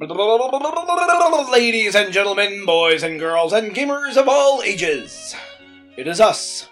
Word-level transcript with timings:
Ladies 0.00 1.96
and 1.96 2.12
gentlemen, 2.12 2.64
boys 2.64 3.02
and 3.02 3.18
girls, 3.18 3.52
and 3.52 3.74
gamers 3.74 4.16
of 4.16 4.28
all 4.28 4.62
ages, 4.62 5.34
it 5.96 6.06
is 6.06 6.20
us, 6.20 6.68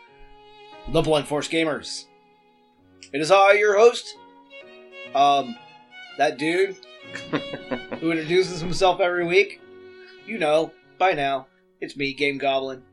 the 0.93 1.03
Blunt 1.03 1.27
Force 1.27 1.49
Gamers. 1.49 2.05
It 3.13 3.21
is 3.21 3.33
I, 3.33 3.55
your 3.55 3.77
host, 3.77 4.17
um, 5.13 5.57
that 6.19 6.39
dude 6.39 6.77
who 7.99 8.13
introduces 8.13 8.61
himself 8.61 9.01
every 9.01 9.27
week. 9.27 9.61
You 10.25 10.39
know, 10.39 10.71
by 10.97 11.13
now, 11.13 11.49
it's 11.81 11.97
me, 11.97 12.15
Game 12.15 12.39
Goblin. 12.39 12.85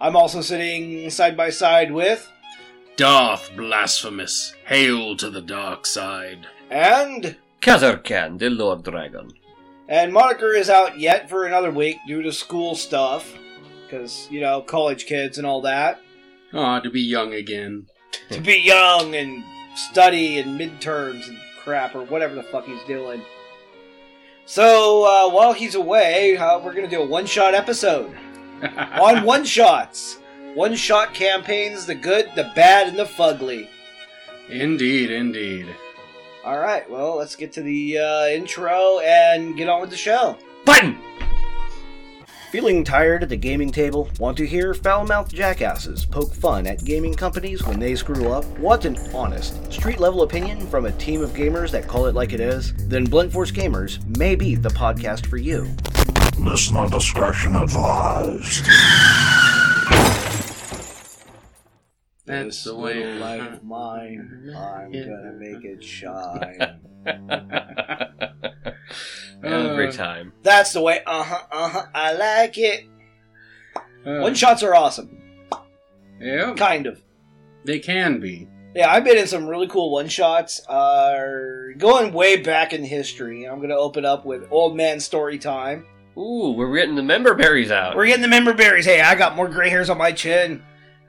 I'm 0.00 0.16
also 0.16 0.40
sitting 0.40 1.08
side 1.10 1.36
by 1.36 1.50
side 1.50 1.92
with, 1.92 2.28
Darth 2.96 3.52
Blasphemous, 3.56 4.52
hail 4.64 5.16
to 5.16 5.30
the 5.30 5.42
dark 5.42 5.86
side. 5.86 6.48
and 6.70 7.36
Kazurkan, 7.60 8.40
the 8.40 8.50
Lord 8.50 8.82
Dragon. 8.82 9.30
And 9.88 10.12
Moniker 10.12 10.52
is 10.52 10.70
out 10.70 10.98
yet 10.98 11.28
for 11.28 11.44
another 11.44 11.70
week 11.70 11.98
due 12.06 12.22
to 12.22 12.32
school 12.32 12.74
stuff. 12.74 13.32
Because, 13.84 14.26
you 14.30 14.40
know, 14.40 14.62
college 14.62 15.06
kids 15.06 15.38
and 15.38 15.46
all 15.46 15.60
that. 15.62 16.00
Aw, 16.54 16.80
to 16.80 16.90
be 16.90 17.02
young 17.02 17.34
again. 17.34 17.86
To 18.30 18.40
be 18.40 18.56
young 18.58 19.14
and 19.14 19.44
study 19.76 20.38
and 20.38 20.58
midterms 20.58 21.28
and 21.28 21.38
crap 21.62 21.94
or 21.94 22.04
whatever 22.04 22.34
the 22.34 22.42
fuck 22.44 22.64
he's 22.64 22.82
doing. 22.86 23.22
So, 24.46 25.04
uh, 25.04 25.30
while 25.30 25.52
he's 25.52 25.74
away, 25.74 26.36
uh, 26.36 26.58
we're 26.58 26.74
going 26.74 26.88
to 26.88 26.96
do 26.96 27.02
a 27.02 27.06
one 27.06 27.26
shot 27.26 27.54
episode 27.54 28.14
on 28.78 29.24
one 29.24 29.44
shots. 29.44 30.18
One 30.54 30.74
shot 30.76 31.14
campaigns 31.14 31.86
the 31.86 31.94
good, 31.94 32.30
the 32.36 32.50
bad, 32.54 32.88
and 32.88 32.98
the 32.98 33.04
fugly. 33.04 33.68
indeed, 34.48 35.10
indeed. 35.10 35.66
All 36.44 36.58
right, 36.58 36.88
well, 36.90 37.16
let's 37.16 37.36
get 37.36 37.52
to 37.54 37.62
the 37.62 37.96
uh, 37.96 38.26
intro 38.26 38.98
and 38.98 39.56
get 39.56 39.70
on 39.70 39.80
with 39.80 39.88
the 39.88 39.96
show. 39.96 40.36
Button! 40.66 40.98
Feeling 42.52 42.84
tired 42.84 43.22
at 43.22 43.30
the 43.30 43.36
gaming 43.36 43.70
table? 43.70 44.10
Want 44.20 44.36
to 44.36 44.46
hear 44.46 44.74
foul-mouthed 44.74 45.34
jackasses 45.34 46.04
poke 46.04 46.34
fun 46.34 46.66
at 46.66 46.84
gaming 46.84 47.14
companies 47.14 47.66
when 47.66 47.80
they 47.80 47.94
screw 47.94 48.30
up? 48.30 48.44
Want 48.58 48.84
an 48.84 48.98
honest, 49.14 49.72
street-level 49.72 50.20
opinion 50.20 50.66
from 50.66 50.84
a 50.84 50.92
team 50.92 51.22
of 51.22 51.30
gamers 51.30 51.70
that 51.70 51.88
call 51.88 52.04
it 52.06 52.14
like 52.14 52.34
it 52.34 52.40
is? 52.40 52.74
Then 52.88 53.04
Blunt 53.04 53.32
Force 53.32 53.50
Gamers 53.50 54.04
may 54.18 54.34
be 54.34 54.54
the 54.54 54.68
podcast 54.68 55.24
for 55.24 55.38
you. 55.38 55.74
Listener 56.38 56.90
discretion 56.90 57.56
advised. 57.56 58.66
That's 62.26 62.46
This 62.46 62.64
the 62.64 62.74
way. 62.76 62.94
little 63.04 63.20
light 63.20 63.40
of 63.40 63.62
mine, 63.64 64.54
I'm 64.56 64.90
gonna 64.92 65.32
make 65.38 65.62
it 65.64 65.84
shine. 65.84 66.80
Every 69.42 69.88
Uh, 69.88 69.92
time. 69.92 70.32
That's 70.42 70.72
the 70.72 70.80
way. 70.80 71.00
Uh 71.06 71.22
huh. 71.22 71.42
Uh 71.52 71.68
huh. 71.68 71.86
I 71.94 72.12
like 72.14 72.56
it. 72.58 72.84
uh, 74.06 74.20
One 74.20 74.34
shots 74.34 74.62
are 74.62 74.74
awesome. 74.74 75.18
Yeah, 76.20 76.54
Kind 76.56 76.86
of. 76.86 77.02
they 77.64 77.78
can 77.78 78.20
be. 78.20 78.48
Yeah, 78.74 78.90
I've 78.90 79.04
been 79.04 79.18
in 79.18 79.26
some 79.26 79.46
really 79.46 79.68
cool 79.68 79.90
one 79.92 80.08
shots. 80.08 80.66
Uh, 80.66 81.74
going 81.76 82.12
way 82.12 82.36
back 82.38 82.72
in 82.72 82.82
history. 82.84 83.44
I'm 83.44 83.60
gonna 83.60 83.76
open 83.76 84.04
up 84.06 84.24
with 84.24 84.46
Old 84.50 84.76
Man 84.76 84.98
Story 84.98 85.38
Time. 85.38 85.84
Ooh, 86.16 86.52
we're 86.56 86.74
getting 86.74 86.94
the 86.94 87.02
member 87.02 87.34
berries 87.34 87.70
out. 87.70 87.96
We're 87.96 88.06
getting 88.06 88.22
the 88.22 88.28
member 88.28 88.54
berries. 88.54 88.86
Hey, 88.86 89.00
I 89.00 89.14
got 89.14 89.36
more 89.36 89.48
gray 89.48 89.68
hairs 89.68 89.90
on 89.90 89.98
my 89.98 90.12
chin, 90.12 90.62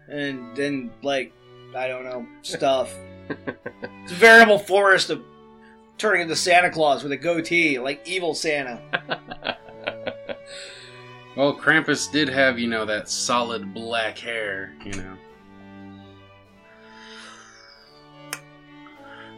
and 0.10 0.56
then 0.56 0.92
like 1.04 1.32
I 1.76 1.88
don't 1.88 2.04
know 2.04 2.26
stuff. 2.42 2.94
it's 3.30 4.12
a 4.12 4.16
veritable 4.16 4.60
forest 4.60 5.10
of 5.10 5.24
turning 5.98 6.24
into 6.24 6.36
Santa 6.36 6.70
Claus 6.70 7.04
with 7.04 7.12
a 7.12 7.18
goatee, 7.18 7.80
like 7.80 8.02
evil 8.08 8.34
Santa. 8.34 8.82
Well, 11.36 11.54
Krampus 11.54 12.10
did 12.10 12.30
have, 12.30 12.58
you 12.58 12.68
know, 12.70 12.86
that 12.86 13.10
solid 13.10 13.74
black 13.74 14.18
hair, 14.18 14.74
you 14.86 14.94
know. 14.94 15.18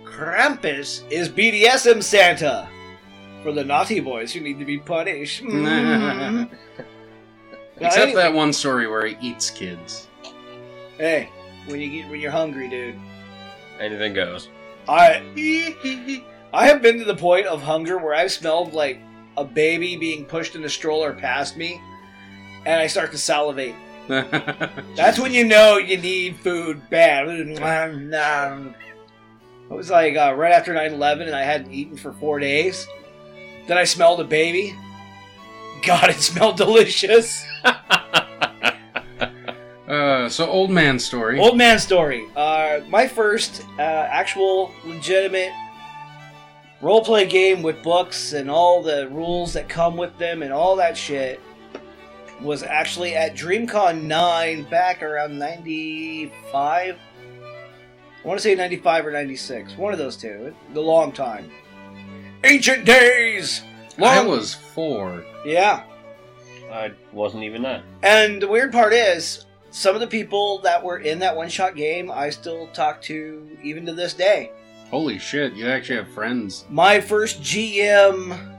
Krampus 0.03 1.01
is 1.11 1.29
BDSM 1.29 2.01
Santa 2.03 2.67
for 3.43 3.51
the 3.51 3.63
naughty 3.63 3.99
boys 3.99 4.31
who 4.33 4.41
need 4.41 4.59
to 4.59 4.65
be 4.65 4.77
punished. 4.77 5.43
Mm. 5.47 6.49
Except 7.79 7.97
anyway- 8.07 8.21
that 8.23 8.33
one 8.33 8.51
story 8.53 8.87
where 8.87 9.05
he 9.05 9.15
eats 9.27 9.49
kids. 9.51 10.07
Hey, 10.97 11.29
when 11.65 11.79
you 11.79 11.89
get 11.89 12.09
when 12.09 12.19
you're 12.19 12.31
hungry, 12.31 12.69
dude. 12.69 12.95
Anything 13.79 14.13
goes. 14.13 14.49
I 14.87 16.23
I 16.53 16.67
have 16.67 16.81
been 16.81 16.97
to 16.99 17.05
the 17.05 17.15
point 17.15 17.45
of 17.47 17.61
hunger 17.61 17.97
where 17.97 18.15
I've 18.15 18.31
smelled 18.31 18.73
like 18.73 18.99
a 19.37 19.43
baby 19.43 19.95
being 19.97 20.25
pushed 20.25 20.55
in 20.55 20.63
a 20.63 20.69
stroller 20.69 21.13
past 21.13 21.57
me, 21.57 21.79
and 22.65 22.81
I 22.81 22.87
start 22.87 23.11
to 23.11 23.17
salivate. 23.17 23.75
That's 24.07 25.19
when 25.19 25.33
you 25.33 25.43
know 25.45 25.77
you 25.77 25.97
need 25.97 26.37
food 26.37 26.81
bad. 26.89 27.27
It 27.27 27.59
was 29.69 29.89
like 29.89 30.15
uh, 30.15 30.33
right 30.33 30.53
after 30.53 30.73
9-11 30.73 31.27
and 31.27 31.35
I 31.35 31.43
hadn't 31.43 31.73
eaten 31.73 31.97
for 31.97 32.13
four 32.13 32.39
days. 32.39 32.87
Then 33.67 33.77
I 33.77 33.83
smelled 33.83 34.21
a 34.21 34.23
baby. 34.23 34.73
God, 35.85 36.09
it 36.09 36.21
smelled 36.21 36.55
delicious. 36.65 37.43
Uh, 39.87 40.29
so, 40.29 40.47
old 40.47 40.69
man 40.69 40.99
story. 40.99 41.39
Old 41.39 41.57
man 41.57 41.79
story. 41.79 42.27
Uh, 42.35 42.81
my 42.89 43.07
first 43.07 43.65
uh, 43.77 43.81
actual 43.81 44.73
legitimate 44.85 45.51
roleplay 46.81 47.27
game 47.29 47.63
with 47.63 47.81
books 47.83 48.33
and 48.33 48.49
all 48.51 48.83
the 48.83 49.09
rules 49.09 49.53
that 49.53 49.67
come 49.67 49.97
with 49.97 50.15
them 50.17 50.43
and 50.43 50.53
all 50.53 50.75
that 50.75 50.95
shit 50.95 51.41
was 52.41 52.61
actually 52.61 53.15
at 53.15 53.35
DreamCon 53.35 54.03
9 54.03 54.63
back 54.69 55.01
around 55.01 55.39
95. 55.39 56.95
I 58.23 58.27
want 58.27 58.39
to 58.39 58.43
say 58.43 58.55
95 58.55 59.07
or 59.07 59.11
96. 59.11 59.75
One 59.77 59.93
of 59.93 59.99
those 59.99 60.17
two. 60.17 60.53
The 60.73 60.81
long 60.81 61.11
time. 61.11 61.49
Ancient 62.43 62.85
days! 62.85 63.63
I 63.97 64.23
was 64.23 64.53
four. 64.53 65.25
Yeah. 65.43 65.83
I 66.71 66.91
wasn't 67.11 67.43
even 67.43 67.63
that. 67.63 67.83
And 68.03 68.41
the 68.41 68.47
weird 68.47 68.71
part 68.71 68.93
is, 68.93 69.46
some 69.77 69.93
of 69.93 70.01
the 70.01 70.07
people 70.07 70.57
that 70.57 70.83
were 70.83 70.97
in 70.97 71.19
that 71.19 71.35
one 71.35 71.47
shot 71.47 71.75
game, 71.75 72.09
I 72.09 72.31
still 72.31 72.65
talk 72.69 72.99
to 73.03 73.47
even 73.61 73.85
to 73.85 73.93
this 73.93 74.15
day. 74.15 74.51
Holy 74.89 75.19
shit, 75.19 75.53
you 75.53 75.67
actually 75.67 75.97
have 75.97 76.07
friends. 76.09 76.65
My 76.67 76.99
first 76.99 77.41
GM, 77.43 78.57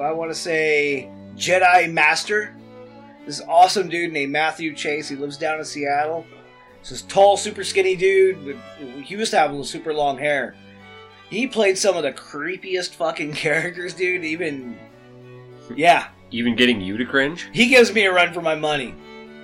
I 0.00 0.10
want 0.12 0.30
to 0.30 0.34
say 0.34 1.10
Jedi 1.36 1.92
Master, 1.92 2.56
this 3.26 3.42
awesome 3.46 3.90
dude 3.90 4.10
named 4.10 4.32
Matthew 4.32 4.74
Chase. 4.74 5.06
He 5.06 5.16
lives 5.16 5.36
down 5.36 5.58
in 5.58 5.66
Seattle. 5.66 6.24
This 6.80 6.92
is 6.92 7.02
tall, 7.02 7.36
super 7.36 7.62
skinny 7.62 7.94
dude. 7.94 8.42
With, 8.42 8.56
he 9.04 9.16
used 9.16 9.32
to 9.32 9.38
have 9.38 9.66
super 9.66 9.92
long 9.92 10.16
hair. 10.16 10.54
He 11.28 11.46
played 11.46 11.76
some 11.76 11.94
of 11.94 12.04
the 12.04 12.12
creepiest 12.12 12.94
fucking 12.94 13.32
characters, 13.34 13.92
dude. 13.92 14.24
Even, 14.24 14.78
yeah, 15.76 16.08
Even 16.30 16.56
getting 16.56 16.80
you 16.80 16.96
to 16.96 17.04
cringe? 17.04 17.50
he 17.52 17.68
gives 17.68 17.92
me 17.92 18.06
a 18.06 18.12
run 18.14 18.32
for 18.32 18.40
my 18.40 18.54
money. 18.54 18.94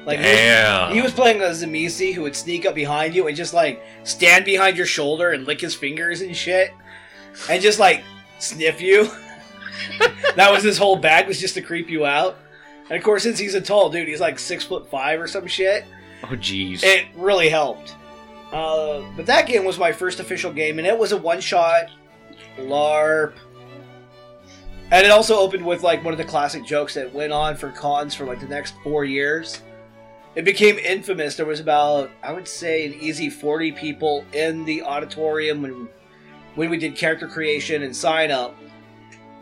Like 0.05 0.19
he 0.19 0.25
was- 0.25 0.33
Damn. 0.37 0.93
He 0.93 1.01
was 1.03 1.13
playing 1.13 1.41
a 1.41 1.45
Tzimisce 1.47 2.13
who 2.15 2.23
would 2.23 2.37
sneak 2.37 2.67
up 2.67 2.75
behind 2.75 3.15
you 3.15 3.27
and 3.27 3.37
just 3.37 3.55
like 3.55 3.83
stand 4.05 4.45
behind 4.45 4.77
your 4.77 4.87
shoulder 4.87 5.31
and 5.31 5.47
lick 5.47 5.61
his 5.61 5.75
fingers 5.75 6.21
and 6.21 6.37
shit, 6.37 6.73
and 7.49 7.63
just 7.63 7.79
like 7.79 8.03
sniff 8.39 8.81
you. 8.81 9.09
that 10.37 10.51
was 10.53 10.63
his 10.63 10.79
whole 10.79 10.97
bag 10.97 11.27
was 11.27 11.41
just 11.41 11.55
to 11.55 11.63
creep 11.63 11.89
you 11.89 12.05
out. 12.07 12.37
And 12.91 12.99
of 12.99 13.03
course, 13.03 13.23
since 13.23 13.39
he's 13.39 13.55
a 13.55 13.61
tall 13.61 13.89
dude, 13.91 14.09
he's 14.09 14.21
like 14.21 14.39
six 14.39 14.63
foot 14.65 14.91
five 14.91 15.21
or 15.21 15.27
some 15.27 15.47
shit. 15.47 15.85
oh, 16.25 16.29
jeez. 16.37 16.83
It 16.85 17.07
really 17.17 17.49
helped. 17.49 17.95
Uh, 18.53 19.03
but 19.17 19.27
that 19.27 19.47
game 19.47 19.65
was 19.65 19.79
my 19.79 19.91
first 19.91 20.21
official 20.21 20.53
game, 20.53 20.79
and 20.79 20.87
it 20.87 20.97
was 20.97 21.13
a 21.13 21.17
one 21.17 21.41
shot 21.41 21.91
LARP. 22.59 23.33
And 24.91 25.05
it 25.05 25.11
also 25.11 25.37
opened 25.39 25.65
with 25.65 25.83
like 25.83 26.05
one 26.05 26.13
of 26.13 26.19
the 26.19 26.25
classic 26.25 26.65
jokes 26.65 26.95
that 26.95 27.13
went 27.13 27.33
on 27.33 27.57
for 27.57 27.71
cons 27.71 28.15
for 28.15 28.27
like 28.27 28.39
the 28.41 28.47
next 28.47 28.75
four 28.85 29.05
years. 29.05 29.63
It 30.35 30.45
became 30.45 30.79
infamous. 30.79 31.37
There 31.37 31.47
was 31.47 31.61
about, 31.61 32.11
I 32.23 32.33
would 32.33 32.49
say, 32.49 32.87
an 32.87 32.95
easy 32.95 33.31
40 33.31 33.73
people 33.73 34.25
in 34.33 34.65
the 34.65 34.83
auditorium 34.83 35.63
when 35.63 35.89
when 36.55 36.71
we 36.71 36.79
did 36.79 36.97
character 36.97 37.27
creation 37.27 37.83
and 37.83 37.95
sign 37.95 38.31
up. 38.31 38.57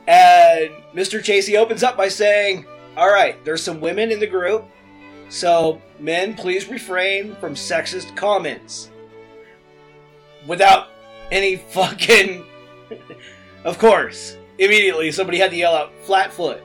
And 0.07 0.71
Mr. 0.95 1.21
Chasey 1.21 1.57
opens 1.59 1.83
up 1.83 1.97
by 1.97 2.09
saying, 2.09 2.67
All 2.97 3.11
right, 3.11 3.43
there's 3.45 3.63
some 3.63 3.81
women 3.81 4.11
in 4.11 4.21
the 4.21 4.27
group. 4.27 4.65
So, 5.29 5.81
men, 5.99 6.35
please 6.35 6.69
refrain 6.69 7.37
from 7.37 7.55
sexist 7.55 8.15
comments. 8.17 8.91
Without 10.47 10.89
any 11.31 11.57
fucking. 11.57 12.45
of 13.65 13.79
course. 13.79 14.37
Immediately, 14.59 15.11
somebody 15.13 15.39
had 15.39 15.51
to 15.51 15.57
yell 15.57 15.75
out, 15.75 15.93
Flatfoot. 16.05 16.63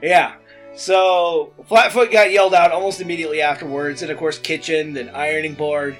Yeah. 0.00 0.34
So, 0.76 1.52
Flatfoot 1.66 2.10
got 2.10 2.32
yelled 2.32 2.54
out 2.54 2.72
almost 2.72 3.00
immediately 3.00 3.40
afterwards, 3.40 4.02
and 4.02 4.10
of 4.10 4.18
course, 4.18 4.38
Kitchen, 4.38 4.92
then 4.92 5.08
Ironing 5.10 5.54
Board. 5.54 5.98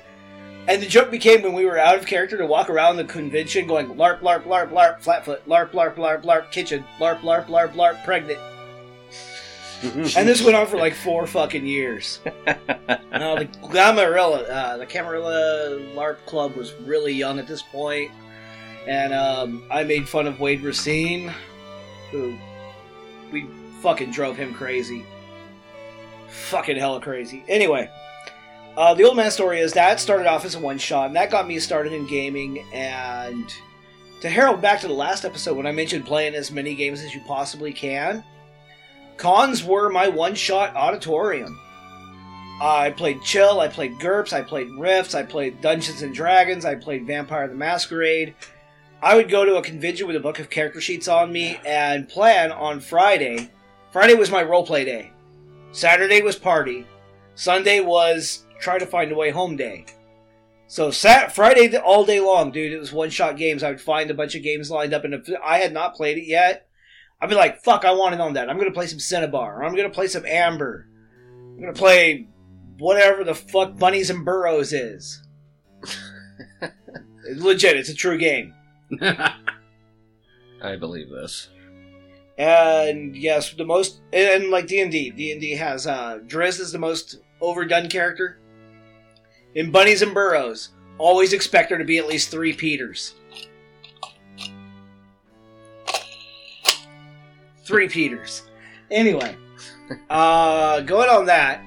And 0.67 0.83
the 0.83 0.87
joke 0.87 1.11
became 1.11 1.43
when 1.43 1.53
we 1.53 1.67
were 1.67 1.79
out 1.79 1.97
of 1.97 2.07
character 2.07 2.39
to 2.39 2.47
walk 2.47 2.71
around 2.71 2.97
the 2.97 3.05
convention 3.05 3.67
going 3.67 3.89
LARP, 3.95 4.21
LARP, 4.21 4.45
LARP, 4.47 4.71
LARP, 4.71 5.01
flatfoot, 5.01 5.47
LARP, 5.47 5.73
LARP, 5.73 5.97
LARP, 5.97 6.25
LARP, 6.25 6.51
kitchen, 6.51 6.85
LARP, 6.99 7.21
LARP, 7.21 7.47
LARP, 7.47 7.75
LARP, 7.75 8.05
pregnant. 8.05 8.39
And 10.17 10.27
this 10.27 10.43
went 10.43 10.57
on 10.57 10.67
for 10.67 10.79
like 10.79 10.95
four 10.95 11.27
fucking 11.27 11.67
years. 11.67 12.21
No, 13.13 13.39
the 13.39 13.47
Camarilla, 13.71 14.43
uh, 14.43 14.77
the 14.77 14.87
Camarilla 14.87 15.79
LARP 15.95 16.25
club 16.27 16.57
was 16.57 16.73
really 16.81 17.13
young 17.13 17.39
at 17.39 17.47
this 17.47 17.63
point, 17.63 18.11
and 18.89 19.15
um, 19.15 19.63
I 19.71 19.85
made 19.85 20.09
fun 20.09 20.27
of 20.27 20.41
Wade 20.41 20.63
Racine, 20.63 21.33
who 22.11 22.37
we 23.31 23.47
fucking 23.85 24.11
drove 24.11 24.35
him 24.35 24.55
crazy, 24.55 25.05
fucking 26.29 26.79
hella 26.79 27.03
crazy. 27.03 27.45
Anyway, 27.49 27.91
uh, 28.79 28.95
the 28.95 29.05
old 29.05 29.15
man 29.15 29.31
story 29.31 29.61
is 29.61 29.75
that 29.75 30.01
started 30.01 30.27
off 30.27 30.47
as 30.47 30.55
a 30.55 30.59
one 30.59 30.79
shot, 30.79 31.09
and 31.09 31.17
that 31.17 31.31
got 31.31 31.47
me 31.47 31.59
started 31.59 31.93
in 31.93 32.07
gaming. 32.07 32.65
And 32.73 33.55
to 34.23 34.31
herald 34.31 34.63
back 34.63 34.81
to 34.81 34.89
the 34.89 34.95
last 34.95 35.27
episode 35.27 35.55
when 35.59 35.67
I 35.67 35.73
mentioned 35.73 36.07
playing 36.07 36.35
as 36.35 36.51
many 36.51 36.75
games 36.75 37.03
as 37.03 37.15
you 37.15 37.21
possibly 37.27 37.75
can, 37.75 38.25
cons 39.19 39.63
were 39.63 39.91
my 39.91 40.09
one 40.09 40.35
shot 40.35 40.75
auditorium. 40.75 41.61
I 42.63 42.91
played 42.97 43.21
Chill, 43.23 43.61
I 43.61 43.69
played 43.69 43.99
GURPS, 43.99 44.33
I 44.33 44.41
played 44.41 44.71
Rifts, 44.79 45.15
I 45.15 45.25
played 45.25 45.61
Dungeons 45.61 46.01
and 46.01 46.15
Dragons, 46.15 46.65
I 46.65 46.75
played 46.75 47.07
Vampire 47.07 47.49
the 47.49 47.55
Masquerade. 47.55 48.35
I 49.03 49.15
would 49.15 49.29
go 49.29 49.45
to 49.45 49.57
a 49.57 49.63
convention 49.63 50.07
with 50.07 50.17
a 50.17 50.21
book 50.21 50.39
of 50.39 50.49
character 50.49 50.81
sheets 50.81 51.07
on 51.07 51.31
me 51.31 51.61
and 51.67 52.09
plan 52.09 52.51
on 52.51 52.81
Friday. 52.81 53.51
Friday 53.95 54.15
was 54.15 54.29
my 54.29 54.43
roleplay 54.43 54.85
day. 54.85 55.13
Saturday 55.71 56.21
was 56.21 56.35
party. 56.35 56.85
Sunday 57.37 57.79
was 57.79 58.45
try 58.59 58.77
to 58.77 58.87
find 58.87 59.13
a 59.13 59.15
way 59.15 59.31
home 59.31 59.55
day. 59.55 59.87
So 60.67 60.91
Sat 60.91 61.33
Friday 61.33 61.77
all 61.77 62.05
day 62.05 62.19
long, 62.19 62.51
dude. 62.51 62.73
It 62.73 62.81
was 62.81 62.93
one 62.93 63.09
shot 63.11 63.37
games. 63.37 63.63
I 63.63 63.71
would 63.71 63.81
find 63.81 64.11
a 64.11 64.15
bunch 64.15 64.35
of 64.35 64.43
games 64.43 64.69
lined 64.69 64.95
up, 64.95 65.05
and 65.05 65.15
if 65.15 65.31
I 65.45 65.59
had 65.59 65.73
not 65.73 65.95
played 65.95 66.19
it 66.19 66.27
yet, 66.27 66.67
I'd 67.21 67.29
be 67.29 67.37
like, 67.37 67.63
"Fuck, 67.63 67.85
I 67.85 67.93
want 67.93 68.17
it 68.17 68.21
on 68.21 68.33
that. 68.33 68.51
I'm 68.51 68.59
gonna 68.59 68.73
play 68.73 68.89
some 68.89 68.99
Synnibarr. 68.99 69.59
Or 69.59 69.63
I'm 69.63 69.77
gonna 69.77 69.91
play 69.91 70.09
some 70.09 70.27
Amber. 70.27 70.89
I'm 71.53 71.61
gonna 71.61 71.73
play 71.73 72.27
whatever 72.79 73.23
the 73.23 73.37
fuck 73.37 73.79
Bunnies 73.79 74.11
and 74.11 74.25
Burrows 74.25 74.73
is." 74.73 75.23
Legit. 77.37 77.77
It's 77.77 77.91
a 77.91 77.95
true 77.95 78.19
game. 78.19 78.55
I 79.01 80.75
believe 80.81 81.11
this. 81.11 81.49
And 82.37 83.17
yes, 83.17 83.53
the 83.53 83.65
most 83.65 84.01
and 84.13 84.51
like 84.51 84.67
D 84.67 84.81
and 84.81 84.91
D, 84.91 85.11
D 85.11 85.33
and 85.33 85.41
D 85.41 85.53
has 85.53 85.87
uh 85.87 86.19
Drizzt 86.27 86.61
is 86.61 86.73
the 86.73 86.79
most 86.79 87.21
overdone 87.41 87.89
character. 87.89 88.41
In 89.55 89.71
Bunnies 89.71 90.03
and 90.03 90.13
Burrows, 90.13 90.71
always 90.99 91.33
expect 91.33 91.69
there 91.69 91.79
to 91.79 91.85
be 91.85 91.99
at 91.99 92.09
least 92.09 92.31
three 92.31 92.53
Peters. 92.53 93.15
Three 97.65 97.89
Peters. 97.89 98.43
Anyway, 98.91 99.37
uh, 100.11 100.81
going 100.81 101.09
on 101.09 101.27
that, 101.27 101.63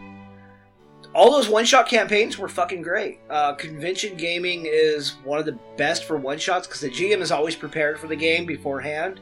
all 1.15 1.31
those 1.31 1.49
one 1.49 1.65
shot 1.65 1.87
campaigns 1.87 2.37
were 2.37 2.47
fucking 2.47 2.81
great. 2.81 3.19
Uh, 3.29 3.55
convention 3.55 4.15
gaming 4.17 4.65
is 4.67 5.15
one 5.23 5.39
of 5.39 5.45
the 5.45 5.57
best 5.77 6.03
for 6.03 6.17
one 6.17 6.37
shots 6.37 6.67
because 6.67 6.81
the 6.81 6.89
GM 6.89 7.21
is 7.21 7.31
always 7.31 7.55
prepared 7.55 7.99
for 7.99 8.07
the 8.07 8.15
game 8.15 8.45
beforehand. 8.45 9.19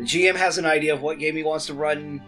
The 0.00 0.06
GM 0.06 0.34
has 0.34 0.56
an 0.56 0.64
idea 0.64 0.94
of 0.94 1.02
what 1.02 1.18
game 1.18 1.36
he 1.36 1.42
wants 1.42 1.66
to 1.66 1.74
run 1.74 2.22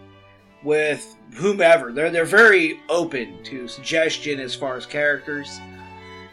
with 0.61 1.17
whomever. 1.33 1.91
They're 1.91 2.11
they're 2.11 2.23
very 2.23 2.79
open 2.87 3.43
to 3.45 3.67
suggestion 3.67 4.39
as 4.39 4.53
far 4.53 4.77
as 4.77 4.85
characters. 4.85 5.59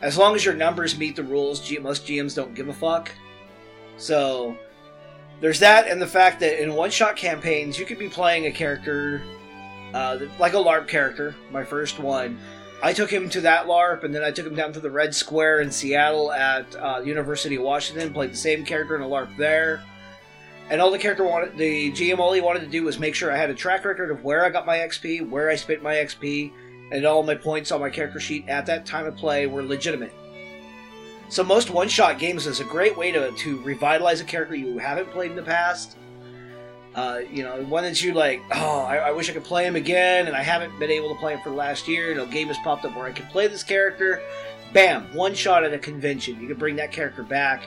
As 0.03 0.19
long 0.19 0.35
as 0.35 0.45
your 0.45 0.53
numbers 0.53 0.99
meet 0.99 1.17
the 1.17 1.23
rules, 1.23 1.67
G- 1.67 1.79
most 1.79 2.07
GMs 2.07 2.37
don't 2.37 2.55
give 2.55 2.69
a 2.69 2.75
fuck. 2.75 3.11
So 3.97 4.55
there's 5.41 5.61
that, 5.61 5.89
and 5.89 6.01
the 6.01 6.07
fact 6.07 6.41
that 6.41 6.63
in 6.63 6.75
one-shot 6.75 7.17
campaigns 7.17 7.79
you 7.79 7.87
could 7.87 7.99
be 7.99 8.11
playing 8.11 8.45
a 8.45 8.53
character 8.53 9.23
uh, 9.95 10.19
like 10.39 10.53
a 10.53 10.59
LARP 10.59 10.89
character. 10.89 11.35
My 11.51 11.65
first 11.65 11.99
one, 11.99 12.39
I 12.83 12.93
took 12.93 13.11
him 13.11 13.31
to 13.31 13.41
that 13.41 13.65
LARP, 13.65 14.05
and 14.05 14.15
then 14.15 14.23
I 14.23 14.31
took 14.31 14.47
him 14.47 14.55
down 14.55 14.75
to 14.75 14.81
the 14.81 14.91
Red 14.91 15.15
Square 15.15 15.63
in 15.63 15.71
Seattle 15.71 16.33
at 16.33 16.77
uh, 16.77 17.01
University 17.03 17.55
of 17.55 17.63
Washington. 17.63 18.13
Played 18.13 18.33
the 18.33 18.37
same 18.37 18.63
character 18.63 18.95
in 18.95 19.01
a 19.01 19.09
LARP 19.09 19.35
there. 19.39 19.83
And 20.71 20.81
all 20.81 20.93
the 20.93 20.99
character 20.99 21.25
wanted, 21.25 21.59
the 21.59 21.91
GM 21.91 22.21
all 22.21 22.33
he 22.33 22.41
wanted 22.41 22.61
to 22.61 22.69
do 22.69 22.85
was 22.85 23.01
make 23.01 23.17
sure 23.17 23.33
I 23.33 23.37
had 23.37 23.51
a 23.51 23.55
track 23.55 23.85
record 23.85 24.13
of 24.13 24.23
where 24.23 24.45
I 24.45 24.51
got 24.51 24.67
my 24.67 24.77
XP, 24.77 25.29
where 25.29 25.51
I 25.51 25.57
spent 25.57 25.83
my 25.83 25.95
XP, 25.95 26.53
and 26.93 27.05
all 27.05 27.25
my 27.25 27.35
points 27.35 27.73
on 27.73 27.81
my 27.81 27.91
character 27.91 28.21
sheet 28.21 28.49
at 28.49 28.67
that 28.67 28.87
time 28.87 29.05
of 29.07 29.17
play 29.17 29.49
were 29.49 29.65
legitimate. 29.65 30.13
So 31.29 31.43
most 31.43 31.71
one-shot 31.71 32.21
games 32.21 32.47
is 32.47 32.61
a 32.61 32.65
great 32.65 32.97
way 32.97 33.11
to, 33.11 33.33
to 33.33 33.61
revitalize 33.63 34.21
a 34.21 34.25
character 34.25 34.55
you 34.55 34.79
haven't 34.79 35.11
played 35.11 35.31
in 35.31 35.37
the 35.37 35.43
past. 35.43 35.97
Uh, 36.95 37.21
you 37.29 37.43
know, 37.43 37.63
one 37.65 37.83
that 37.83 38.01
you 38.01 38.15
like, 38.15 38.41
oh, 38.53 38.81
I, 38.81 38.97
I 38.99 39.11
wish 39.11 39.29
I 39.29 39.33
could 39.33 39.45
play 39.45 39.67
him 39.67 39.75
again, 39.75 40.29
and 40.29 40.37
I 40.37 40.43
haven't 40.43 40.79
been 40.79 40.91
able 40.91 41.09
to 41.09 41.15
play 41.17 41.35
him 41.35 41.41
for 41.41 41.51
the 41.51 41.57
last 41.57 41.89
year. 41.89 42.11
You 42.11 42.15
know, 42.15 42.27
game 42.27 42.47
has 42.47 42.59
popped 42.59 42.85
up 42.85 42.95
where 42.97 43.07
I 43.07 43.13
can 43.13 43.27
play 43.27 43.49
this 43.49 43.65
character. 43.65 44.23
Bam, 44.73 45.15
one 45.15 45.35
shot 45.35 45.65
at 45.65 45.73
a 45.73 45.79
convention. 45.79 46.41
You 46.41 46.47
can 46.47 46.57
bring 46.57 46.77
that 46.77 46.93
character 46.93 47.25
back 47.25 47.65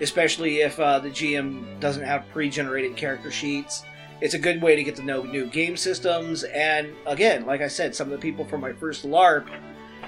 especially 0.00 0.60
if 0.60 0.78
uh, 0.78 0.98
the 0.98 1.10
GM 1.10 1.80
doesn't 1.80 2.04
have 2.04 2.28
pre-generated 2.32 2.96
character 2.96 3.30
sheets. 3.30 3.84
It's 4.20 4.34
a 4.34 4.38
good 4.38 4.60
way 4.60 4.74
to 4.74 4.82
get 4.82 4.96
to 4.96 5.02
know 5.02 5.22
new 5.22 5.46
game 5.46 5.76
systems, 5.76 6.42
and 6.44 6.94
again, 7.06 7.46
like 7.46 7.60
I 7.60 7.68
said, 7.68 7.94
some 7.94 8.08
of 8.08 8.12
the 8.12 8.18
people 8.18 8.44
from 8.44 8.60
my 8.60 8.72
first 8.72 9.04
LARP, 9.04 9.48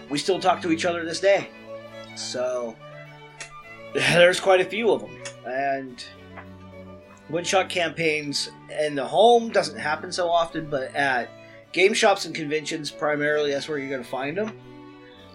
we 0.09 0.19
still 0.19 0.41
talk 0.41 0.61
to 0.63 0.73
each 0.73 0.85
other 0.85 1.05
this 1.05 1.21
day. 1.21 1.49
So 2.17 2.75
there's 3.95 4.41
quite 4.41 4.61
a 4.61 4.65
few 4.65 4.91
of 4.91 5.03
them, 5.03 5.17
and 5.47 6.05
one-shot 7.29 7.69
campaigns 7.69 8.51
in 8.81 8.97
the 8.97 9.07
home 9.07 9.51
doesn't 9.51 9.79
happen 9.79 10.11
so 10.11 10.29
often, 10.29 10.69
but 10.69 10.95
at 10.95 11.31
game 11.73 11.95
shops 11.95 12.25
and 12.25 12.35
conventions, 12.35 12.91
primarily, 12.91 13.53
that's 13.53 13.69
where 13.69 13.79
you're 13.79 13.89
going 13.89 14.03
to 14.03 14.09
find 14.09 14.37
them. 14.37 14.59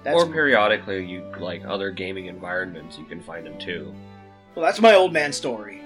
That's, 0.04 0.22
or 0.22 0.28
periodically, 0.28 1.04
you 1.06 1.24
like 1.40 1.66
other 1.66 1.90
gaming 1.90 2.28
environments, 2.28 2.98
you 2.98 3.06
can 3.06 3.22
find 3.24 3.46
them 3.46 3.58
too. 3.58 3.96
Well, 4.56 4.66
that's 4.66 4.80
my 4.80 4.96
old 4.96 5.14
man 5.14 5.34
story. 5.34 5.82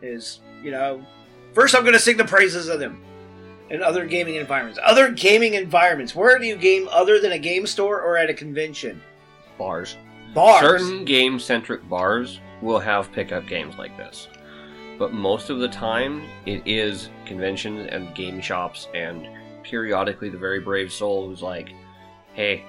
Is, 0.00 0.40
you 0.62 0.70
know, 0.70 1.04
first 1.52 1.74
I'm 1.74 1.82
going 1.82 1.94
to 1.94 1.98
sing 1.98 2.16
the 2.16 2.24
praises 2.24 2.68
of 2.68 2.78
them 2.78 3.02
in 3.70 3.82
other 3.82 4.06
gaming 4.06 4.36
environments. 4.36 4.78
Other 4.84 5.10
gaming 5.10 5.54
environments. 5.54 6.14
Where 6.14 6.38
do 6.38 6.46
you 6.46 6.56
game 6.56 6.88
other 6.90 7.20
than 7.20 7.32
a 7.32 7.38
game 7.38 7.66
store 7.66 8.00
or 8.00 8.16
at 8.16 8.30
a 8.30 8.34
convention? 8.34 9.02
Bars. 9.58 9.96
Bars. 10.34 10.60
Certain 10.60 11.04
game 11.04 11.38
centric 11.38 11.88
bars 11.88 12.40
will 12.60 12.78
have 12.78 13.12
pickup 13.12 13.46
games 13.46 13.76
like 13.76 13.96
this. 13.96 14.28
But 14.98 15.12
most 15.12 15.50
of 15.50 15.58
the 15.58 15.68
time, 15.68 16.24
it 16.46 16.62
is 16.66 17.08
conventions 17.26 17.88
and 17.90 18.14
game 18.14 18.40
shops, 18.40 18.88
and 18.94 19.28
periodically, 19.64 20.28
the 20.28 20.38
very 20.38 20.60
brave 20.60 20.92
soul 20.92 21.26
who's 21.26 21.42
like, 21.42 21.70
hey, 22.34 22.64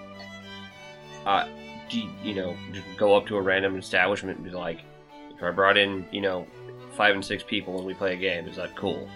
uh, 1.25 1.47
you, 1.89 2.09
you 2.23 2.33
know, 2.33 2.55
just 2.71 2.85
go 2.97 3.15
up 3.15 3.27
to 3.27 3.37
a 3.37 3.41
random 3.41 3.77
establishment 3.77 4.37
and 4.37 4.45
be 4.45 4.51
like, 4.51 4.81
if 5.37 5.43
I 5.43 5.51
brought 5.51 5.77
in, 5.77 6.07
you 6.11 6.21
know, 6.21 6.47
five 6.95 7.15
and 7.15 7.23
six 7.23 7.43
people 7.43 7.77
and 7.77 7.85
we 7.85 7.93
play 7.93 8.13
a 8.13 8.17
game, 8.17 8.47
is 8.47 8.55
that 8.55 8.75
cool? 8.75 9.07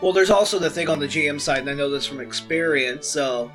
Well, 0.00 0.12
there's 0.12 0.30
also 0.30 0.58
the 0.58 0.70
thing 0.70 0.88
on 0.88 1.00
the 1.00 1.06
GM 1.06 1.40
side, 1.40 1.58
and 1.58 1.70
I 1.70 1.74
know 1.74 1.90
this 1.90 2.06
from 2.06 2.20
experience. 2.20 3.08
So, 3.08 3.50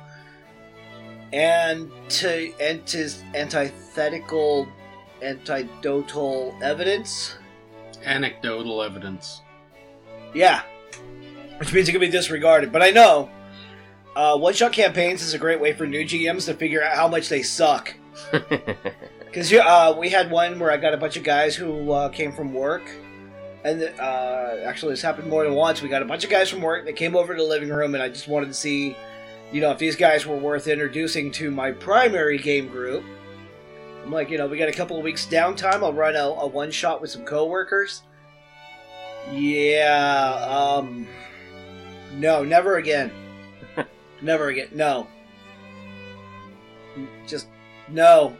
and 1.32 1.90
to 2.10 2.52
antis, 2.60 3.22
antithetical, 3.34 4.68
antidotal 5.22 6.60
evidence. 6.60 7.36
Anecdotal 8.04 8.82
evidence. 8.82 9.40
Yeah, 10.34 10.62
which 11.56 11.72
means 11.72 11.88
it 11.88 11.92
can 11.92 12.00
be 12.00 12.10
disregarded. 12.10 12.70
But 12.72 12.82
I 12.82 12.90
know 12.90 13.30
uh, 14.14 14.36
one-shot 14.36 14.72
campaigns 14.72 15.22
is 15.22 15.32
a 15.32 15.38
great 15.38 15.60
way 15.60 15.72
for 15.72 15.86
new 15.86 16.04
GMs 16.04 16.44
to 16.46 16.54
figure 16.54 16.82
out 16.82 16.94
how 16.96 17.08
much 17.08 17.30
they 17.30 17.42
suck. 17.42 17.94
Because 19.34 19.52
uh, 19.52 19.92
we 19.98 20.10
had 20.10 20.30
one 20.30 20.60
where 20.60 20.70
I 20.70 20.76
got 20.76 20.94
a 20.94 20.96
bunch 20.96 21.16
of 21.16 21.24
guys 21.24 21.56
who 21.56 21.90
uh, 21.90 22.08
came 22.08 22.30
from 22.30 22.54
work, 22.54 22.88
and 23.64 23.82
uh, 23.82 24.58
actually 24.64 24.92
this 24.92 25.02
happened 25.02 25.28
more 25.28 25.42
than 25.42 25.54
once. 25.54 25.82
We 25.82 25.88
got 25.88 26.02
a 26.02 26.04
bunch 26.04 26.22
of 26.22 26.30
guys 26.30 26.48
from 26.48 26.62
work 26.62 26.84
that 26.84 26.94
came 26.94 27.16
over 27.16 27.34
to 27.34 27.42
the 27.42 27.48
living 27.48 27.68
room, 27.68 27.94
and 27.94 28.02
I 28.02 28.08
just 28.08 28.28
wanted 28.28 28.46
to 28.46 28.54
see, 28.54 28.96
you 29.50 29.60
know, 29.60 29.72
if 29.72 29.78
these 29.78 29.96
guys 29.96 30.24
were 30.24 30.36
worth 30.36 30.68
introducing 30.68 31.32
to 31.32 31.50
my 31.50 31.72
primary 31.72 32.38
game 32.38 32.68
group. 32.68 33.02
I'm 34.04 34.12
like, 34.12 34.30
you 34.30 34.38
know, 34.38 34.46
we 34.46 34.56
got 34.56 34.68
a 34.68 34.72
couple 34.72 34.96
of 34.98 35.02
weeks 35.02 35.26
downtime. 35.26 35.82
I'll 35.82 35.92
run 35.92 36.14
a, 36.14 36.28
a 36.28 36.46
one 36.46 36.70
shot 36.70 37.00
with 37.00 37.10
some 37.10 37.24
coworkers. 37.24 38.02
Yeah, 39.32 40.46
um, 40.48 41.08
no, 42.12 42.44
never 42.44 42.76
again. 42.76 43.10
never 44.22 44.50
again. 44.50 44.68
No. 44.72 45.08
Just 47.26 47.48
no. 47.88 48.36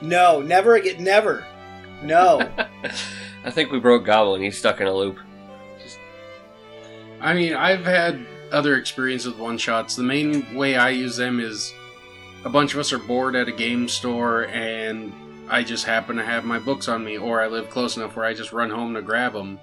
No, 0.00 0.40
never 0.40 0.76
again. 0.76 1.02
Never. 1.02 1.44
No. 2.02 2.40
I 3.44 3.50
think 3.50 3.70
we 3.70 3.80
broke 3.80 4.04
Goblin. 4.04 4.42
He's 4.42 4.58
stuck 4.58 4.80
in 4.80 4.86
a 4.86 4.94
loop. 4.94 5.18
I 7.20 7.34
mean, 7.34 7.54
I've 7.54 7.84
had 7.84 8.24
other 8.52 8.76
experience 8.76 9.24
with 9.26 9.38
one 9.38 9.58
shots. 9.58 9.96
The 9.96 10.02
main 10.02 10.54
way 10.54 10.76
I 10.76 10.90
use 10.90 11.16
them 11.16 11.40
is 11.40 11.72
a 12.44 12.48
bunch 12.48 12.74
of 12.74 12.80
us 12.80 12.92
are 12.92 12.98
bored 12.98 13.34
at 13.34 13.48
a 13.48 13.52
game 13.52 13.88
store 13.88 14.46
and 14.46 15.12
I 15.50 15.62
just 15.62 15.84
happen 15.84 16.16
to 16.16 16.24
have 16.24 16.44
my 16.44 16.58
books 16.58 16.88
on 16.88 17.04
me, 17.04 17.16
or 17.16 17.40
I 17.40 17.46
live 17.46 17.70
close 17.70 17.96
enough 17.96 18.16
where 18.16 18.26
I 18.26 18.34
just 18.34 18.52
run 18.52 18.70
home 18.70 18.94
to 18.94 19.02
grab 19.02 19.32
them. 19.32 19.58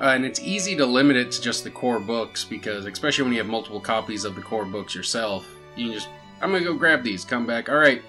Uh, 0.00 0.04
and 0.04 0.24
it's 0.24 0.40
easy 0.40 0.76
to 0.76 0.86
limit 0.86 1.16
it 1.16 1.32
to 1.32 1.40
just 1.40 1.64
the 1.64 1.70
core 1.70 2.00
books 2.00 2.44
because, 2.44 2.86
especially 2.86 3.24
when 3.24 3.32
you 3.32 3.38
have 3.38 3.48
multiple 3.48 3.80
copies 3.80 4.24
of 4.24 4.34
the 4.34 4.42
core 4.42 4.64
books 4.64 4.94
yourself, 4.94 5.46
you 5.76 5.86
can 5.86 5.94
just, 5.94 6.08
I'm 6.40 6.52
gonna 6.52 6.64
go 6.64 6.74
grab 6.74 7.02
these, 7.02 7.24
come 7.24 7.46
back, 7.46 7.68
all 7.68 7.76
right, 7.76 8.02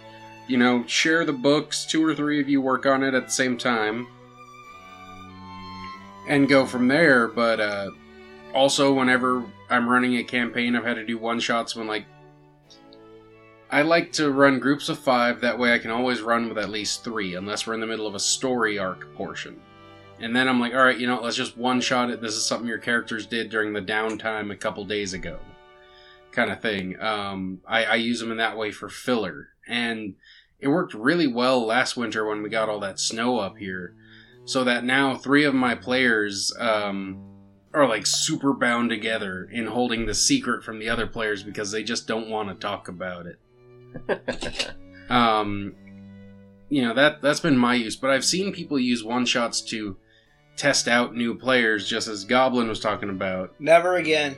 you 0.48 0.58
know, 0.58 0.86
share 0.88 1.26
the 1.26 1.34
books, 1.34 1.86
two 1.86 2.06
or 2.06 2.16
three 2.16 2.40
of 2.40 2.50
you 2.50 2.62
work 2.62 2.86
on 2.86 3.04
it 3.04 3.14
at 3.14 3.26
the 3.26 3.32
same 3.32 3.58
time, 3.58 4.08
and 6.28 6.48
go 6.48 6.66
from 6.66 6.88
there. 6.88 7.28
But 7.28 7.60
uh, 7.60 7.92
also, 8.54 8.94
whenever 8.94 9.44
I'm 9.70 9.90
running 9.90 10.18
a 10.18 10.24
campaign, 10.24 10.76
I've 10.76 10.86
had 10.86 10.96
to 10.96 11.06
do 11.06 11.18
one 11.18 11.40
shots 11.40 11.76
when, 11.76 11.88
like, 11.88 12.06
I 13.72 13.82
like 13.82 14.14
to 14.14 14.32
run 14.32 14.60
groups 14.60 14.90
of 14.90 15.00
five, 15.00 15.42
that 15.42 15.58
way 15.58 15.74
I 15.74 15.80
can 15.80 15.92
always 15.92 16.22
run 16.22 16.48
with 16.48 16.58
at 16.58 16.70
least 16.70 17.04
three, 17.04 17.36
unless 17.36 17.66
we're 17.66 17.74
in 17.74 17.80
the 17.80 17.88
middle 17.88 18.08
of 18.08 18.16
a 18.16 18.20
story 18.20 18.78
arc 18.78 19.14
portion. 19.16 19.60
And 20.20 20.34
then 20.34 20.48
I'm 20.48 20.62
like, 20.62 20.74
alright, 20.74 21.00
you 21.00 21.08
know, 21.08 21.20
let's 21.20 21.36
just 21.36 21.58
one 21.58 21.82
shot 21.82 22.10
it. 22.10 22.22
This 22.22 22.36
is 22.36 22.46
something 22.46 22.70
your 22.70 22.78
characters 22.78 23.26
did 23.26 23.50
during 23.50 23.74
the 23.74 23.82
downtime 23.82 24.52
a 24.52 24.56
couple 24.56 24.86
days 24.86 25.14
ago. 25.14 25.40
Kind 26.32 26.52
of 26.52 26.62
thing. 26.62 26.98
Um, 27.02 27.60
I, 27.68 27.86
I 27.86 27.96
use 27.96 28.20
them 28.20 28.32
in 28.32 28.38
that 28.38 28.56
way 28.56 28.72
for 28.72 28.88
filler. 28.88 29.50
And 29.68 30.16
it 30.60 30.68
worked 30.68 30.94
really 30.94 31.28
well 31.28 31.66
last 31.66 31.98
winter 31.98 32.26
when 32.26 32.42
we 32.42 32.50
got 32.50 32.70
all 32.70 32.80
that 32.80 33.00
snow 33.00 33.40
up 33.40 33.58
here. 33.58 33.96
So 34.46 34.64
that 34.64 34.84
now 34.84 35.16
three 35.16 35.44
of 35.44 35.56
my 35.56 35.76
players 35.76 36.54
um, 36.60 37.20
are 37.74 37.88
like 37.88 38.06
super 38.06 38.54
bound 38.54 38.90
together 38.90 39.50
in 39.52 39.68
holding 39.68 40.06
the 40.06 40.14
secret 40.14 40.64
from 40.64 40.80
the 40.80 40.90
other 40.90 41.08
players 41.08 41.44
because 41.44 41.72
they 41.72 41.84
just 41.84 42.08
don't 42.08 42.30
want 42.30 42.50
to 42.50 42.56
talk 42.56 42.88
about 42.88 43.26
it. 43.26 43.40
um, 45.10 45.76
you 46.70 46.82
know 46.82 46.94
that 46.94 47.22
that's 47.22 47.40
been 47.40 47.58
my 47.58 47.76
use, 47.76 47.96
but 47.96 48.12
I've 48.12 48.26
seen 48.26 48.54
people 48.54 48.80
use 48.80 49.04
one 49.04 49.26
shots 49.26 49.62
to 49.62 49.98
test 50.56 50.88
out 50.88 51.16
new 51.16 51.36
players, 51.36 51.88
just 51.88 52.08
as 52.08 52.24
Goblin 52.24 52.68
was 52.68 52.80
talking 52.80 53.10
about. 53.10 53.54
Never 53.60 53.96
again. 53.96 54.38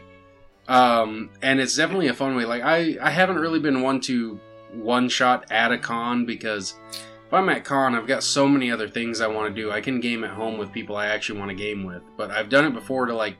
Um, 0.67 1.29
and 1.41 1.59
it's 1.59 1.75
definitely 1.75 2.07
a 2.07 2.13
fun 2.13 2.35
way. 2.35 2.45
Like 2.45 2.63
I, 2.63 2.97
I 3.01 3.09
haven't 3.09 3.37
really 3.37 3.59
been 3.59 3.81
one 3.81 4.01
to 4.01 4.39
one 4.73 5.09
shot 5.09 5.45
at 5.51 5.71
a 5.71 5.77
con 5.77 6.25
because 6.25 6.75
if 6.89 7.33
I'm 7.33 7.49
at 7.49 7.65
con, 7.65 7.95
I've 7.95 8.07
got 8.07 8.23
so 8.23 8.47
many 8.47 8.71
other 8.71 8.87
things 8.87 9.21
I 9.21 9.27
want 9.27 9.53
to 9.53 9.61
do. 9.61 9.71
I 9.71 9.81
can 9.81 9.99
game 9.99 10.23
at 10.23 10.31
home 10.31 10.57
with 10.57 10.71
people 10.71 10.95
I 10.95 11.07
actually 11.07 11.39
want 11.39 11.49
to 11.49 11.55
game 11.55 11.83
with, 11.83 12.03
but 12.15 12.31
I've 12.31 12.49
done 12.49 12.65
it 12.65 12.73
before 12.73 13.05
to 13.05 13.15
like 13.15 13.37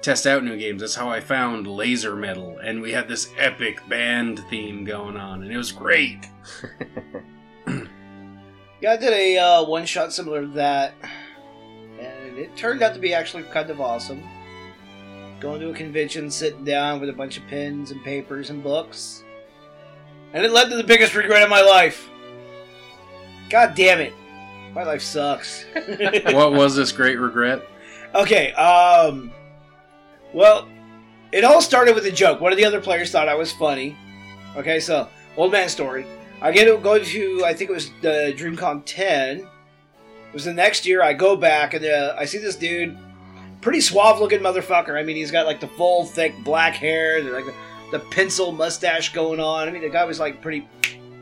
test 0.00 0.26
out 0.26 0.44
new 0.44 0.58
games. 0.58 0.80
That's 0.80 0.94
how 0.94 1.08
I 1.08 1.20
found 1.20 1.66
Laser 1.66 2.16
Metal, 2.16 2.58
and 2.58 2.82
we 2.82 2.92
had 2.92 3.08
this 3.08 3.28
epic 3.38 3.80
band 3.88 4.44
theme 4.50 4.84
going 4.84 5.16
on, 5.16 5.42
and 5.42 5.52
it 5.52 5.56
was 5.56 5.72
great. 5.72 6.26
Yeah, 8.82 8.90
I 8.90 8.96
did 8.96 9.12
a 9.12 9.38
uh, 9.38 9.64
one 9.64 9.86
shot 9.86 10.12
similar 10.12 10.40
to 10.40 10.48
that, 10.48 10.94
and 12.00 12.36
it 12.36 12.56
turned 12.56 12.82
out 12.82 12.94
to 12.94 13.00
be 13.00 13.14
actually 13.14 13.44
kind 13.44 13.70
of 13.70 13.80
awesome. 13.80 14.24
Going 15.38 15.60
to 15.60 15.70
a 15.70 15.72
convention, 15.72 16.28
sitting 16.32 16.64
down 16.64 16.98
with 16.98 17.08
a 17.08 17.12
bunch 17.12 17.36
of 17.36 17.46
pens 17.46 17.92
and 17.92 18.02
papers 18.02 18.50
and 18.50 18.60
books, 18.60 19.22
and 20.32 20.44
it 20.44 20.52
led 20.52 20.70
to 20.70 20.76
the 20.76 20.84
biggest 20.84 21.14
regret 21.14 21.42
of 21.42 21.50
my 21.50 21.60
life. 21.60 22.08
God 23.50 23.74
damn 23.74 24.00
it, 24.00 24.12
my 24.74 24.82
life 24.82 25.02
sucks. 25.02 25.64
what 26.32 26.52
was 26.52 26.74
this 26.74 26.92
great 26.92 27.18
regret? 27.18 27.62
Okay, 28.14 28.52
um. 28.52 29.32
Well, 30.32 30.66
it 31.32 31.44
all 31.44 31.60
started 31.60 31.94
with 31.94 32.06
a 32.06 32.10
joke. 32.10 32.40
One 32.40 32.52
of 32.52 32.58
the 32.58 32.64
other 32.64 32.80
players 32.80 33.10
thought 33.10 33.28
I 33.28 33.34
was 33.34 33.52
funny. 33.52 33.96
Okay, 34.56 34.80
so, 34.80 35.08
old 35.36 35.52
man 35.52 35.68
story. 35.68 36.06
I 36.42 36.52
get 36.52 36.64
to 36.64 36.76
go 36.76 36.98
to, 36.98 37.44
I 37.44 37.54
think 37.54 37.70
it 37.70 37.72
was 37.72 37.90
the 38.00 38.34
DreamCon 38.36 38.82
10. 38.84 39.38
It 39.38 39.46
was 40.32 40.44
the 40.44 40.52
next 40.52 40.84
year. 40.84 41.02
I 41.02 41.12
go 41.12 41.36
back 41.36 41.74
and 41.74 41.84
uh, 41.84 42.16
I 42.18 42.24
see 42.24 42.38
this 42.38 42.56
dude, 42.56 42.98
pretty 43.60 43.80
suave 43.80 44.20
looking 44.20 44.40
motherfucker. 44.40 44.98
I 44.98 45.04
mean, 45.04 45.16
he's 45.16 45.30
got 45.30 45.46
like 45.46 45.60
the 45.60 45.68
full, 45.68 46.04
thick 46.04 46.34
black 46.42 46.74
hair, 46.74 47.22
the, 47.22 47.30
like 47.30 47.54
the, 47.92 48.00
pencil 48.10 48.50
mustache 48.50 49.12
going 49.12 49.38
on. 49.38 49.68
I 49.68 49.70
mean, 49.70 49.82
the 49.82 49.88
guy 49.88 50.04
was 50.04 50.18
like 50.18 50.42
pretty 50.42 50.68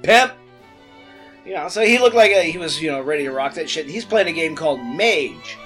pimp. 0.03 0.33
You 1.45 1.55
know, 1.55 1.69
so 1.69 1.83
he 1.83 1.99
looked 1.99 2.17
like 2.17 2.31
a, 2.31 2.43
he 2.43 2.59
was, 2.59 2.81
you 2.81 2.91
know, 2.91 3.01
ready 3.01 3.25
to 3.25 3.33
rock 3.33 3.55
that 3.55 3.69
shit. 3.69 3.87
He's 3.87 4.05
playing 4.05 4.29
a 4.29 4.33
game 4.33 4.55
called 4.55 4.81
Mage. 4.81 5.57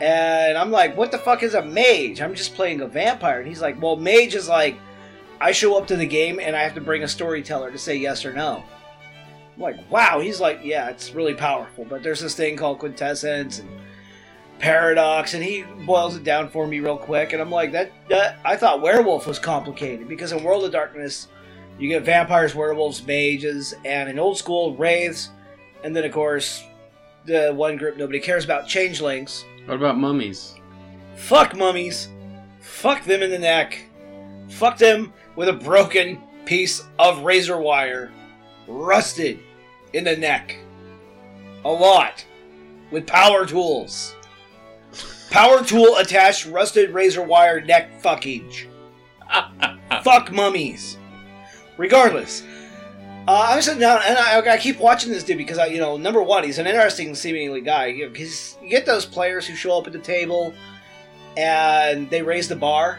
And 0.00 0.56
I'm 0.56 0.70
like, 0.70 0.96
what 0.96 1.12
the 1.12 1.18
fuck 1.18 1.42
is 1.42 1.54
a 1.54 1.62
mage? 1.62 2.22
I'm 2.22 2.34
just 2.34 2.54
playing 2.54 2.80
a 2.80 2.86
vampire. 2.86 3.40
And 3.40 3.48
he's 3.48 3.60
like, 3.60 3.80
well, 3.82 3.96
mage 3.96 4.34
is 4.34 4.48
like, 4.48 4.78
I 5.40 5.52
show 5.52 5.76
up 5.76 5.86
to 5.88 5.96
the 5.96 6.06
game 6.06 6.40
and 6.40 6.56
I 6.56 6.62
have 6.62 6.74
to 6.74 6.80
bring 6.80 7.02
a 7.02 7.08
storyteller 7.08 7.70
to 7.70 7.78
say 7.78 7.96
yes 7.96 8.24
or 8.24 8.32
no. 8.32 8.62
I'm 9.56 9.62
like, 9.62 9.90
wow. 9.90 10.20
He's 10.20 10.40
like, 10.40 10.60
yeah, 10.62 10.88
it's 10.88 11.14
really 11.14 11.34
powerful. 11.34 11.84
But 11.84 12.02
there's 12.02 12.20
this 12.20 12.34
thing 12.34 12.56
called 12.56 12.78
quintessence 12.78 13.58
and 13.58 13.68
paradox, 14.60 15.34
and 15.34 15.42
he 15.42 15.64
boils 15.84 16.16
it 16.16 16.22
down 16.22 16.48
for 16.48 16.66
me 16.66 16.80
real 16.80 16.96
quick. 16.96 17.32
And 17.32 17.42
I'm 17.42 17.50
like, 17.50 17.72
that, 17.72 17.90
that 18.08 18.38
I 18.44 18.56
thought 18.56 18.82
werewolf 18.82 19.26
was 19.26 19.38
complicated 19.38 20.08
because 20.08 20.32
in 20.32 20.44
World 20.44 20.64
of 20.64 20.72
Darkness, 20.72 21.28
you 21.78 21.88
get 21.88 22.04
vampires, 22.04 22.54
werewolves, 22.54 23.04
mages, 23.04 23.74
and 23.84 24.08
in 24.08 24.18
old 24.18 24.36
school, 24.36 24.76
wraiths, 24.76 25.30
and 25.82 25.96
then 25.96 26.04
of 26.04 26.12
course, 26.12 26.62
the 27.24 27.52
one 27.54 27.76
group 27.76 27.96
nobody 27.96 28.20
cares 28.20 28.44
about, 28.44 28.68
changelings. 28.68 29.44
What 29.66 29.76
about 29.76 29.98
mummies? 29.98 30.54
Fuck 31.16 31.56
mummies. 31.56 32.08
Fuck 32.60 33.04
them 33.04 33.22
in 33.22 33.30
the 33.30 33.38
neck. 33.38 33.86
Fuck 34.48 34.78
them 34.78 35.12
with 35.36 35.48
a 35.48 35.52
broken 35.52 36.20
piece 36.44 36.82
of 36.98 37.22
razor 37.22 37.58
wire. 37.58 38.12
Rusted 38.66 39.38
in 39.92 40.04
the 40.04 40.16
neck. 40.16 40.58
A 41.64 41.70
lot. 41.70 42.24
With 42.90 43.06
power 43.06 43.46
tools. 43.46 44.14
Power 45.30 45.64
tool 45.64 45.96
attached 45.96 46.46
rusted 46.46 46.90
razor 46.90 47.22
wire 47.22 47.60
neck 47.60 48.02
fuckage. 48.02 48.66
Fuck 50.02 50.32
mummies. 50.32 50.98
Regardless. 51.76 52.42
Uh, 53.28 53.46
I'm 53.50 53.62
sitting 53.62 53.80
down 53.80 54.00
and 54.04 54.18
I, 54.18 54.40
I 54.40 54.56
keep 54.56 54.80
watching 54.80 55.12
this 55.12 55.22
dude 55.22 55.38
because 55.38 55.58
I, 55.58 55.66
you 55.66 55.78
know, 55.78 55.96
number 55.96 56.22
one, 56.22 56.42
he's 56.42 56.58
an 56.58 56.66
interesting 56.66 57.14
seemingly 57.14 57.60
guy. 57.60 57.86
You, 57.86 58.08
know, 58.08 58.14
you 58.16 58.68
get 58.68 58.86
those 58.86 59.06
players 59.06 59.46
who 59.46 59.54
show 59.54 59.78
up 59.78 59.86
at 59.86 59.92
the 59.92 60.00
table 60.00 60.52
and 61.36 62.10
they 62.10 62.22
raise 62.22 62.48
the 62.48 62.56
bar, 62.56 62.98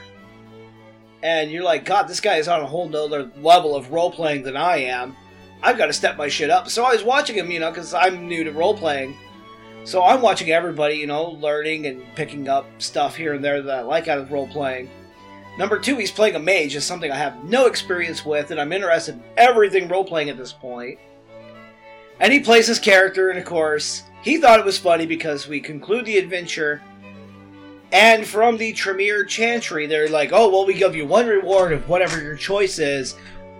and 1.23 1.51
you're 1.51 1.63
like, 1.63 1.85
God, 1.85 2.07
this 2.07 2.19
guy 2.19 2.37
is 2.37 2.47
on 2.47 2.61
a 2.61 2.65
whole 2.65 2.87
nother 2.87 3.29
level 3.37 3.75
of 3.75 3.91
role 3.91 4.11
playing 4.11 4.43
than 4.43 4.55
I 4.55 4.77
am. 4.77 5.15
I've 5.61 5.77
got 5.77 5.87
to 5.87 5.93
step 5.93 6.17
my 6.17 6.27
shit 6.27 6.49
up. 6.49 6.69
So 6.69 6.83
I 6.83 6.93
was 6.93 7.03
watching 7.03 7.35
him, 7.35 7.51
you 7.51 7.59
know, 7.59 7.69
because 7.69 7.93
I'm 7.93 8.27
new 8.27 8.43
to 8.43 8.51
role 8.51 8.75
playing. 8.75 9.15
So 9.83 10.03
I'm 10.03 10.21
watching 10.21 10.51
everybody, 10.51 10.95
you 10.95 11.07
know, 11.07 11.31
learning 11.31 11.87
and 11.87 12.03
picking 12.15 12.47
up 12.47 12.65
stuff 12.77 13.15
here 13.15 13.33
and 13.33 13.43
there 13.43 13.61
that 13.61 13.79
I 13.79 13.81
like 13.81 14.07
out 14.07 14.19
of 14.19 14.31
role 14.31 14.47
playing. 14.47 14.89
Number 15.57 15.79
two, 15.79 15.97
he's 15.97 16.11
playing 16.11 16.35
a 16.35 16.39
mage, 16.39 16.75
is 16.75 16.85
something 16.85 17.11
I 17.11 17.17
have 17.17 17.43
no 17.43 17.65
experience 17.65 18.25
with, 18.25 18.51
and 18.51 18.61
I'm 18.61 18.71
interested 18.71 19.15
in 19.15 19.23
everything 19.37 19.87
role 19.87 20.05
playing 20.05 20.29
at 20.29 20.37
this 20.37 20.53
point. 20.53 20.99
And 22.19 22.31
he 22.31 22.39
plays 22.39 22.67
his 22.67 22.79
character, 22.79 23.31
and 23.31 23.39
of 23.39 23.45
course, 23.45 24.03
he 24.21 24.37
thought 24.37 24.59
it 24.59 24.65
was 24.65 24.77
funny 24.77 25.05
because 25.05 25.47
we 25.47 25.59
conclude 25.59 26.05
the 26.05 26.19
adventure, 26.19 26.81
and 27.91 28.25
from 28.25 28.57
the 28.57 28.71
Tremere 28.71 29.25
Chantry, 29.25 29.87
they're 29.87 30.07
like, 30.07 30.31
oh, 30.31 30.49
well, 30.49 30.65
we 30.65 30.75
give 30.75 30.95
you 30.95 31.05
one 31.05 31.27
reward 31.27 31.73
of 31.73 31.89
whatever 31.89 32.21
your 32.21 32.37
choice 32.37 32.79
is 32.79 33.15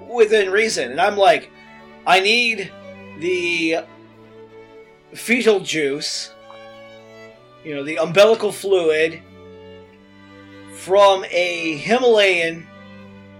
within 0.07 0.49
reason. 0.49 0.91
And 0.91 1.01
I'm 1.01 1.17
like, 1.17 1.51
I 2.07 2.19
need 2.21 2.71
the 3.19 3.79
fetal 5.13 5.59
juice, 5.59 6.31
you 7.63 7.75
know, 7.75 7.83
the 7.83 7.97
umbilical 7.97 8.51
fluid 8.51 9.21
from 10.73 11.23
a 11.29 11.75
Himalayan 11.77 12.67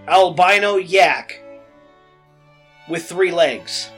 albino 0.06 0.76
yak 0.76 1.42
with 2.88 3.04
three 3.04 3.32
legs. 3.32 3.90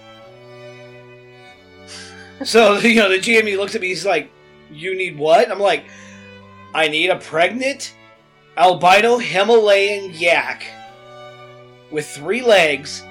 so, 2.45 2.77
you 2.79 2.97
know, 2.97 3.09
the 3.09 3.19
GME 3.19 3.57
looks 3.57 3.75
at 3.75 3.81
me, 3.81 3.89
he's 3.89 4.07
like, 4.07 4.31
You 4.71 4.97
need 4.97 5.19
what? 5.19 5.51
I'm 5.51 5.61
like, 5.61 5.85
I 6.75 6.89
need 6.89 7.11
a 7.11 7.17
pregnant 7.17 7.95
albino 8.57 9.19
Himalayan 9.19 10.13
yak 10.15 10.65
with 11.91 12.07
three 12.07 12.43
legs. 12.43 13.05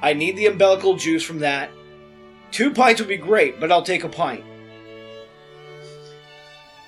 I 0.00 0.14
need 0.14 0.36
the 0.36 0.46
umbilical 0.46 0.96
juice 0.96 1.22
from 1.22 1.38
that. 1.40 1.70
Two 2.52 2.70
pints 2.70 3.00
would 3.00 3.08
be 3.08 3.16
great, 3.16 3.58
but 3.58 3.72
I'll 3.72 3.82
take 3.82 4.04
a 4.04 4.08
pint. 4.08 4.44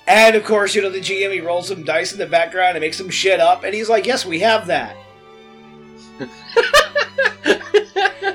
And 0.06 0.36
of 0.36 0.44
course, 0.44 0.74
you 0.74 0.82
know, 0.82 0.90
the 0.90 1.00
GM, 1.00 1.32
he 1.32 1.40
rolls 1.40 1.68
some 1.68 1.82
dice 1.82 2.12
in 2.12 2.18
the 2.18 2.26
background 2.26 2.76
and 2.76 2.82
makes 2.82 2.98
some 2.98 3.08
shit 3.08 3.40
up, 3.40 3.64
and 3.64 3.74
he's 3.74 3.88
like, 3.88 4.06
Yes, 4.06 4.26
we 4.26 4.40
have 4.40 4.66
that. 4.66 4.96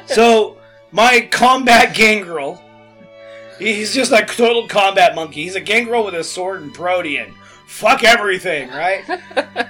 so, 0.07 0.57
my 0.91 1.27
combat 1.31 1.95
gangrel, 1.95 2.61
he's 3.59 3.93
just 3.93 4.11
a 4.11 4.25
total 4.25 4.67
combat 4.67 5.13
monkey. 5.13 5.43
He's 5.43 5.55
a 5.55 5.61
gangrel 5.61 6.03
with 6.03 6.15
a 6.15 6.23
sword 6.23 6.61
and 6.61 6.73
protean. 6.73 7.35
Fuck 7.67 8.03
everything, 8.03 8.69
right? 8.69 9.07
Roar, 9.07 9.19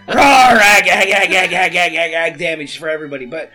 ag, 0.08 0.88
ag, 0.88 1.10
ag, 1.10 1.32
ag, 1.34 1.54
ag, 1.54 1.76
ag, 1.76 1.94
ag, 1.96 2.14
ag, 2.14 2.40
damage 2.40 2.78
for 2.80 2.88
everybody. 2.88 3.26
But 3.26 3.52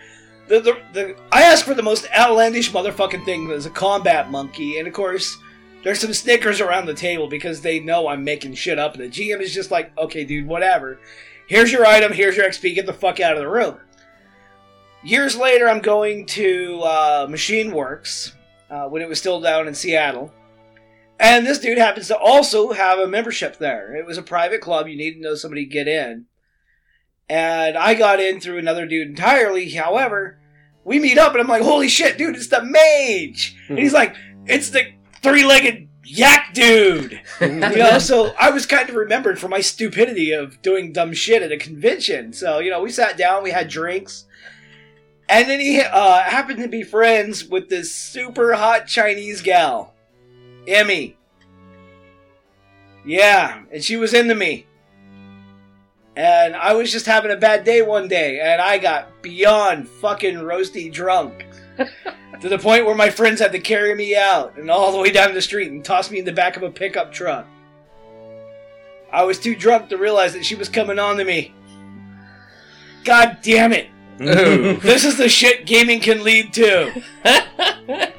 the, 0.47 0.59
the, 0.59 0.77
the 0.93 1.15
I 1.31 1.43
asked 1.43 1.63
for 1.63 1.73
the 1.73 1.83
most 1.83 2.07
outlandish 2.15 2.71
motherfucking 2.71 3.25
thing 3.25 3.51
as 3.51 3.65
a 3.65 3.71
combat 3.71 4.31
monkey, 4.31 4.77
and 4.77 4.87
of 4.87 4.93
course, 4.93 5.37
there's 5.83 5.99
some 5.99 6.13
snickers 6.13 6.61
around 6.61 6.85
the 6.85 6.93
table 6.93 7.27
because 7.27 7.61
they 7.61 7.79
know 7.79 8.07
I'm 8.07 8.23
making 8.23 8.55
shit 8.55 8.79
up, 8.79 8.95
and 8.95 9.03
the 9.03 9.09
GM 9.09 9.41
is 9.41 9.53
just 9.53 9.71
like, 9.71 9.95
okay, 9.97 10.23
dude, 10.23 10.47
whatever. 10.47 10.99
Here's 11.47 11.71
your 11.71 11.85
item, 11.85 12.11
here's 12.11 12.35
your 12.35 12.47
XP, 12.47 12.75
get 12.75 12.85
the 12.85 12.93
fuck 12.93 13.19
out 13.19 13.33
of 13.33 13.39
the 13.39 13.49
room. 13.49 13.77
Years 15.03 15.37
later, 15.37 15.69
I'm 15.69 15.81
going 15.81 16.25
to 16.27 16.81
uh, 16.81 17.27
Machine 17.29 17.71
Works 17.71 18.33
uh, 18.71 18.87
when 18.87 19.03
it 19.03 19.07
was 19.07 19.19
still 19.19 19.39
down 19.39 19.67
in 19.67 19.75
Seattle. 19.75 20.33
And 21.19 21.45
this 21.45 21.59
dude 21.59 21.77
happens 21.77 22.07
to 22.07 22.17
also 22.17 22.71
have 22.71 22.97
a 22.99 23.07
membership 23.07 23.57
there. 23.57 23.95
It 23.95 24.05
was 24.05 24.17
a 24.17 24.23
private 24.23 24.61
club, 24.61 24.87
you 24.87 24.97
need 24.97 25.13
to 25.13 25.21
know 25.21 25.35
somebody 25.35 25.65
to 25.65 25.71
get 25.71 25.87
in. 25.87 26.25
And 27.27 27.77
I 27.77 27.95
got 27.95 28.19
in 28.19 28.39
through 28.39 28.59
another 28.59 28.85
dude 28.85 29.09
entirely. 29.09 29.69
However, 29.69 30.39
we 30.83 30.99
meet 30.99 31.17
up 31.17 31.31
and 31.33 31.41
I'm 31.41 31.47
like, 31.47 31.63
holy 31.63 31.87
shit, 31.87 32.17
dude, 32.17 32.35
it's 32.35 32.47
the 32.47 32.63
mage. 32.63 33.55
And 33.67 33.79
he's 33.79 33.93
like, 33.93 34.15
it's 34.45 34.69
the 34.69 34.83
three 35.23 35.43
legged 35.43 35.89
yak 36.03 36.53
dude. 36.53 37.19
you 37.41 37.49
know, 37.49 37.97
so 37.97 38.33
I 38.39 38.51
was 38.51 38.65
kind 38.65 38.87
of 38.87 38.95
remembered 38.95 39.39
for 39.39 39.47
my 39.47 39.61
stupidity 39.61 40.31
of 40.31 40.61
doing 40.61 40.93
dumb 40.93 41.13
shit 41.13 41.41
at 41.41 41.51
a 41.51 41.57
convention. 41.57 42.31
So, 42.31 42.59
you 42.59 42.69
know, 42.69 42.81
we 42.81 42.91
sat 42.91 43.17
down, 43.17 43.43
we 43.43 43.51
had 43.51 43.67
drinks. 43.67 44.25
And 45.27 45.49
then 45.49 45.59
he 45.59 45.81
uh, 45.81 46.21
happened 46.21 46.59
to 46.59 46.67
be 46.67 46.83
friends 46.83 47.43
with 47.43 47.69
this 47.69 47.93
super 47.93 48.53
hot 48.53 48.85
Chinese 48.85 49.41
gal, 49.41 49.95
Emmy. 50.67 51.17
Yeah, 53.03 53.63
and 53.71 53.83
she 53.83 53.97
was 53.97 54.13
into 54.13 54.35
me. 54.35 54.67
And 56.15 56.55
I 56.55 56.73
was 56.73 56.91
just 56.91 57.05
having 57.05 57.31
a 57.31 57.35
bad 57.35 57.63
day 57.65 57.81
one 57.81 58.07
day, 58.07 58.39
and 58.39 58.61
I 58.61 58.77
got 58.77 59.21
beyond 59.21 59.89
fucking 59.89 60.35
roasty 60.35 60.91
drunk. 60.91 61.45
to 62.41 62.49
the 62.49 62.57
point 62.57 62.85
where 62.85 62.95
my 62.95 63.09
friends 63.09 63.39
had 63.39 63.51
to 63.51 63.59
carry 63.59 63.95
me 63.95 64.15
out 64.15 64.57
and 64.57 64.69
all 64.69 64.91
the 64.91 64.97
way 64.97 65.11
down 65.11 65.33
the 65.33 65.41
street 65.41 65.71
and 65.71 65.83
toss 65.83 66.09
me 66.11 66.19
in 66.19 66.25
the 66.25 66.31
back 66.31 66.57
of 66.57 66.63
a 66.63 66.71
pickup 66.71 67.11
truck. 67.11 67.45
I 69.11 69.23
was 69.23 69.39
too 69.39 69.55
drunk 69.55 69.89
to 69.89 69.97
realize 69.97 70.33
that 70.33 70.45
she 70.45 70.55
was 70.55 70.69
coming 70.69 70.99
on 70.99 71.17
to 71.17 71.23
me. 71.23 71.53
God 73.03 73.39
damn 73.41 73.73
it. 73.73 73.89
This 74.17 75.03
is 75.03 75.17
the 75.17 75.27
shit 75.27 75.65
gaming 75.65 75.99
can 75.99 76.23
lead 76.23 76.53
to. 76.53 77.03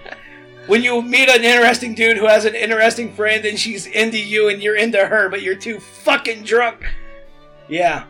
when 0.66 0.82
you 0.82 1.00
meet 1.00 1.30
an 1.30 1.42
interesting 1.42 1.94
dude 1.94 2.18
who 2.18 2.26
has 2.26 2.44
an 2.44 2.54
interesting 2.54 3.14
friend 3.14 3.44
and 3.46 3.58
she's 3.58 3.86
into 3.86 4.18
you 4.18 4.48
and 4.48 4.62
you're 4.62 4.76
into 4.76 5.06
her, 5.06 5.30
but 5.30 5.40
you're 5.40 5.56
too 5.56 5.80
fucking 5.80 6.42
drunk. 6.44 6.84
Yeah. 7.68 8.04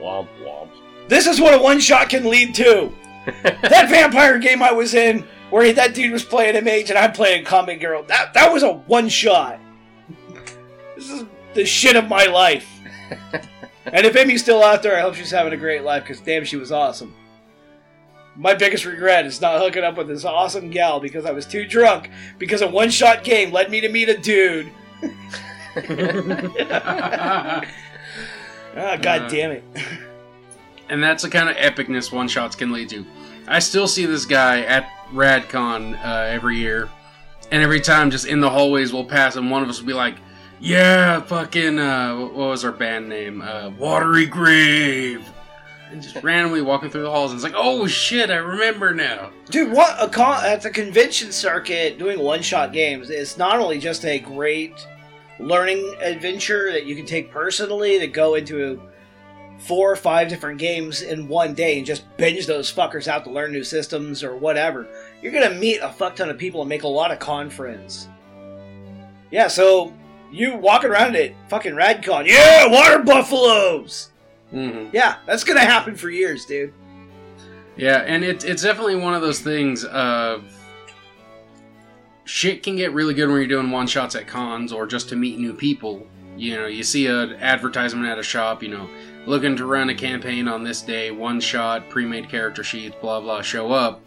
Womp 0.00 0.28
womp. 0.42 0.70
This 1.08 1.26
is 1.26 1.40
what 1.40 1.54
a 1.54 1.58
one 1.58 1.80
shot 1.80 2.08
can 2.08 2.28
lead 2.28 2.54
to. 2.56 2.92
that 3.42 3.88
vampire 3.88 4.38
game 4.38 4.62
I 4.62 4.72
was 4.72 4.94
in, 4.94 5.26
where 5.50 5.72
that 5.72 5.94
dude 5.94 6.12
was 6.12 6.24
playing 6.24 6.56
a 6.56 6.62
mage 6.62 6.90
and 6.90 6.98
I'm 6.98 7.12
playing 7.12 7.44
Combat 7.44 7.80
Girl, 7.80 8.02
that, 8.04 8.34
that 8.34 8.52
was 8.52 8.62
a 8.62 8.72
one 8.72 9.08
shot. 9.08 9.58
This 10.96 11.10
is 11.10 11.24
the 11.54 11.64
shit 11.64 11.96
of 11.96 12.08
my 12.08 12.26
life. 12.26 12.68
and 13.86 14.06
if 14.06 14.16
Emmy's 14.16 14.42
still 14.42 14.62
out 14.62 14.82
there, 14.82 14.96
I 14.96 15.00
hope 15.00 15.14
she's 15.14 15.30
having 15.30 15.52
a 15.52 15.56
great 15.56 15.82
life 15.82 16.04
because 16.04 16.20
damn, 16.20 16.44
she 16.44 16.56
was 16.56 16.72
awesome. 16.72 17.14
My 18.36 18.54
biggest 18.54 18.84
regret 18.84 19.26
is 19.26 19.40
not 19.40 19.60
hooking 19.60 19.82
up 19.82 19.96
with 19.96 20.08
this 20.08 20.24
awesome 20.24 20.70
gal 20.70 21.00
because 21.00 21.26
I 21.26 21.32
was 21.32 21.44
too 21.44 21.66
drunk 21.66 22.10
because 22.38 22.62
a 22.62 22.68
one 22.68 22.90
shot 22.90 23.24
game 23.24 23.50
led 23.50 23.70
me 23.70 23.80
to 23.80 23.88
meet 23.88 24.08
a 24.08 24.16
dude. 24.16 24.70
Ah, 28.76 28.96
god 28.96 29.22
Uh, 29.22 29.28
damn 29.28 29.50
it. 29.52 29.64
and 30.88 31.02
that's 31.02 31.22
the 31.22 31.30
kind 31.30 31.48
of 31.48 31.56
epicness 31.56 32.12
one 32.12 32.28
shots 32.28 32.54
can 32.56 32.72
lead 32.72 32.88
to. 32.90 33.04
I 33.48 33.58
still 33.58 33.88
see 33.88 34.06
this 34.06 34.24
guy 34.26 34.60
at 34.62 34.88
RadCon 35.12 35.94
uh, 36.04 36.08
every 36.28 36.56
year, 36.58 36.88
and 37.50 37.62
every 37.62 37.80
time, 37.80 38.10
just 38.10 38.26
in 38.26 38.40
the 38.40 38.50
hallways, 38.50 38.92
we'll 38.92 39.04
pass, 39.04 39.36
and 39.36 39.50
one 39.50 39.62
of 39.62 39.68
us 39.68 39.80
will 39.80 39.88
be 39.88 39.92
like, 39.92 40.14
"Yeah, 40.60 41.20
fucking, 41.22 41.78
uh, 41.78 42.16
what 42.16 42.34
was 42.34 42.64
our 42.64 42.70
band 42.72 43.08
name? 43.08 43.42
Uh, 43.42 43.70
Watery 43.70 44.26
Grave." 44.26 45.28
And 45.90 46.00
just 46.00 46.22
randomly 46.22 46.62
walking 46.62 46.88
through 46.90 47.02
the 47.02 47.10
halls, 47.10 47.32
and 47.32 47.38
it's 47.38 47.42
like, 47.44 47.54
"Oh 47.60 47.88
shit, 47.88 48.30
I 48.30 48.36
remember 48.36 48.94
now." 48.94 49.30
Dude, 49.50 49.72
what 49.72 49.96
a 50.00 50.06
con- 50.08 50.44
at 50.44 50.62
the 50.62 50.70
convention 50.70 51.32
circuit 51.32 51.98
doing 51.98 52.20
one-shot 52.20 52.72
games 52.72 53.10
is 53.10 53.36
not 53.36 53.58
only 53.58 53.80
just 53.80 54.04
a 54.04 54.20
great 54.20 54.74
learning 55.40 55.94
adventure 56.00 56.70
that 56.72 56.86
you 56.86 56.94
can 56.96 57.06
take 57.06 57.30
personally 57.30 57.98
to 57.98 58.06
go 58.06 58.34
into 58.34 58.80
four 59.58 59.92
or 59.92 59.96
five 59.96 60.28
different 60.28 60.58
games 60.58 61.02
in 61.02 61.28
one 61.28 61.52
day 61.54 61.76
and 61.76 61.86
just 61.86 62.04
binge 62.16 62.46
those 62.46 62.72
fuckers 62.72 63.08
out 63.08 63.24
to 63.24 63.30
learn 63.30 63.52
new 63.52 63.64
systems 63.64 64.22
or 64.24 64.34
whatever. 64.36 64.86
You're 65.22 65.32
gonna 65.32 65.54
meet 65.54 65.78
a 65.78 65.90
fuck 65.90 66.16
ton 66.16 66.30
of 66.30 66.38
people 66.38 66.60
and 66.62 66.68
make 66.68 66.82
a 66.82 66.88
lot 66.88 67.10
of 67.10 67.18
con 67.18 67.50
friends. 67.50 68.08
Yeah, 69.30 69.48
so 69.48 69.92
you 70.32 70.56
walking 70.56 70.90
around 70.90 71.14
at 71.16 71.32
fucking 71.48 71.72
RadCon, 71.74 72.26
yeah, 72.26 72.66
water 72.68 73.02
buffaloes. 73.02 74.10
hmm 74.50 74.88
Yeah, 74.92 75.16
that's 75.26 75.44
gonna 75.44 75.60
happen 75.60 75.94
for 75.94 76.08
years, 76.10 76.44
dude. 76.46 76.72
Yeah, 77.76 77.98
and 78.06 78.24
it's 78.24 78.44
it's 78.44 78.62
definitely 78.62 78.96
one 78.96 79.14
of 79.14 79.22
those 79.22 79.40
things 79.40 79.84
of 79.84 80.44
shit 82.30 82.62
can 82.62 82.76
get 82.76 82.92
really 82.92 83.12
good 83.12 83.26
when 83.26 83.38
you're 83.38 83.46
doing 83.48 83.72
one 83.72 83.88
shots 83.88 84.14
at 84.14 84.28
cons 84.28 84.72
or 84.72 84.86
just 84.86 85.08
to 85.08 85.16
meet 85.16 85.40
new 85.40 85.52
people. 85.52 86.06
You 86.36 86.56
know, 86.56 86.66
you 86.66 86.84
see 86.84 87.08
an 87.08 87.34
advertisement 87.34 88.06
at 88.06 88.20
a 88.20 88.22
shop, 88.22 88.62
you 88.62 88.68
know, 88.68 88.88
looking 89.26 89.56
to 89.56 89.66
run 89.66 89.90
a 89.90 89.94
campaign 89.96 90.46
on 90.46 90.62
this 90.62 90.80
day, 90.80 91.10
one 91.10 91.40
shot, 91.40 91.90
pre-made 91.90 92.28
character 92.28 92.62
sheets, 92.62 92.94
blah 93.00 93.20
blah, 93.20 93.42
show 93.42 93.72
up, 93.72 94.00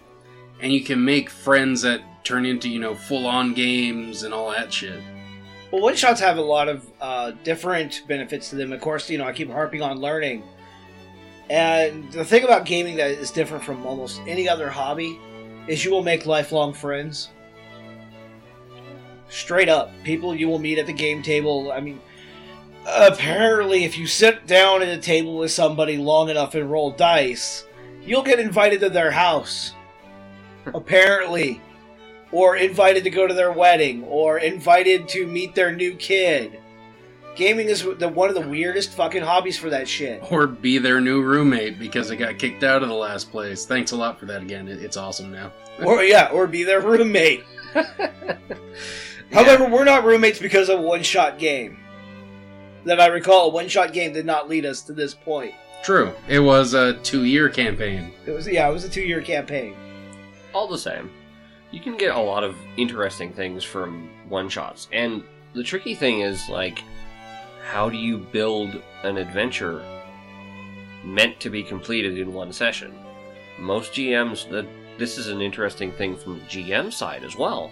and 0.61 0.71
you 0.71 0.81
can 0.81 1.03
make 1.03 1.29
friends 1.29 1.81
that 1.81 2.01
turn 2.23 2.45
into 2.45 2.69
you 2.69 2.79
know 2.79 2.95
full-on 2.95 3.53
games 3.53 4.23
and 4.23 4.33
all 4.33 4.49
that 4.51 4.71
shit. 4.71 5.01
Well, 5.69 5.81
one 5.81 5.95
shots 5.95 6.21
have 6.21 6.37
a 6.37 6.41
lot 6.41 6.69
of 6.69 6.89
uh, 7.01 7.31
different 7.43 8.03
benefits 8.07 8.49
to 8.51 8.55
them. 8.55 8.71
Of 8.71 8.79
course, 8.79 9.09
you 9.09 9.17
know 9.17 9.25
I 9.25 9.33
keep 9.33 9.51
harping 9.51 9.81
on 9.81 9.99
learning, 9.99 10.43
and 11.49 12.09
the 12.13 12.23
thing 12.23 12.45
about 12.45 12.65
gaming 12.65 12.95
that 12.95 13.11
is 13.11 13.31
different 13.31 13.65
from 13.65 13.85
almost 13.85 14.21
any 14.25 14.47
other 14.47 14.69
hobby 14.69 15.19
is 15.67 15.83
you 15.83 15.91
will 15.91 16.03
make 16.03 16.25
lifelong 16.25 16.73
friends. 16.73 17.27
Straight 19.33 19.67
up, 19.67 19.91
people 20.03 20.35
you 20.35 20.47
will 20.47 20.59
meet 20.59 20.77
at 20.77 20.85
the 20.85 20.93
game 20.93 21.23
table. 21.23 21.71
I 21.71 21.79
mean, 21.79 21.99
apparently, 22.85 23.83
if 23.83 23.97
you 23.97 24.05
sit 24.05 24.45
down 24.45 24.83
at 24.83 24.89
a 24.89 24.97
table 25.01 25.37
with 25.39 25.51
somebody 25.51 25.97
long 25.97 26.29
enough 26.29 26.53
and 26.53 26.69
roll 26.69 26.91
dice, 26.91 27.65
you'll 28.03 28.21
get 28.21 28.39
invited 28.39 28.79
to 28.81 28.89
their 28.89 29.09
house. 29.09 29.73
apparently 30.73 31.59
or 32.31 32.55
invited 32.57 33.03
to 33.03 33.09
go 33.11 33.27
to 33.27 33.33
their 33.33 33.51
wedding, 33.51 34.03
or 34.05 34.39
invited 34.39 35.07
to 35.07 35.27
meet 35.27 35.53
their 35.53 35.71
new 35.71 35.93
kid. 35.95 36.59
Gaming 37.35 37.67
is 37.69 37.83
the, 37.97 38.07
one 38.09 38.27
of 38.29 38.33
the 38.35 38.41
weirdest 38.47 38.91
fucking 38.93 39.21
hobbies 39.23 39.57
for 39.57 39.69
that 39.69 39.87
shit. 39.87 40.23
Or 40.31 40.47
be 40.47 40.77
their 40.79 40.99
new 41.01 41.21
roommate 41.21 41.77
because 41.77 42.09
they 42.09 42.15
got 42.15 42.39
kicked 42.39 42.63
out 42.63 42.81
of 42.81 42.89
the 42.89 42.95
last 42.95 43.29
place. 43.31 43.65
Thanks 43.67 43.91
a 43.91 43.95
lot 43.95 44.19
for 44.19 44.25
that 44.27 44.41
again. 44.43 44.67
It- 44.67 44.81
It's 44.83 44.97
awesome 44.97 45.31
now. 45.31 45.51
Or 45.85 46.03
yeah, 46.03 46.29
or 46.31 46.47
be 46.47 46.63
their 46.63 46.81
roommate. 46.81 47.43
However, 49.33 49.67
we're 49.67 49.83
not 49.83 50.03
roommates 50.03 50.39
because 50.39 50.69
of 50.69 50.79
a 50.79 50.81
one-shot 50.81 51.39
game. 51.39 51.79
That 52.85 52.99
I 52.99 53.07
recall, 53.07 53.47
a 53.47 53.53
one-shot 53.53 53.91
game 53.91 54.13
did 54.13 54.25
not 54.25 54.47
lead 54.47 54.65
us 54.65 54.81
to 54.83 54.93
this 54.93 55.13
point. 55.13 55.55
True. 55.83 56.13
It 56.29 56.39
was 56.39 56.73
a 56.73 56.93
two-year 56.99 57.49
campaign. 57.49 58.13
It 58.25 58.31
was 58.31 58.47
yeah, 58.47 58.69
it 58.69 58.73
was 58.73 58.85
a 58.85 58.89
two-year 58.89 59.21
campaign. 59.21 59.75
All 60.53 60.67
the 60.67 60.77
same, 60.77 61.09
you 61.71 61.79
can 61.79 61.97
get 61.97 62.15
a 62.15 62.19
lot 62.19 62.43
of 62.43 62.55
interesting 62.77 63.33
things 63.33 63.63
from 63.63 64.09
one 64.29 64.49
shots. 64.49 64.87
And 64.93 65.23
the 65.53 65.63
tricky 65.63 65.95
thing 65.95 66.21
is, 66.21 66.47
like, 66.47 66.83
how 67.69 67.89
do 67.89 67.97
you 67.97 68.17
build 68.17 68.81
an 69.03 69.17
adventure 69.17 69.83
meant 71.03 71.39
to 71.39 71.49
be 71.49 71.63
completed 71.63 72.17
in 72.17 72.33
one 72.33 72.53
session? 72.53 72.93
Most 73.59 73.93
GMs, 73.93 74.49
that 74.51 74.67
this 74.97 75.17
is 75.17 75.27
an 75.27 75.41
interesting 75.41 75.91
thing 75.91 76.15
from 76.15 76.39
the 76.39 76.45
GM 76.45 76.93
side 76.93 77.23
as 77.23 77.35
well, 77.35 77.71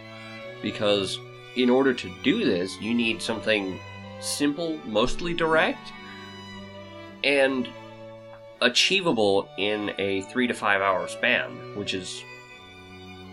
because 0.61 1.19
in 1.55 1.69
order 1.69 1.93
to 1.93 2.11
do 2.23 2.45
this, 2.45 2.79
you 2.79 2.93
need 2.93 3.21
something 3.21 3.79
simple, 4.19 4.77
mostly 4.85 5.33
direct, 5.33 5.91
and 7.23 7.67
achievable 8.61 9.49
in 9.57 9.93
a 9.97 10.21
three 10.23 10.47
to 10.47 10.53
five 10.53 10.81
hour 10.81 11.07
span, 11.07 11.51
which 11.75 11.93
is 11.93 12.23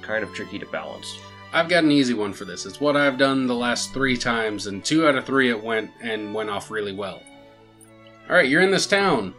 kind 0.02 0.24
of 0.24 0.32
tricky 0.32 0.58
to 0.58 0.66
balance. 0.66 1.18
I've 1.52 1.68
got 1.68 1.84
an 1.84 1.92
easy 1.92 2.14
one 2.14 2.32
for 2.32 2.44
this. 2.44 2.66
It's 2.66 2.80
what 2.80 2.96
I've 2.96 3.16
done 3.16 3.46
the 3.46 3.54
last 3.54 3.94
three 3.94 4.16
times, 4.16 4.66
and 4.66 4.84
two 4.84 5.06
out 5.06 5.14
of 5.14 5.24
three 5.24 5.50
it 5.50 5.62
went 5.62 5.90
and 6.02 6.34
went 6.34 6.50
off 6.50 6.70
really 6.70 6.92
well. 6.92 7.22
All 8.28 8.36
right, 8.36 8.48
you're 8.48 8.60
in 8.60 8.70
this 8.70 8.86
town. 8.86 9.34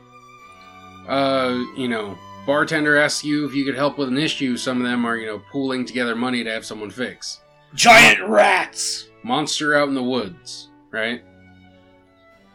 Uh, 1.08 1.63
you 1.78 1.88
know, 1.88 2.18
bartender 2.46 2.98
asks 2.98 3.24
you 3.24 3.46
if 3.46 3.54
you 3.54 3.63
could 3.65 3.76
help 3.76 3.98
with 3.98 4.08
an 4.08 4.18
issue. 4.18 4.58
Some 4.58 4.78
of 4.78 4.88
them 4.88 5.06
are, 5.06 5.18
you 5.18 5.28
know, 5.28 5.42
pooling 5.52 5.86
together 5.86 6.15
money 6.15 6.44
to 6.44 6.52
have 6.52 6.65
someone 6.65 6.89
fix. 6.89 7.42
Giant 7.73 8.27
rats. 8.27 9.10
Monster 9.23 9.77
out 9.77 9.89
in 9.89 9.95
the 9.95 10.03
woods, 10.03 10.69
right? 10.91 11.21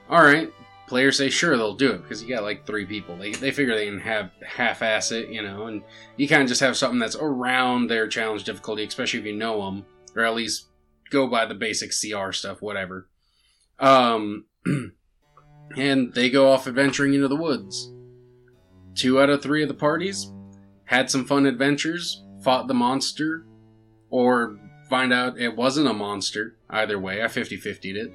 All 0.09 0.23
right, 0.23 0.53
players 0.87 1.19
say 1.19 1.31
sure 1.31 1.57
they'll 1.57 1.75
do 1.75 1.93
it 1.93 2.03
because 2.03 2.23
you 2.23 2.29
got 2.29 2.43
like 2.43 2.67
three 2.67 2.85
people. 2.85 3.17
They 3.17 3.33
they 3.33 3.51
figure 3.51 3.75
they 3.75 3.87
can 3.87 4.01
have 4.01 4.31
half-ass 4.47 5.13
it, 5.13 5.29
you 5.29 5.43
know, 5.43 5.67
and 5.67 5.83
you 6.17 6.29
kind 6.29 6.43
of 6.43 6.49
just 6.49 6.61
have 6.61 6.77
something 6.77 6.99
that's 6.99 7.17
around 7.17 7.89
their 7.89 8.09
challenge 8.09 8.45
difficulty, 8.45 8.85
especially 8.85 9.21
if 9.21 9.27
you 9.27 9.37
know 9.37 9.65
them 9.65 9.85
or 10.17 10.25
at 10.25 10.35
least 10.35 10.69
go 11.11 11.27
by 11.27 11.47
the 11.47 11.55
basic 11.55 11.91
CR 11.91 12.33
stuff, 12.33 12.63
whatever. 12.63 13.09
Um, 13.79 14.47
and 15.77 16.13
they 16.15 16.31
go 16.31 16.53
off 16.53 16.67
adventuring 16.67 17.15
into 17.15 17.29
the 17.29 17.37
woods. 17.37 17.93
Two 18.95 19.21
out 19.21 19.31
of 19.31 19.43
three 19.43 19.63
of 19.63 19.69
the 19.69 19.75
parties 19.75 20.31
had 20.85 21.11
some 21.11 21.25
fun 21.25 21.47
adventures, 21.47 22.23
fought 22.43 22.69
the 22.69 22.75
monster, 22.75 23.47
or 24.11 24.59
find 24.95 25.13
out 25.13 25.41
it 25.41 25.57
wasn't 25.57 25.89
a 25.89 25.93
monster. 25.93 26.55
Either 26.71 26.97
way, 26.97 27.21
I 27.21 27.27
50 27.27 27.59
50'd 27.59 27.97
it. 27.97 28.13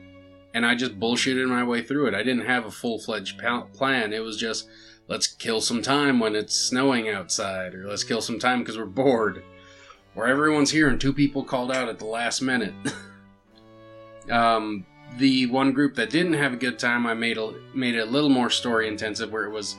And 0.54 0.65
I 0.65 0.76
just 0.76 0.98
bullshitted 0.98 1.46
my 1.50 1.62
way 1.62 1.84
through 1.84 2.08
it. 2.08 2.13
I 2.13 2.24
didn't 2.24 2.46
have 2.46 2.63
a 2.63 2.72
full 2.72 3.00
fledged 3.00 3.38
plan. 3.74 4.13
It 4.13 4.24
was 4.24 4.38
just, 4.38 4.70
let's 5.10 5.28
kill 5.28 5.60
some 5.60 5.82
time 5.82 6.22
when 6.22 6.38
it's 6.38 6.56
snowing 6.56 7.10
outside, 7.10 7.76
or 7.76 7.86
let's 7.86 8.06
kill 8.06 8.22
some 8.22 8.39
time 8.39 8.60
because 8.60 8.78
we're 8.78 8.86
bored. 8.86 9.44
Or 10.15 10.26
everyone's 10.26 10.72
here 10.72 10.88
and 10.88 11.02
two 11.02 11.12
people 11.12 11.44
called 11.44 11.70
out 11.70 11.89
at 11.89 12.00
the 12.00 12.06
last 12.06 12.42
minute. 12.42 12.74
um, 14.32 14.86
the 15.18 15.48
one 15.48 15.74
group 15.74 15.96
that 15.96 16.10
didn't 16.10 16.34
have 16.36 16.54
a 16.54 16.58
good 16.58 16.80
time, 16.80 17.06
I 17.06 17.13
made 17.13 17.38
a, 17.38 17.56
made 17.76 17.96
it 17.96 18.08
a 18.08 18.12
little 18.12 18.30
more 18.30 18.50
story 18.50 18.88
intensive 18.88 19.34
where 19.34 19.44
it 19.44 19.52
was, 19.52 19.76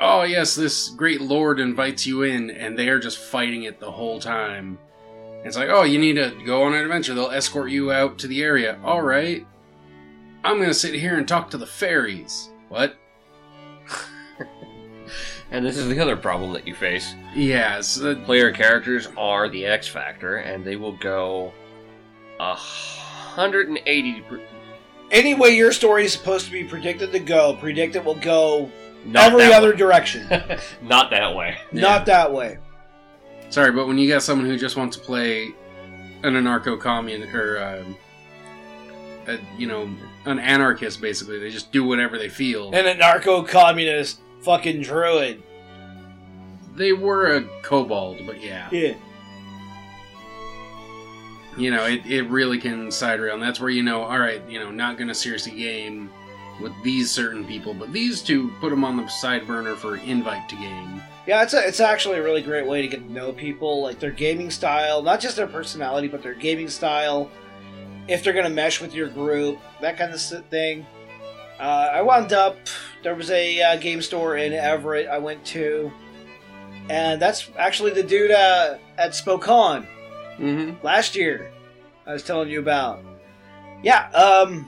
oh 0.00 0.22
yes, 0.22 0.54
this 0.54 0.88
great 0.88 1.20
lord 1.20 1.60
invites 1.60 2.06
you 2.06 2.22
in, 2.22 2.48
and 2.48 2.78
they 2.78 2.88
are 2.88 2.98
just 2.98 3.18
fighting 3.18 3.64
it 3.64 3.78
the 3.78 3.92
whole 3.92 4.18
time. 4.18 4.78
It's 5.44 5.56
like, 5.56 5.68
oh, 5.68 5.82
you 5.82 5.98
need 5.98 6.14
to 6.14 6.30
go 6.46 6.62
on 6.64 6.74
an 6.74 6.80
adventure. 6.82 7.14
They'll 7.14 7.30
escort 7.30 7.70
you 7.70 7.90
out 7.92 8.18
to 8.18 8.28
the 8.28 8.42
area. 8.42 8.78
All 8.84 9.02
right. 9.02 9.46
I'm 10.44 10.56
going 10.56 10.68
to 10.68 10.74
sit 10.74 10.94
here 10.94 11.16
and 11.18 11.26
talk 11.26 11.50
to 11.50 11.58
the 11.58 11.66
fairies. 11.66 12.50
What? 12.68 12.96
And 15.50 15.66
this 15.66 15.76
is 15.76 15.86
the 15.86 16.00
other 16.00 16.16
problem 16.16 16.54
that 16.54 16.66
you 16.66 16.74
face. 16.74 17.14
Yes. 17.34 18.00
uh, 18.00 18.14
Player 18.24 18.50
characters 18.52 19.08
are 19.18 19.50
the 19.50 19.66
X 19.66 19.86
factor, 19.86 20.36
and 20.36 20.64
they 20.64 20.76
will 20.76 20.96
go 20.96 21.52
a 22.40 22.54
hundred 22.54 23.68
and 23.68 23.78
eighty. 23.84 24.24
Any 25.10 25.34
way 25.34 25.54
your 25.54 25.70
story 25.72 26.06
is 26.06 26.12
supposed 26.14 26.46
to 26.46 26.52
be 26.52 26.64
predicted 26.64 27.12
to 27.12 27.18
go, 27.18 27.54
predict 27.56 27.96
it 27.96 28.04
will 28.04 28.14
go 28.14 28.70
Not 29.04 29.32
every 29.32 29.52
other 29.52 29.72
way. 29.72 29.76
direction. 29.76 30.26
Not 30.82 31.10
that 31.10 31.36
way. 31.36 31.58
Not 31.70 32.06
that 32.06 32.32
way. 32.32 32.56
Sorry, 33.52 33.70
but 33.70 33.86
when 33.86 33.98
you 33.98 34.08
got 34.08 34.22
someone 34.22 34.46
who 34.46 34.56
just 34.58 34.76
wants 34.76 34.96
to 34.96 35.02
play 35.02 35.54
an 36.22 36.34
anarcho 36.34 36.80
communist 36.80 37.34
or, 37.34 37.62
um, 37.62 37.96
a, 39.28 39.38
you 39.56 39.66
know, 39.66 39.88
an 40.24 40.38
anarchist, 40.38 41.00
basically, 41.00 41.38
they 41.38 41.50
just 41.50 41.70
do 41.70 41.84
whatever 41.84 42.18
they 42.18 42.28
feel. 42.28 42.70
And 42.72 42.86
a 42.86 42.94
narco 42.94 43.42
communist 43.42 44.20
fucking 44.40 44.82
druid. 44.82 45.42
they 46.74 46.92
were 46.92 47.36
a 47.36 47.42
kobold, 47.62 48.26
but 48.26 48.40
yeah. 48.42 48.68
Yeah. 48.72 48.94
you 51.56 51.70
know, 51.70 51.84
it, 51.84 52.06
it 52.06 52.22
really 52.22 52.58
can 52.58 52.90
side 52.90 53.20
rail. 53.20 53.34
And 53.34 53.42
that's 53.42 53.60
where 53.60 53.70
you 53.70 53.82
know, 53.82 54.02
all 54.02 54.18
right, 54.18 54.42
you 54.48 54.58
know, 54.58 54.70
not 54.70 54.96
going 54.96 55.08
to 55.08 55.14
seriously 55.14 55.52
game 55.52 56.10
with 56.60 56.72
these 56.82 57.10
certain 57.10 57.44
people, 57.44 57.74
but 57.74 57.92
these 57.92 58.20
two 58.22 58.50
put 58.60 58.70
them 58.70 58.84
on 58.84 58.96
the 58.96 59.06
side 59.08 59.46
burner 59.46 59.74
for 59.74 59.96
invite 59.96 60.48
to 60.50 60.56
game. 60.56 61.02
Yeah, 61.26 61.42
it's 61.42 61.54
a, 61.54 61.66
it's 61.66 61.80
actually 61.80 62.18
a 62.18 62.22
really 62.22 62.42
great 62.42 62.66
way 62.66 62.82
to 62.82 62.88
get 62.88 63.06
to 63.06 63.12
know 63.12 63.32
people, 63.32 63.82
like 63.82 63.98
their 64.00 64.10
gaming 64.10 64.50
style, 64.50 65.02
not 65.02 65.20
just 65.20 65.36
their 65.36 65.46
personality, 65.46 66.08
but 66.08 66.22
their 66.22 66.34
gaming 66.34 66.68
style. 66.68 67.30
If 68.08 68.24
they're 68.24 68.32
gonna 68.32 68.50
mesh 68.50 68.80
with 68.80 68.94
your 68.94 69.08
group, 69.08 69.58
that 69.80 69.96
kind 69.96 70.12
of 70.12 70.20
thing. 70.50 70.84
Uh, 71.60 71.90
I 71.92 72.02
wound 72.02 72.32
up. 72.32 72.56
There 73.04 73.14
was 73.14 73.30
a 73.30 73.60
uh, 73.62 73.76
game 73.76 74.02
store 74.02 74.36
in 74.36 74.52
Everett 74.52 75.06
I 75.08 75.18
went 75.18 75.44
to, 75.46 75.92
and 76.90 77.22
that's 77.22 77.50
actually 77.56 77.92
the 77.92 78.02
dude 78.02 78.32
uh, 78.32 78.78
at 78.98 79.14
Spokane 79.14 79.86
Mm-hmm. 80.38 80.84
last 80.84 81.14
year. 81.14 81.52
I 82.06 82.12
was 82.14 82.24
telling 82.24 82.48
you 82.48 82.58
about. 82.58 83.04
Yeah, 83.84 84.08
um, 84.10 84.66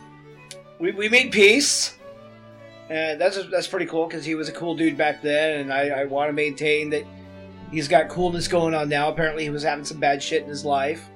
we, 0.79 0.93
we 0.93 1.09
made 1.09 1.33
peace, 1.33 1.97
and 2.89 3.21
that's 3.21 3.39
that's 3.51 3.67
pretty 3.67 3.87
cool 3.87 4.07
because 4.07 4.25
he 4.25 4.35
was 4.35 4.49
a 4.49 4.53
cool 4.53 4.75
dude 4.75 4.97
back 4.97 5.23
then, 5.23 5.61
and 5.61 5.73
I, 5.73 5.89
I 5.89 6.05
want 6.05 6.29
to 6.29 6.33
maintain 6.33 6.91
that 6.91 7.05
he's 7.71 7.89
got 7.89 8.09
coolness 8.09 8.49
going 8.49 8.75
on 8.75 8.89
now. 8.89 9.09
Apparently, 9.09 9.45
he 9.45 9.51
was 9.51 9.63
having 9.63 9.85
some 9.85 9.99
bad 9.99 10.23
shit 10.23 10.43
in 10.43 10.49
his 10.49 10.65
life, 10.65 11.09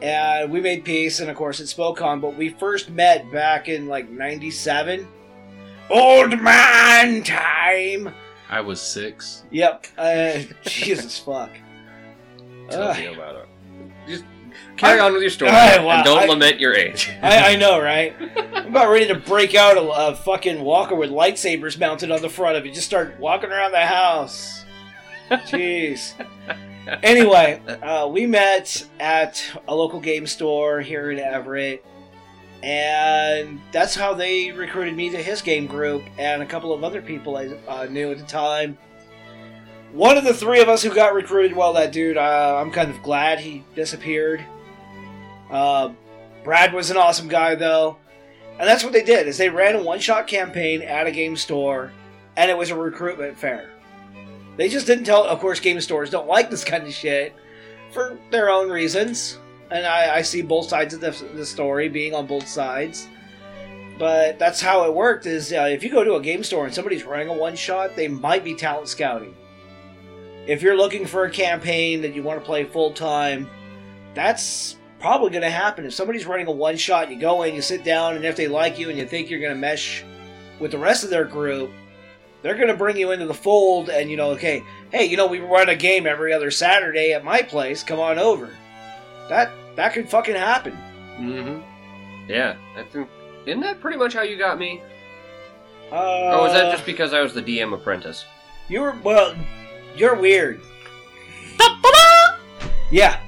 and 0.00 0.50
we 0.50 0.60
made 0.60 0.84
peace, 0.84 1.20
and 1.20 1.30
of 1.30 1.36
course, 1.36 1.60
it 1.60 1.66
Spokane. 1.66 2.20
But 2.20 2.36
we 2.36 2.50
first 2.50 2.90
met 2.90 3.30
back 3.32 3.68
in 3.68 3.86
like 3.86 4.10
'97. 4.10 5.06
Old 5.90 6.40
man 6.40 7.22
time. 7.22 8.14
I 8.48 8.60
was 8.60 8.80
six. 8.80 9.44
Yep. 9.50 9.86
Uh, 9.98 10.38
Jesus 10.62 11.18
fuck. 11.18 11.50
Tell 12.70 12.82
Ugh. 12.84 12.98
me 12.98 13.06
about 13.06 13.36
it. 13.36 13.41
Carry 14.82 15.00
I- 15.00 15.06
on 15.06 15.12
with 15.12 15.22
your 15.22 15.30
story 15.30 15.50
I- 15.54 15.78
well, 15.78 15.90
and 15.96 16.04
don't 16.04 16.18
I- 16.22 16.26
lament 16.26 16.60
your 16.60 16.74
age. 16.74 17.10
I, 17.22 17.52
I 17.52 17.56
know, 17.56 17.80
right? 17.80 18.14
I'm 18.54 18.66
about 18.68 18.90
ready 18.90 19.06
to 19.08 19.14
break 19.14 19.54
out 19.54 19.76
a, 19.76 19.82
a 19.82 20.16
fucking 20.16 20.62
walker 20.62 20.94
with 20.94 21.10
lightsabers 21.10 21.78
mounted 21.78 22.10
on 22.10 22.20
the 22.22 22.28
front 22.28 22.56
of 22.56 22.66
it. 22.66 22.74
Just 22.74 22.86
start 22.86 23.18
walking 23.18 23.50
around 23.50 23.72
the 23.72 23.86
house. 23.86 24.64
Jeez. 25.30 26.12
Anyway, 27.02 27.60
uh, 27.82 28.08
we 28.08 28.26
met 28.26 28.86
at 29.00 29.42
a 29.68 29.74
local 29.74 30.00
game 30.00 30.26
store 30.26 30.80
here 30.80 31.10
in 31.12 31.18
Everett, 31.18 31.84
and 32.62 33.60
that's 33.72 33.94
how 33.94 34.14
they 34.14 34.52
recruited 34.52 34.94
me 34.94 35.10
to 35.10 35.16
his 35.22 35.42
game 35.42 35.66
group 35.66 36.02
and 36.18 36.42
a 36.42 36.46
couple 36.46 36.72
of 36.74 36.84
other 36.84 37.00
people 37.00 37.36
I 37.36 37.46
uh, 37.68 37.84
knew 37.86 38.10
at 38.10 38.18
the 38.18 38.24
time. 38.24 38.76
One 39.92 40.16
of 40.16 40.24
the 40.24 40.34
three 40.34 40.60
of 40.60 40.68
us 40.68 40.82
who 40.82 40.94
got 40.94 41.14
recruited, 41.14 41.54
well, 41.56 41.72
that 41.74 41.92
dude, 41.92 42.16
uh, 42.16 42.56
I'm 42.60 42.70
kind 42.70 42.90
of 42.90 43.02
glad 43.02 43.40
he 43.40 43.62
disappeared. 43.74 44.44
Uh, 45.52 45.92
Brad 46.42 46.72
was 46.72 46.90
an 46.90 46.96
awesome 46.96 47.28
guy, 47.28 47.54
though. 47.54 47.98
And 48.58 48.68
that's 48.68 48.84
what 48.84 48.92
they 48.92 49.04
did, 49.04 49.28
is 49.28 49.38
they 49.38 49.48
ran 49.48 49.76
a 49.76 49.82
one-shot 49.82 50.26
campaign 50.26 50.82
at 50.82 51.06
a 51.06 51.10
game 51.10 51.36
store, 51.36 51.92
and 52.36 52.50
it 52.50 52.56
was 52.56 52.70
a 52.70 52.76
recruitment 52.76 53.38
fair. 53.38 53.70
They 54.56 54.68
just 54.68 54.86
didn't 54.86 55.04
tell. 55.04 55.24
Of 55.24 55.40
course, 55.40 55.60
game 55.60 55.80
stores 55.80 56.10
don't 56.10 56.28
like 56.28 56.50
this 56.50 56.64
kind 56.64 56.86
of 56.86 56.92
shit 56.92 57.34
for 57.90 58.18
their 58.30 58.50
own 58.50 58.70
reasons, 58.70 59.38
and 59.70 59.86
I, 59.86 60.16
I 60.16 60.22
see 60.22 60.42
both 60.42 60.68
sides 60.68 60.94
of 60.94 61.00
the, 61.00 61.10
the 61.34 61.46
story 61.46 61.88
being 61.88 62.14
on 62.14 62.26
both 62.26 62.46
sides. 62.46 63.08
But 63.98 64.38
that's 64.38 64.60
how 64.60 64.84
it 64.84 64.94
worked. 64.94 65.26
Is 65.26 65.52
uh, 65.52 65.68
if 65.70 65.82
you 65.82 65.90
go 65.90 66.04
to 66.04 66.14
a 66.14 66.20
game 66.20 66.44
store 66.44 66.66
and 66.66 66.74
somebody's 66.74 67.04
running 67.04 67.28
a 67.28 67.34
one 67.34 67.56
shot, 67.56 67.96
they 67.96 68.08
might 68.08 68.44
be 68.44 68.54
talent 68.54 68.88
scouting. 68.88 69.34
If 70.46 70.60
you're 70.60 70.76
looking 70.76 71.06
for 71.06 71.24
a 71.24 71.30
campaign 71.30 72.02
that 72.02 72.14
you 72.14 72.22
want 72.22 72.38
to 72.40 72.44
play 72.44 72.64
full 72.64 72.92
time, 72.92 73.48
that's 74.14 74.76
probably 75.02 75.30
going 75.30 75.42
to 75.42 75.50
happen. 75.50 75.84
If 75.84 75.92
somebody's 75.92 76.24
running 76.24 76.46
a 76.46 76.52
one 76.52 76.76
shot, 76.76 77.10
you 77.10 77.18
go 77.18 77.42
in, 77.42 77.54
you 77.54 77.60
sit 77.60 77.84
down, 77.84 78.16
and 78.16 78.24
if 78.24 78.36
they 78.36 78.48
like 78.48 78.78
you 78.78 78.88
and 78.88 78.96
you 78.98 79.04
think 79.04 79.28
you're 79.28 79.40
going 79.40 79.52
to 79.52 79.58
mesh 79.58 80.04
with 80.60 80.70
the 80.70 80.78
rest 80.78 81.04
of 81.04 81.10
their 81.10 81.24
group, 81.24 81.70
they're 82.40 82.54
going 82.54 82.68
to 82.68 82.76
bring 82.76 82.96
you 82.96 83.10
into 83.10 83.26
the 83.26 83.34
fold 83.34 83.90
and, 83.90 84.10
you 84.10 84.16
know, 84.16 84.30
okay, 84.30 84.62
hey, 84.90 85.04
you 85.04 85.16
know, 85.16 85.26
we 85.26 85.40
run 85.40 85.68
a 85.68 85.76
game 85.76 86.06
every 86.06 86.32
other 86.32 86.50
Saturday 86.50 87.12
at 87.12 87.24
my 87.24 87.42
place. 87.42 87.82
Come 87.82 88.00
on 88.00 88.18
over. 88.18 88.48
That 89.28 89.50
that 89.76 89.92
could 89.92 90.08
fucking 90.08 90.34
happen. 90.34 90.76
Mm-hmm. 91.18 92.30
yeah, 92.30 92.56
I 92.76 92.82
think. 92.84 93.08
Isn't 93.46 93.60
that 93.60 93.80
pretty 93.80 93.96
much 93.96 94.14
how 94.14 94.22
you 94.22 94.36
got 94.36 94.58
me? 94.58 94.82
Uh, 95.90 96.36
or 96.36 96.42
was 96.42 96.52
that 96.52 96.72
just 96.72 96.86
because 96.86 97.12
I 97.12 97.20
was 97.20 97.34
the 97.34 97.42
DM 97.42 97.74
apprentice? 97.74 98.24
you 98.68 98.80
were 98.80 98.96
well? 99.02 99.34
You're 99.96 100.14
weird. 100.14 100.60
yeah. 102.90 103.20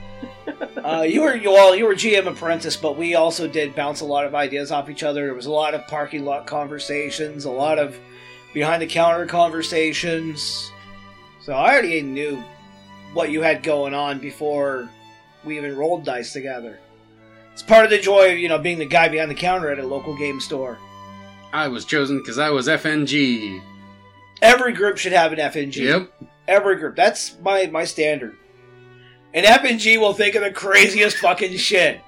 Uh, 0.84 1.02
you 1.02 1.22
were 1.22 1.40
well. 1.44 1.74
You 1.74 1.86
were 1.86 1.94
GM 1.94 2.26
apprentice, 2.26 2.76
but 2.76 2.96
we 2.96 3.14
also 3.14 3.48
did 3.48 3.74
bounce 3.74 4.00
a 4.00 4.04
lot 4.04 4.26
of 4.26 4.34
ideas 4.34 4.70
off 4.70 4.90
each 4.90 5.02
other. 5.02 5.24
There 5.24 5.34
was 5.34 5.46
a 5.46 5.50
lot 5.50 5.74
of 5.74 5.86
parking 5.86 6.24
lot 6.24 6.46
conversations, 6.46 7.46
a 7.46 7.50
lot 7.50 7.78
of 7.78 7.98
behind 8.52 8.82
the 8.82 8.86
counter 8.86 9.24
conversations. 9.26 10.70
So 11.40 11.54
I 11.54 11.72
already 11.72 12.02
knew 12.02 12.42
what 13.14 13.30
you 13.30 13.42
had 13.42 13.62
going 13.62 13.94
on 13.94 14.18
before 14.18 14.88
we 15.44 15.56
even 15.56 15.76
rolled 15.76 16.04
dice 16.04 16.32
together. 16.32 16.78
It's 17.52 17.62
part 17.62 17.84
of 17.84 17.90
the 17.90 17.98
joy 17.98 18.32
of 18.32 18.38
you 18.38 18.48
know 18.48 18.58
being 18.58 18.78
the 18.78 18.86
guy 18.86 19.08
behind 19.08 19.30
the 19.30 19.34
counter 19.34 19.70
at 19.70 19.78
a 19.78 19.86
local 19.86 20.16
game 20.16 20.40
store. 20.40 20.78
I 21.52 21.68
was 21.68 21.84
chosen 21.84 22.18
because 22.18 22.38
I 22.38 22.50
was 22.50 22.66
FNG. 22.66 23.62
Every 24.42 24.72
group 24.72 24.98
should 24.98 25.12
have 25.12 25.32
an 25.32 25.38
FNG. 25.38 25.76
Yep. 25.76 26.10
Every 26.48 26.76
group. 26.76 26.96
That's 26.96 27.38
my 27.40 27.66
my 27.66 27.84
standard. 27.84 28.36
And 29.34 29.44
FNG 29.44 29.98
will 29.98 30.14
think 30.14 30.36
of 30.36 30.42
the 30.42 30.52
craziest 30.52 31.18
fucking 31.18 31.56
shit. 31.56 32.00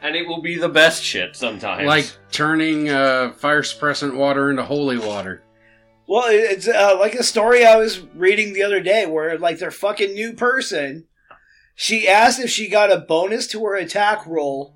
And 0.00 0.14
it 0.14 0.28
will 0.28 0.40
be 0.40 0.56
the 0.56 0.68
best 0.68 1.02
shit 1.02 1.34
sometimes. 1.34 1.86
Like 1.86 2.10
turning 2.30 2.88
uh, 2.88 3.32
fire 3.32 3.62
suppressant 3.62 4.14
water 4.14 4.48
into 4.48 4.62
holy 4.62 4.96
water. 4.96 5.42
Well, 6.06 6.24
it's 6.28 6.68
uh, 6.68 6.96
like 6.98 7.14
a 7.14 7.22
story 7.22 7.66
I 7.66 7.76
was 7.76 8.00
reading 8.14 8.54
the 8.54 8.62
other 8.62 8.80
day 8.80 9.04
where, 9.04 9.36
like, 9.38 9.58
their 9.58 9.70
fucking 9.70 10.14
new 10.14 10.32
person, 10.32 11.04
she 11.74 12.08
asked 12.08 12.40
if 12.40 12.48
she 12.48 12.70
got 12.70 12.90
a 12.90 13.00
bonus 13.00 13.46
to 13.48 13.62
her 13.64 13.74
attack 13.74 14.24
roll, 14.24 14.74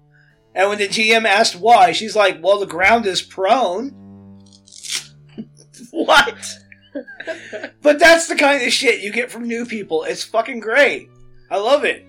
and 0.55 0.69
when 0.69 0.77
the 0.77 0.89
GM 0.89 1.25
asked 1.25 1.57
why, 1.57 1.93
she's 1.93 2.15
like, 2.15 2.43
"Well, 2.43 2.59
the 2.59 2.67
ground 2.67 3.07
is 3.07 3.23
prone." 3.23 3.93
what? 5.91 6.59
but 7.83 7.99
that's 7.99 8.29
the 8.29 8.37
kind 8.37 8.63
of 8.63 8.71
shit 8.71 9.01
you 9.01 9.11
get 9.11 9.31
from 9.31 9.49
new 9.49 9.65
people. 9.65 10.03
It's 10.03 10.23
fucking 10.23 10.61
great. 10.61 11.09
I 11.53 11.59
love 11.59 11.85
it. 11.85 12.07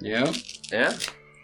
Yeah. 0.00 0.32
Yeah. 0.72 0.96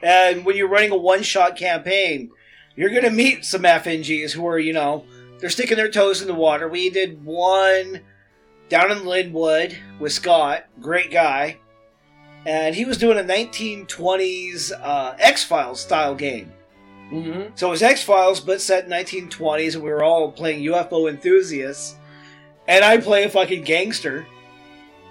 And 0.03 0.47
when 0.47 0.57
you're 0.57 0.69
running 0.69 0.93
a 0.93 0.97
one 0.97 1.23
shot 1.23 1.57
campaign, 1.57 2.31
you're 2.75 2.89
going 2.89 3.05
to 3.05 3.11
meet 3.11 3.45
some 3.45 3.63
FNGs 3.63 4.33
who 4.33 4.47
are, 4.47 4.59
you 4.59 4.73
know, 4.73 5.05
they're 5.39 5.51
sticking 5.51 5.77
their 5.77 5.91
toes 5.91 6.23
in 6.23 6.27
the 6.27 6.35
water. 6.35 6.67
We 6.67 6.89
did 6.89 7.23
one 7.23 8.01
down 8.71 8.91
in 8.91 9.01
Lynnwood 9.01 9.77
with 10.01 10.13
Scott, 10.13 10.65
great 10.81 11.11
guy. 11.11 11.59
And 12.47 12.75
he 12.75 12.87
was 12.87 12.97
doing 12.97 13.19
a 13.19 13.23
1920s 13.23 14.73
uh, 14.73 15.17
X 15.19 15.45
Files 15.45 15.81
style 15.81 16.15
game. 16.15 16.51
Mm-hmm. 17.11 17.51
So 17.57 17.69
it 17.69 17.71
was 17.71 17.83
X 17.83 18.03
Files, 18.03 18.41
but 18.41 18.63
set 18.63 18.85
in 18.85 18.91
1920s, 18.91 19.75
and 19.75 19.85
we 19.85 19.91
were 19.91 20.03
all 20.03 20.33
playing 20.33 20.65
UFO 20.65 21.11
enthusiasts. 21.11 21.97
And 22.67 22.83
I 22.83 22.97
play 22.97 23.25
a 23.25 23.29
fucking 23.29 23.65
gangster, 23.65 24.27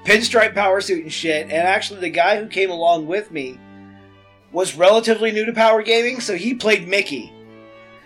pinstripe 0.03 0.53
power 0.53 0.81
suit 0.81 1.03
and 1.03 1.11
shit. 1.11 1.43
And 1.43 1.67
actually, 1.67 1.99
the 2.01 2.09
guy 2.09 2.39
who 2.39 2.47
came 2.47 2.69
along 2.69 3.07
with 3.07 3.31
me 3.31 3.59
was 4.51 4.75
relatively 4.75 5.31
new 5.31 5.45
to 5.45 5.53
power 5.53 5.81
gaming, 5.81 6.19
so 6.19 6.35
he 6.35 6.53
played 6.53 6.87
Mickey, 6.87 7.33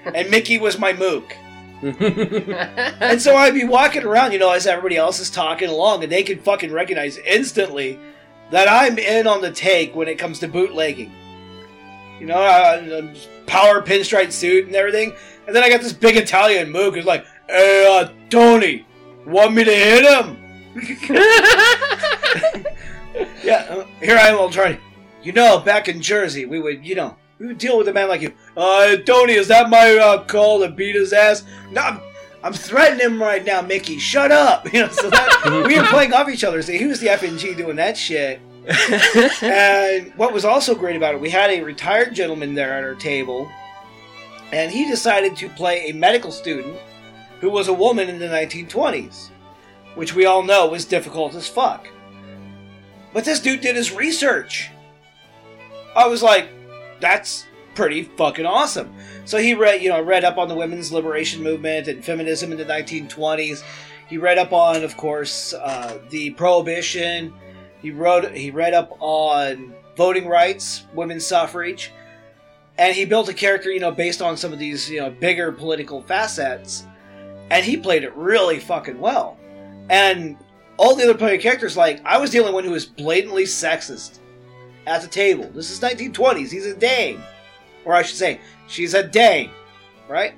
and 0.05 0.29
Mickey 0.29 0.57
was 0.57 0.79
my 0.79 0.93
mook. 0.93 1.36
And 2.99 3.21
so 3.21 3.36
I'd 3.36 3.53
be 3.53 3.65
walking 3.65 4.03
around, 4.03 4.31
you 4.31 4.39
know, 4.39 4.51
as 4.51 4.65
everybody 4.65 4.97
else 4.97 5.19
is 5.19 5.29
talking 5.29 5.69
along, 5.69 6.03
and 6.03 6.12
they 6.12 6.23
could 6.23 6.41
fucking 6.41 6.71
recognize 6.71 7.17
instantly 7.19 7.99
that 8.49 8.67
I'm 8.67 8.97
in 8.97 9.27
on 9.27 9.41
the 9.41 9.51
take 9.51 9.95
when 9.95 10.07
it 10.07 10.17
comes 10.17 10.39
to 10.39 10.47
bootlegging. 10.47 11.12
You 12.19 12.25
know, 12.25 12.41
uh, 12.41 13.13
power 13.45 13.81
pinstripe 13.81 14.31
suit 14.31 14.65
and 14.65 14.75
everything. 14.75 15.13
And 15.45 15.55
then 15.55 15.63
I 15.63 15.69
got 15.69 15.81
this 15.81 15.93
big 15.93 16.17
Italian 16.17 16.71
mook 16.71 16.95
who's 16.95 17.05
like, 17.05 17.25
"Hey, 17.47 17.86
uh, 17.88 18.10
Tony, 18.29 18.86
want 19.25 19.53
me 19.53 19.63
to 19.63 19.75
hit 19.75 20.03
him?" 20.03 20.38
yeah, 23.43 23.65
uh, 23.69 23.85
here 23.99 24.17
I 24.17 24.27
am, 24.27 24.37
all 24.37 24.49
trying. 24.49 24.79
You 25.23 25.31
know, 25.31 25.59
back 25.59 25.87
in 25.87 26.01
Jersey, 26.01 26.45
we 26.45 26.59
would, 26.59 26.85
you 26.85 26.95
know, 26.95 27.15
we 27.39 27.47
would 27.47 27.57
deal 27.57 27.77
with 27.77 27.87
a 27.87 27.93
man 27.93 28.09
like 28.09 28.21
you. 28.21 28.33
Uh, 28.55 28.97
Tony, 28.97 29.33
is 29.33 29.47
that 29.47 29.69
my 29.69 29.95
uh, 29.95 30.23
call 30.25 30.59
to 30.61 30.69
beat 30.69 30.95
his 30.95 31.13
ass? 31.13 31.43
No, 31.71 31.81
I'm, 31.81 32.01
I'm 32.43 32.53
threatening 32.53 33.05
him 33.05 33.21
right 33.21 33.43
now, 33.43 33.61
Mickey. 33.61 33.97
Shut 33.97 34.31
up. 34.31 34.67
You 34.73 34.81
know, 34.81 34.89
so 34.89 35.09
that 35.09 35.63
we 35.67 35.79
were 35.79 35.87
playing 35.87 36.13
off 36.13 36.29
each 36.29 36.43
other. 36.43 36.61
So 36.61 36.73
he 36.73 36.85
was 36.85 36.99
the 36.99 37.07
FNG 37.07 37.57
doing 37.57 37.77
that 37.77 37.97
shit. 37.97 38.39
and 39.41 40.13
what 40.15 40.33
was 40.33 40.45
also 40.45 40.75
great 40.75 40.95
about 40.95 41.15
it, 41.15 41.21
we 41.21 41.29
had 41.29 41.49
a 41.49 41.61
retired 41.61 42.13
gentleman 42.13 42.53
there 42.53 42.73
at 42.73 42.83
our 42.83 42.95
table, 42.95 43.49
and 44.51 44.71
he 44.71 44.87
decided 44.87 45.35
to 45.37 45.49
play 45.49 45.89
a 45.89 45.93
medical 45.93 46.31
student 46.31 46.75
who 47.39 47.49
was 47.49 47.69
a 47.69 47.73
woman 47.73 48.09
in 48.09 48.19
the 48.19 48.27
1920s, 48.27 49.29
which 49.97 50.13
we 50.13 50.25
all 50.25 50.43
know 50.43 50.67
was 50.67 50.86
difficult 50.86 51.33
as 51.36 51.47
fuck. 51.47 51.89
But 53.13 53.25
this 53.25 53.39
dude 53.39 53.62
did 53.62 53.75
his 53.75 53.91
research. 53.91 54.69
I 55.95 56.07
was 56.07 56.21
like, 56.21 56.47
that's 56.99 57.47
pretty 57.73 58.03
fucking 58.03 58.45
awesome. 58.45 58.93
So 59.25 59.39
he 59.39 59.55
read, 59.55 59.81
you 59.81 59.89
know, 59.89 60.01
read 60.01 60.23
up 60.23 60.38
on 60.38 60.47
the 60.47 60.55
women's 60.55 60.91
liberation 60.91 61.41
movement 61.41 61.88
and 61.88 62.05
feminism 62.05 62.51
in 62.51 62.60
the 62.60 62.65
1920s. 62.65 63.63
He 64.07 64.17
read 64.17 64.38
up 64.38 64.53
on, 64.53 64.83
of 64.83 64.95
course, 64.97 65.53
uh, 65.53 65.99
the 66.10 66.29
prohibition. 66.31 67.33
He 67.81 67.89
wrote, 67.89 68.31
he 68.31 68.51
read 68.51 68.75
up 68.75 68.95
on 68.99 69.73
voting 69.95 70.27
rights, 70.27 70.86
women's 70.93 71.25
suffrage, 71.25 71.91
and 72.77 72.95
he 72.95 73.03
built 73.03 73.29
a 73.29 73.33
character, 73.33 73.71
you 73.71 73.79
know, 73.79 73.91
based 73.91 74.21
on 74.21 74.38
some 74.38 74.53
of 74.53 74.60
these, 74.60 74.89
you 74.89 74.99
know, 74.99 75.10
bigger 75.10 75.51
political 75.51 76.03
facets. 76.03 76.86
And 77.49 77.65
he 77.65 77.77
played 77.77 78.03
it 78.03 78.15
really 78.15 78.60
fucking 78.60 78.99
well. 78.99 79.37
And 79.89 80.38
all 80.78 80.95
the 80.95 81.04
other 81.04 81.15
player 81.15 81.38
characters, 81.38 81.76
like 81.76 82.02
I 82.06 82.17
was 82.17 82.32
the 82.32 82.39
only 82.39 82.54
one 82.54 82.63
who 82.63 82.71
was 82.71 82.86
blatantly 82.86 83.43
sexist 83.43 84.19
at 84.86 85.02
the 85.02 85.08
table. 85.08 85.50
This 85.54 85.71
is 85.71 85.80
1920s. 85.80 86.50
He's 86.50 86.65
a 86.65 86.76
dame, 86.76 87.21
or 87.86 87.93
I 87.93 88.02
should 88.02 88.17
say, 88.17 88.39
she's 88.67 88.93
a 88.93 89.04
dame, 89.08 89.52
right? 90.08 90.34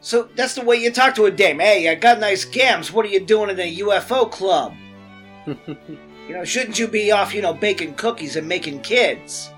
So 0.00 0.28
that's 0.34 0.54
the 0.54 0.64
way 0.64 0.76
you 0.76 0.90
talk 0.90 1.14
to 1.14 1.26
a 1.26 1.30
dame. 1.30 1.60
Hey, 1.60 1.88
I 1.88 1.94
got 1.94 2.18
nice 2.18 2.44
gams. 2.44 2.92
What 2.92 3.06
are 3.06 3.10
you 3.10 3.20
doing 3.20 3.50
in 3.50 3.60
a 3.60 3.76
UFO 3.76 4.30
club? 4.30 4.74
you 5.46 5.76
know, 6.28 6.44
shouldn't 6.44 6.78
you 6.78 6.88
be 6.88 7.12
off, 7.12 7.32
you 7.32 7.40
know, 7.40 7.54
baking 7.54 7.94
cookies 7.94 8.36
and 8.36 8.48
making 8.48 8.80
kids? 8.80 9.50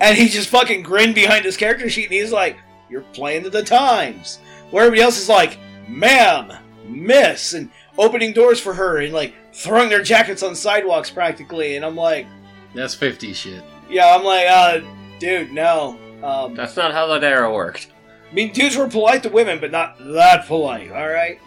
And 0.00 0.16
he 0.16 0.28
just 0.28 0.48
fucking 0.48 0.82
grinned 0.82 1.14
behind 1.14 1.44
his 1.44 1.56
character 1.56 1.88
sheet, 1.90 2.06
and 2.06 2.14
he's 2.14 2.32
like, 2.32 2.56
"You're 2.88 3.02
playing 3.12 3.44
to 3.44 3.50
the 3.50 3.62
times." 3.62 4.38
Where 4.70 4.84
everybody 4.84 5.02
else 5.02 5.18
is 5.18 5.28
like, 5.28 5.58
"Ma'am, 5.88 6.52
miss," 6.90 7.52
and 7.54 7.70
opening 7.98 8.32
doors 8.32 8.60
for 8.60 8.74
her, 8.74 8.98
and 8.98 9.12
like 9.12 9.34
throwing 9.52 9.88
their 9.88 10.02
jackets 10.02 10.42
on 10.42 10.54
sidewalks 10.54 11.10
practically. 11.10 11.76
And 11.76 11.84
I'm 11.84 11.96
like, 11.96 12.26
That's 12.74 12.94
50 12.94 13.32
shit. 13.32 13.62
yeah, 13.88 14.14
I'm 14.14 14.24
like, 14.24 14.46
uh, 14.48 14.80
dude, 15.18 15.52
no. 15.52 15.98
Um, 16.22 16.54
That's 16.54 16.76
not 16.76 16.92
how 16.92 17.06
that 17.08 17.24
era 17.24 17.52
worked. 17.52 17.88
I 18.30 18.34
mean, 18.34 18.52
dudes 18.52 18.76
were 18.76 18.88
polite 18.88 19.22
to 19.24 19.28
women, 19.28 19.58
but 19.60 19.70
not 19.72 19.96
that 19.98 20.46
polite. 20.46 20.92
All 20.92 21.08
right. 21.08 21.40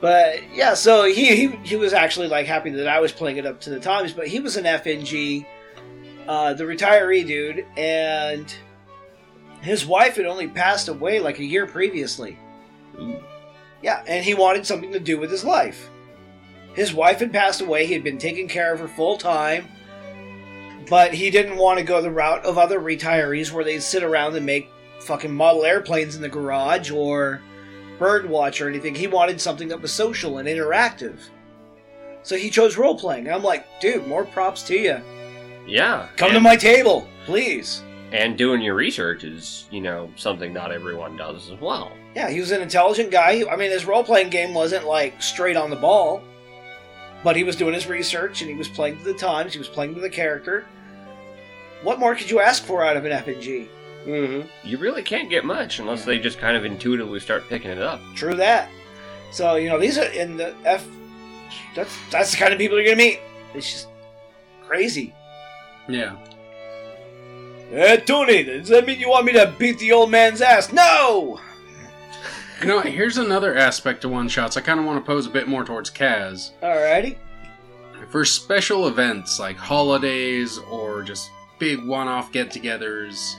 But 0.00 0.40
yeah, 0.52 0.74
so 0.74 1.04
he, 1.04 1.34
he 1.34 1.48
he 1.62 1.76
was 1.76 1.94
actually 1.94 2.28
like 2.28 2.46
happy 2.46 2.68
that 2.70 2.88
I 2.88 3.00
was 3.00 3.10
playing 3.12 3.38
it 3.38 3.46
up 3.46 3.60
to 3.62 3.70
the 3.70 3.80
times. 3.80 4.12
But 4.12 4.28
he 4.28 4.38
was 4.40 4.56
an 4.58 4.64
FNG, 4.64 5.46
uh, 6.28 6.52
the 6.52 6.64
retiree 6.64 7.26
dude, 7.26 7.64
and 7.78 8.54
his 9.62 9.86
wife 9.86 10.16
had 10.16 10.26
only 10.26 10.46
passed 10.48 10.88
away 10.88 11.20
like 11.20 11.38
a 11.38 11.44
year 11.44 11.66
previously. 11.66 12.38
Yeah, 13.84 14.02
and 14.06 14.24
he 14.24 14.32
wanted 14.32 14.66
something 14.66 14.92
to 14.92 14.98
do 14.98 15.18
with 15.18 15.30
his 15.30 15.44
life. 15.44 15.90
His 16.72 16.94
wife 16.94 17.18
had 17.18 17.34
passed 17.34 17.60
away. 17.60 17.84
He 17.84 17.92
had 17.92 18.02
been 18.02 18.16
taking 18.16 18.48
care 18.48 18.72
of 18.72 18.80
her 18.80 18.88
full 18.88 19.18
time, 19.18 19.68
but 20.88 21.12
he 21.12 21.30
didn't 21.30 21.58
want 21.58 21.78
to 21.78 21.84
go 21.84 22.00
the 22.00 22.10
route 22.10 22.46
of 22.46 22.56
other 22.56 22.80
retirees 22.80 23.52
where 23.52 23.62
they 23.62 23.78
sit 23.78 24.02
around 24.02 24.36
and 24.36 24.46
make 24.46 24.70
fucking 25.00 25.34
model 25.34 25.66
airplanes 25.66 26.16
in 26.16 26.22
the 26.22 26.30
garage 26.30 26.90
or 26.90 27.42
birdwatch 27.98 28.64
or 28.64 28.70
anything. 28.70 28.94
He 28.94 29.06
wanted 29.06 29.38
something 29.38 29.68
that 29.68 29.82
was 29.82 29.92
social 29.92 30.38
and 30.38 30.48
interactive. 30.48 31.18
So 32.22 32.36
he 32.36 32.48
chose 32.48 32.78
role 32.78 32.98
playing. 32.98 33.30
I'm 33.30 33.42
like, 33.42 33.66
dude, 33.82 34.06
more 34.06 34.24
props 34.24 34.62
to 34.62 34.78
you. 34.78 34.98
Yeah. 35.66 36.08
Come 36.16 36.28
and, 36.28 36.36
to 36.36 36.40
my 36.40 36.56
table, 36.56 37.06
please. 37.26 37.82
And 38.12 38.38
doing 38.38 38.62
your 38.62 38.76
research 38.76 39.24
is, 39.24 39.66
you 39.70 39.82
know, 39.82 40.10
something 40.16 40.54
not 40.54 40.72
everyone 40.72 41.18
does 41.18 41.50
as 41.50 41.60
well. 41.60 41.92
Yeah, 42.14 42.30
he 42.30 42.38
was 42.40 42.52
an 42.52 42.62
intelligent 42.62 43.10
guy. 43.10 43.44
I 43.50 43.56
mean, 43.56 43.70
his 43.70 43.84
role 43.84 44.04
playing 44.04 44.30
game 44.30 44.54
wasn't 44.54 44.86
like 44.86 45.20
straight 45.20 45.56
on 45.56 45.70
the 45.70 45.76
ball, 45.76 46.22
but 47.24 47.34
he 47.36 47.42
was 47.42 47.56
doing 47.56 47.74
his 47.74 47.86
research 47.86 48.40
and 48.40 48.50
he 48.50 48.56
was 48.56 48.68
playing 48.68 48.98
to 48.98 49.04
the 49.04 49.14
times. 49.14 49.52
He 49.52 49.58
was 49.58 49.68
playing 49.68 49.94
to 49.94 50.00
the 50.00 50.10
character. 50.10 50.64
What 51.82 51.98
more 51.98 52.14
could 52.14 52.30
you 52.30 52.40
ask 52.40 52.64
for 52.64 52.84
out 52.84 52.96
of 52.96 53.04
an 53.04 53.12
FNG? 53.12 53.68
Mm-hmm. 54.06 54.48
You 54.62 54.78
really 54.78 55.02
can't 55.02 55.28
get 55.30 55.44
much 55.44 55.80
unless 55.80 56.04
they 56.04 56.18
just 56.18 56.38
kind 56.38 56.56
of 56.56 56.64
intuitively 56.64 57.20
start 57.20 57.48
picking 57.48 57.70
it 57.70 57.80
up. 57.80 58.00
True 58.14 58.34
that. 58.34 58.68
So 59.32 59.56
you 59.56 59.68
know, 59.68 59.80
these 59.80 59.98
are 59.98 60.04
in 60.04 60.36
the 60.36 60.54
F. 60.64 60.86
That's 61.74 61.96
that's 62.10 62.30
the 62.30 62.36
kind 62.36 62.52
of 62.52 62.58
people 62.58 62.76
you're 62.78 62.86
gonna 62.86 62.96
meet. 62.96 63.20
It's 63.54 63.70
just 63.72 63.88
crazy. 64.66 65.12
Yeah. 65.88 66.16
Hey, 67.70 68.02
Tony, 68.06 68.44
does 68.44 68.68
that 68.68 68.86
mean 68.86 69.00
you 69.00 69.08
want 69.08 69.26
me 69.26 69.32
to 69.32 69.52
beat 69.58 69.78
the 69.78 69.92
old 69.92 70.10
man's 70.10 70.40
ass? 70.40 70.72
No! 70.72 71.40
You 72.64 72.70
know, 72.70 72.80
here's 72.80 73.18
another 73.18 73.54
aspect 73.54 74.00
to 74.00 74.08
one 74.08 74.26
shots 74.26 74.56
I 74.56 74.62
kind 74.62 74.80
of 74.80 74.86
want 74.86 75.04
to 75.04 75.06
pose 75.06 75.26
a 75.26 75.30
bit 75.30 75.46
more 75.46 75.66
towards 75.66 75.90
Kaz. 75.90 76.52
Alrighty. 76.62 77.18
For 78.08 78.24
special 78.24 78.88
events 78.88 79.38
like 79.38 79.58
holidays 79.58 80.56
or 80.70 81.02
just 81.02 81.30
big 81.58 81.84
one 81.84 82.08
off 82.08 82.32
get 82.32 82.48
togethers 82.48 83.38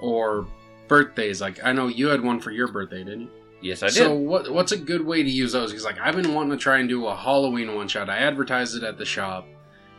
or 0.00 0.46
birthdays, 0.88 1.42
like 1.42 1.62
I 1.62 1.72
know 1.72 1.88
you 1.88 2.06
had 2.06 2.22
one 2.22 2.40
for 2.40 2.52
your 2.52 2.68
birthday, 2.68 3.04
didn't 3.04 3.20
you? 3.20 3.30
Yes, 3.60 3.82
I 3.82 3.88
did. 3.88 3.96
So 3.96 4.14
what 4.14 4.50
what's 4.50 4.72
a 4.72 4.78
good 4.78 5.04
way 5.04 5.22
to 5.22 5.30
use 5.30 5.52
those? 5.52 5.70
Because 5.70 5.84
like 5.84 6.00
I've 6.00 6.16
been 6.16 6.32
wanting 6.32 6.52
to 6.52 6.56
try 6.56 6.78
and 6.78 6.88
do 6.88 7.06
a 7.06 7.14
Halloween 7.14 7.74
one 7.74 7.86
shot. 7.86 8.08
I 8.08 8.16
advertised 8.16 8.78
it 8.78 8.82
at 8.82 8.96
the 8.96 9.04
shop, 9.04 9.46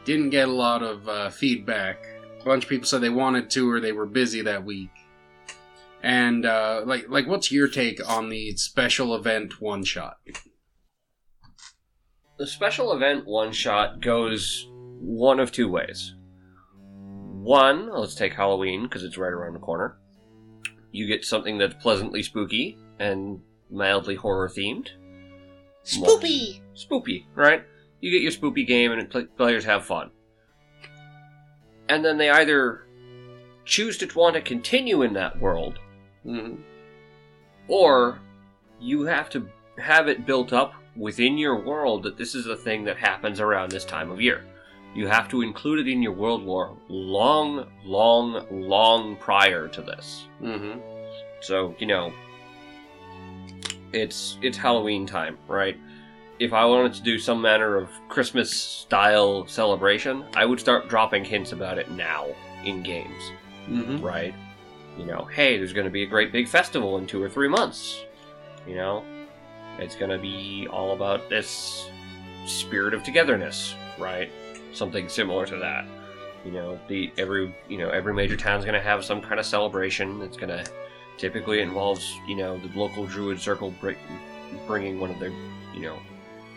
didn't 0.06 0.32
get 0.32 0.48
a 0.48 0.52
lot 0.52 0.82
of 0.82 1.08
uh, 1.08 1.30
feedback. 1.30 2.04
A 2.42 2.44
bunch 2.44 2.64
of 2.64 2.70
people 2.72 2.88
said 2.88 3.02
they 3.02 3.10
wanted 3.10 3.52
to 3.52 3.70
or 3.70 3.80
they 3.80 3.92
were 3.92 4.08
busy 4.08 4.42
that 4.42 4.66
week. 4.66 4.90
And 6.06 6.46
uh, 6.46 6.84
like 6.86 7.10
like 7.10 7.26
what's 7.26 7.52
your 7.52 7.68
take 7.68 8.00
on 8.08 8.30
the 8.30 8.56
special 8.58 9.16
event 9.16 9.60
one 9.60 9.84
shot? 9.84 10.18
the 12.38 12.48
special 12.48 12.94
event 12.94 13.26
one 13.26 13.52
shot 13.52 14.02
goes 14.02 14.68
one 15.00 15.40
of 15.40 15.52
two 15.52 15.70
ways. 15.70 16.16
One, 17.42 17.90
let's 17.92 18.16
take 18.16 18.34
Halloween 18.34 18.84
because 18.84 19.04
it's 19.04 19.18
right 19.18 19.32
around 19.32 19.54
the 19.54 19.60
corner. 19.60 19.98
You 20.92 21.08
get 21.08 21.26
something 21.26 21.58
that's 21.58 21.76
pleasantly 21.76 22.24
spooky 22.24 22.78
and 23.00 23.40
mildly 23.70 24.16
horror 24.16 24.50
themed. 24.50 24.90
Spoopy! 25.84 26.62
Spoopy, 26.76 27.26
right? 27.36 27.64
You 28.02 28.12
get 28.12 28.22
your 28.22 28.32
spoopy 28.32 28.66
game 28.66 28.92
and 28.92 29.10
pl- 29.10 29.28
players 29.38 29.66
have 29.66 29.86
fun. 29.86 30.12
And 31.88 32.04
then 32.04 32.18
they 32.18 32.30
either 32.30 32.88
choose 33.66 33.98
to 34.00 34.08
want 34.18 34.36
to 34.36 34.42
continue 34.42 35.04
in 35.04 35.14
that 35.14 35.40
world, 35.40 35.80
Mm-hmm. 36.26 36.62
or 37.68 38.20
you 38.80 39.04
have 39.04 39.30
to 39.32 39.48
have 39.78 40.08
it 40.08 40.26
built 40.26 40.54
up 40.54 40.74
within 40.96 41.38
your 41.38 41.60
world 41.62 42.04
that 42.04 42.18
this 42.18 42.34
is 42.36 42.48
a 42.48 42.56
thing 42.56 42.84
that 42.86 42.98
happens 42.98 43.40
around 43.40 43.72
this 43.72 43.86
time 43.86 44.10
of 44.12 44.20
year. 44.22 44.44
You 44.96 45.08
have 45.08 45.28
to 45.30 45.42
include 45.42 45.86
it 45.86 45.92
in 45.92 46.02
your 46.02 46.14
world 46.14 46.44
lore 46.44 46.78
long, 46.88 47.68
long, 47.84 48.46
long 48.50 49.18
prior 49.18 49.68
to 49.68 49.82
this. 49.82 50.28
Mm-hmm. 50.42 50.80
So, 51.42 51.76
you 51.80 51.86
know, 51.88 52.14
it's 53.94 54.38
it's 54.42 54.58
Halloween 54.58 55.06
time, 55.06 55.38
right? 55.48 55.78
If 56.40 56.52
I 56.54 56.66
wanted 56.66 56.94
to 56.96 57.02
do 57.02 57.18
some 57.18 57.42
manner 57.42 57.78
of 57.78 57.90
Christmas 58.10 58.52
style 58.52 59.48
celebration, 59.48 60.26
I 60.36 60.46
would 60.46 60.60
start 60.60 60.90
dropping 60.90 61.24
hints 61.24 61.52
about 61.54 61.78
it 61.78 61.90
now 61.92 62.28
in 62.66 62.84
games, 62.84 63.32
Mm-hmm. 63.70 64.02
right? 64.04 64.34
You 64.98 65.06
know, 65.06 65.26
hey, 65.26 65.58
there's 65.58 65.74
going 65.74 65.86
to 65.86 65.92
be 65.92 66.04
a 66.04 66.08
great 66.08 66.32
big 66.32 66.48
festival 66.48 66.98
in 66.98 67.08
2 67.08 67.22
or 67.22 67.30
3 67.30 67.48
months. 67.48 68.04
You 68.68 68.76
know, 68.76 69.04
it's 69.78 69.96
going 69.96 70.12
to 70.12 70.18
be 70.18 70.68
all 70.72 70.94
about 70.94 71.30
this 71.30 71.90
spirit 72.46 72.94
of 72.94 73.04
togetherness, 73.04 73.76
right? 74.00 74.32
Something 74.74 75.10
similar 75.10 75.46
to 75.46 75.58
that. 75.58 75.86
You 76.46 76.52
know, 76.52 76.80
the 76.88 77.12
every, 77.18 77.56
you 77.68 77.78
know, 77.78 77.90
every 77.90 78.14
major 78.14 78.38
town's 78.38 78.66
going 78.66 78.76
to 78.76 78.82
have 78.82 79.04
some 79.04 79.22
kind 79.22 79.40
of 79.40 79.46
celebration. 79.46 80.22
It's 80.22 80.38
going 80.38 80.50
to 80.50 80.72
typically 81.18 81.62
involves 81.62 82.20
you 82.28 82.36
know 82.36 82.58
the 82.60 82.80
local 82.80 83.06
druid 83.06 83.40
circle 83.40 83.72
br- 83.82 83.92
bringing 84.68 85.00
one 85.00 85.10
of 85.10 85.20
their 85.20 85.32
you 85.74 85.82
know 85.82 85.98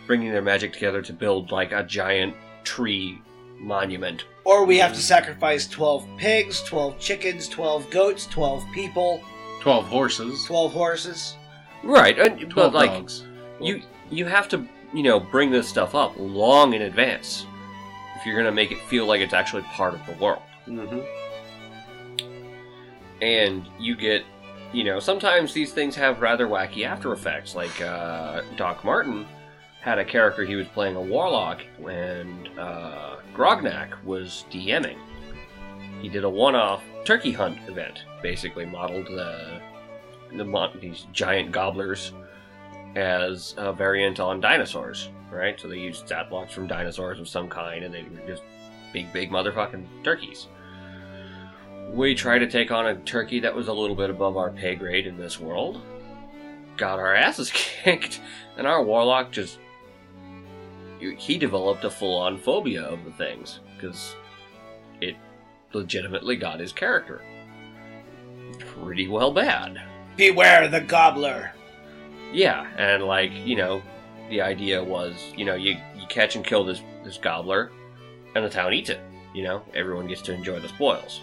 bringing 0.07 0.31
their 0.31 0.41
magic 0.41 0.73
together 0.73 1.01
to 1.01 1.13
build 1.13 1.51
like 1.51 1.71
a 1.71 1.83
giant 1.83 2.35
tree 2.63 3.21
monument 3.59 4.25
Or 4.45 4.65
we 4.65 4.77
have 4.77 4.93
to 4.93 4.99
sacrifice 5.01 5.67
12 5.67 6.07
pigs, 6.17 6.61
12 6.63 6.97
chickens, 6.99 7.47
12 7.47 7.89
goats, 7.89 8.25
12 8.27 8.63
people, 8.73 9.21
Twelve 9.61 9.85
horses. 9.87 10.45
12 10.45 10.71
horses. 10.71 11.35
right 11.83 12.17
and, 12.17 12.39
but 12.39 12.49
Twelve 12.49 12.73
like 12.73 12.91
dogs. 12.91 13.23
you 13.61 13.81
you 14.09 14.25
have 14.25 14.47
to 14.49 14.65
you 14.93 15.03
know 15.03 15.19
bring 15.19 15.51
this 15.51 15.67
stuff 15.67 15.93
up 15.95 16.13
long 16.17 16.73
in 16.73 16.83
advance 16.83 17.45
if 18.17 18.25
you're 18.25 18.37
gonna 18.37 18.51
make 18.51 18.71
it 18.71 18.79
feel 18.87 19.05
like 19.05 19.19
it's 19.21 19.33
actually 19.33 19.63
part 19.63 19.93
of 19.93 19.99
the 20.05 20.13
world 20.23 20.41
Mm-hmm. 20.67 20.99
and 23.21 23.67
you 23.79 23.95
get 23.95 24.23
you 24.71 24.83
know 24.83 24.99
sometimes 24.99 25.53
these 25.53 25.73
things 25.73 25.95
have 25.95 26.21
rather 26.21 26.47
wacky 26.47 26.85
after 26.85 27.11
effects 27.11 27.55
like 27.55 27.81
uh, 27.81 28.41
doc 28.55 28.83
martin 28.83 29.25
had 29.81 29.97
a 29.99 30.05
character 30.05 30.45
he 30.45 30.55
was 30.55 30.67
playing 30.67 30.95
a 30.95 31.01
warlock 31.01 31.61
and 31.87 32.49
uh, 32.59 33.08
grognak 33.33 34.01
was 34.03 34.45
dming 34.51 34.97
he 36.01 36.09
did 36.09 36.23
a 36.23 36.29
one-off 36.29 36.83
turkey 37.05 37.31
hunt 37.31 37.57
event 37.67 38.03
basically 38.21 38.65
modeled 38.65 39.07
uh, 39.07 39.59
the, 40.35 40.43
the 40.43 40.71
these 40.79 41.07
giant 41.13 41.51
gobblers 41.51 42.13
as 42.95 43.53
a 43.57 43.71
variant 43.71 44.19
on 44.19 44.39
dinosaurs 44.39 45.09
right 45.31 45.59
so 45.59 45.67
they 45.67 45.77
used 45.77 46.05
stat 46.05 46.29
blocks 46.29 46.53
from 46.53 46.67
dinosaurs 46.67 47.19
of 47.19 47.27
some 47.27 47.47
kind 47.47 47.83
and 47.83 47.93
they 47.93 48.03
were 48.03 48.27
just 48.27 48.43
big 48.91 49.11
big 49.13 49.29
motherfucking 49.29 49.85
turkeys 50.03 50.47
we 51.93 52.13
tried 52.13 52.39
to 52.39 52.47
take 52.47 52.71
on 52.71 52.87
a 52.87 52.95
turkey 52.95 53.39
that 53.39 53.55
was 53.55 53.67
a 53.67 53.73
little 53.73 53.95
bit 53.95 54.09
above 54.09 54.37
our 54.37 54.51
pay 54.51 54.75
grade 54.75 55.07
in 55.07 55.17
this 55.17 55.39
world. 55.39 55.81
Got 56.77 56.99
our 56.99 57.15
asses 57.15 57.51
kicked, 57.53 58.21
and 58.57 58.67
our 58.67 58.83
warlock 58.83 59.31
just. 59.31 59.59
He 60.99 61.37
developed 61.37 61.83
a 61.85 61.89
full 61.89 62.19
on 62.19 62.37
phobia 62.37 62.83
of 62.83 63.05
the 63.05 63.11
things, 63.11 63.59
because 63.75 64.15
it 65.01 65.15
legitimately 65.73 66.35
got 66.35 66.59
his 66.59 66.71
character. 66.71 67.21
Pretty 68.59 69.07
well 69.07 69.31
bad. 69.31 69.81
Beware 70.17 70.67
the 70.67 70.81
gobbler. 70.81 71.51
Yeah, 72.33 72.67
and 72.77 73.03
like, 73.03 73.31
you 73.31 73.55
know, 73.55 73.81
the 74.29 74.41
idea 74.41 74.83
was, 74.83 75.33
you 75.35 75.45
know, 75.45 75.55
you, 75.55 75.77
you 75.97 76.05
catch 76.09 76.35
and 76.35 76.45
kill 76.45 76.63
this, 76.63 76.81
this 77.03 77.17
gobbler, 77.17 77.71
and 78.35 78.45
the 78.45 78.49
town 78.49 78.73
eats 78.73 78.89
it. 78.89 78.99
You 79.33 79.43
know, 79.43 79.63
everyone 79.73 80.07
gets 80.07 80.21
to 80.23 80.33
enjoy 80.33 80.59
the 80.59 80.67
spoils. 80.67 81.21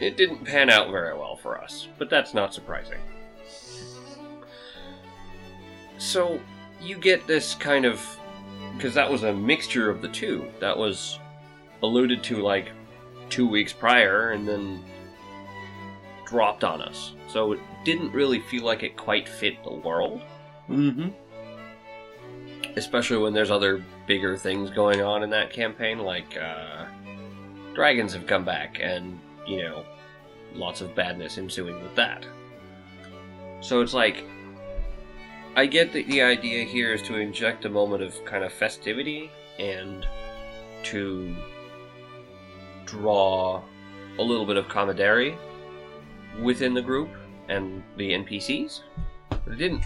It 0.00 0.16
didn't 0.16 0.44
pan 0.44 0.68
out 0.68 0.90
very 0.90 1.14
well 1.16 1.36
for 1.36 1.60
us, 1.60 1.88
but 1.98 2.10
that's 2.10 2.34
not 2.34 2.52
surprising. 2.52 2.98
So, 5.98 6.40
you 6.82 6.96
get 6.96 7.26
this 7.26 7.54
kind 7.54 7.84
of. 7.84 8.04
Because 8.76 8.94
that 8.94 9.10
was 9.10 9.22
a 9.22 9.32
mixture 9.32 9.90
of 9.90 10.02
the 10.02 10.08
two. 10.08 10.46
That 10.60 10.76
was 10.76 11.18
alluded 11.82 12.22
to 12.24 12.38
like 12.42 12.70
two 13.28 13.46
weeks 13.46 13.72
prior 13.72 14.30
and 14.30 14.48
then 14.48 14.82
dropped 16.26 16.64
on 16.64 16.80
us. 16.80 17.12
So 17.28 17.52
it 17.52 17.60
didn't 17.84 18.12
really 18.12 18.40
feel 18.40 18.64
like 18.64 18.82
it 18.82 18.96
quite 18.96 19.28
fit 19.28 19.62
the 19.64 19.72
world 19.72 20.22
Mm-hmm. 20.70 21.08
especially 22.76 23.18
when 23.18 23.32
there's 23.34 23.50
other 23.50 23.84
bigger 24.06 24.36
things 24.36 24.70
going 24.70 25.02
on 25.02 25.22
in 25.22 25.30
that 25.30 25.52
campaign, 25.52 25.98
like 25.98 26.36
uh, 26.40 26.86
dragons 27.74 28.12
have 28.14 28.26
come 28.26 28.44
back, 28.44 28.78
and 28.80 29.18
you 29.46 29.62
know, 29.62 29.84
lots 30.54 30.80
of 30.80 30.94
badness 30.94 31.36
ensuing 31.36 31.82
with 31.82 31.94
that. 31.96 32.24
So 33.60 33.80
it's 33.80 33.92
like, 33.92 34.24
I 35.54 35.66
get 35.66 35.92
that 35.92 36.06
the 36.06 36.22
idea 36.22 36.64
here 36.64 36.94
is 36.94 37.02
to 37.02 37.16
inject 37.16 37.64
a 37.66 37.68
moment 37.68 38.02
of 38.02 38.24
kind 38.24 38.42
of 38.42 38.52
festivity 38.52 39.30
and 39.58 40.06
to 40.84 41.34
draw 42.86 43.62
a 44.18 44.22
little 44.22 44.46
bit 44.46 44.56
of 44.56 44.68
camaraderie 44.68 45.36
within 46.40 46.72
the 46.72 46.80
group 46.80 47.10
and 47.48 47.82
the 47.96 48.12
NPCs. 48.12 48.80
But 49.28 49.52
it 49.52 49.56
didn't 49.56 49.84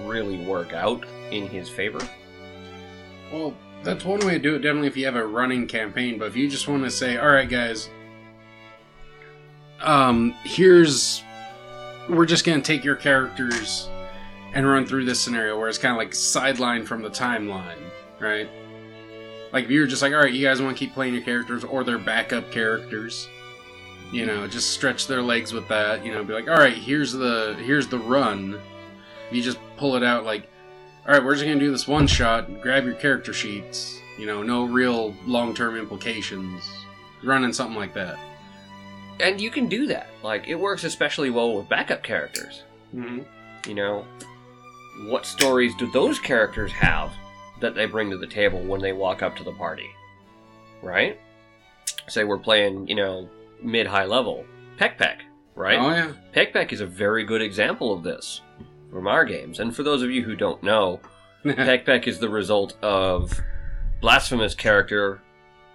really 0.00 0.44
work 0.44 0.72
out 0.72 1.04
in 1.30 1.46
his 1.46 1.68
favor. 1.68 2.00
Well, 3.32 3.54
that's 3.84 4.04
one 4.04 4.20
way 4.20 4.32
to 4.32 4.38
do 4.38 4.56
it. 4.56 4.60
Definitely, 4.60 4.88
if 4.88 4.96
you 4.96 5.04
have 5.04 5.16
a 5.16 5.26
running 5.26 5.68
campaign. 5.68 6.18
But 6.18 6.26
if 6.26 6.36
you 6.36 6.48
just 6.48 6.66
want 6.66 6.82
to 6.84 6.90
say, 6.90 7.18
"All 7.18 7.28
right, 7.28 7.48
guys, 7.48 7.88
um, 9.80 10.34
here's 10.44 11.22
we're 12.08 12.26
just 12.26 12.44
gonna 12.44 12.60
take 12.60 12.84
your 12.84 12.96
characters 12.96 13.88
and 14.54 14.66
run 14.66 14.86
through 14.86 15.04
this 15.04 15.20
scenario 15.20 15.58
where 15.58 15.68
it's 15.68 15.78
kind 15.78 15.92
of 15.92 15.98
like 15.98 16.12
sidelined 16.12 16.86
from 16.86 17.02
the 17.02 17.10
timeline, 17.10 17.78
right? 18.20 18.48
Like 19.52 19.64
if 19.64 19.70
you're 19.70 19.86
just 19.86 20.02
like, 20.02 20.12
all 20.12 20.20
right, 20.20 20.32
you 20.32 20.46
guys 20.46 20.62
want 20.62 20.76
to 20.76 20.78
keep 20.78 20.94
playing 20.94 21.14
your 21.14 21.22
characters 21.22 21.64
or 21.64 21.84
their 21.84 21.98
backup 21.98 22.50
characters, 22.50 23.28
you 24.12 24.26
know, 24.26 24.46
just 24.46 24.70
stretch 24.70 25.06
their 25.06 25.22
legs 25.22 25.52
with 25.52 25.68
that. 25.68 26.04
You 26.04 26.12
know, 26.12 26.24
be 26.24 26.32
like, 26.32 26.48
all 26.48 26.56
right, 26.56 26.76
here's 26.76 27.12
the 27.12 27.56
here's 27.58 27.88
the 27.88 27.98
run. 27.98 28.60
You 29.30 29.42
just 29.42 29.58
pull 29.76 29.96
it 29.96 30.02
out 30.02 30.24
like, 30.24 30.48
all 31.06 31.12
right, 31.12 31.22
we're 31.22 31.34
just 31.34 31.44
gonna 31.44 31.58
do 31.58 31.70
this 31.70 31.88
one 31.88 32.06
shot. 32.06 32.60
Grab 32.60 32.84
your 32.84 32.94
character 32.94 33.32
sheets. 33.32 34.00
You 34.18 34.26
know, 34.26 34.42
no 34.42 34.64
real 34.64 35.14
long 35.26 35.54
term 35.54 35.76
implications. 35.76 36.62
Running 37.24 37.52
something 37.52 37.76
like 37.76 37.94
that. 37.94 38.18
And 39.20 39.40
you 39.40 39.50
can 39.50 39.68
do 39.68 39.86
that. 39.86 40.08
Like, 40.22 40.48
it 40.48 40.56
works 40.56 40.84
especially 40.84 41.30
well 41.30 41.56
with 41.56 41.68
backup 41.68 42.02
characters. 42.02 42.64
Mm-hmm. 42.94 43.20
You 43.68 43.74
know, 43.74 44.04
what 45.02 45.26
stories 45.26 45.74
do 45.76 45.90
those 45.90 46.18
characters 46.18 46.72
have 46.72 47.12
that 47.60 47.74
they 47.74 47.86
bring 47.86 48.10
to 48.10 48.18
the 48.18 48.26
table 48.26 48.60
when 48.62 48.80
they 48.80 48.92
walk 48.92 49.22
up 49.22 49.36
to 49.36 49.44
the 49.44 49.52
party? 49.52 49.90
Right? 50.82 51.20
Say 52.08 52.24
we're 52.24 52.38
playing, 52.38 52.88
you 52.88 52.94
know, 52.94 53.28
mid 53.62 53.86
high 53.86 54.04
level. 54.04 54.44
Peck 54.76 54.98
Peck, 54.98 55.22
right? 55.54 55.78
Oh 55.78 55.90
yeah. 55.90 56.12
Peck 56.32 56.52
Peck 56.52 56.72
is 56.72 56.80
a 56.80 56.86
very 56.86 57.24
good 57.24 57.42
example 57.42 57.92
of 57.92 58.02
this 58.02 58.40
from 58.90 59.06
our 59.06 59.24
games. 59.24 59.60
And 59.60 59.74
for 59.74 59.82
those 59.82 60.02
of 60.02 60.10
you 60.10 60.22
who 60.22 60.36
don't 60.36 60.62
know, 60.62 61.00
Peck 61.44 61.84
Peck 61.84 62.06
is 62.06 62.18
the 62.18 62.28
result 62.28 62.76
of 62.82 63.40
Blasphemous 64.00 64.54
character 64.54 65.20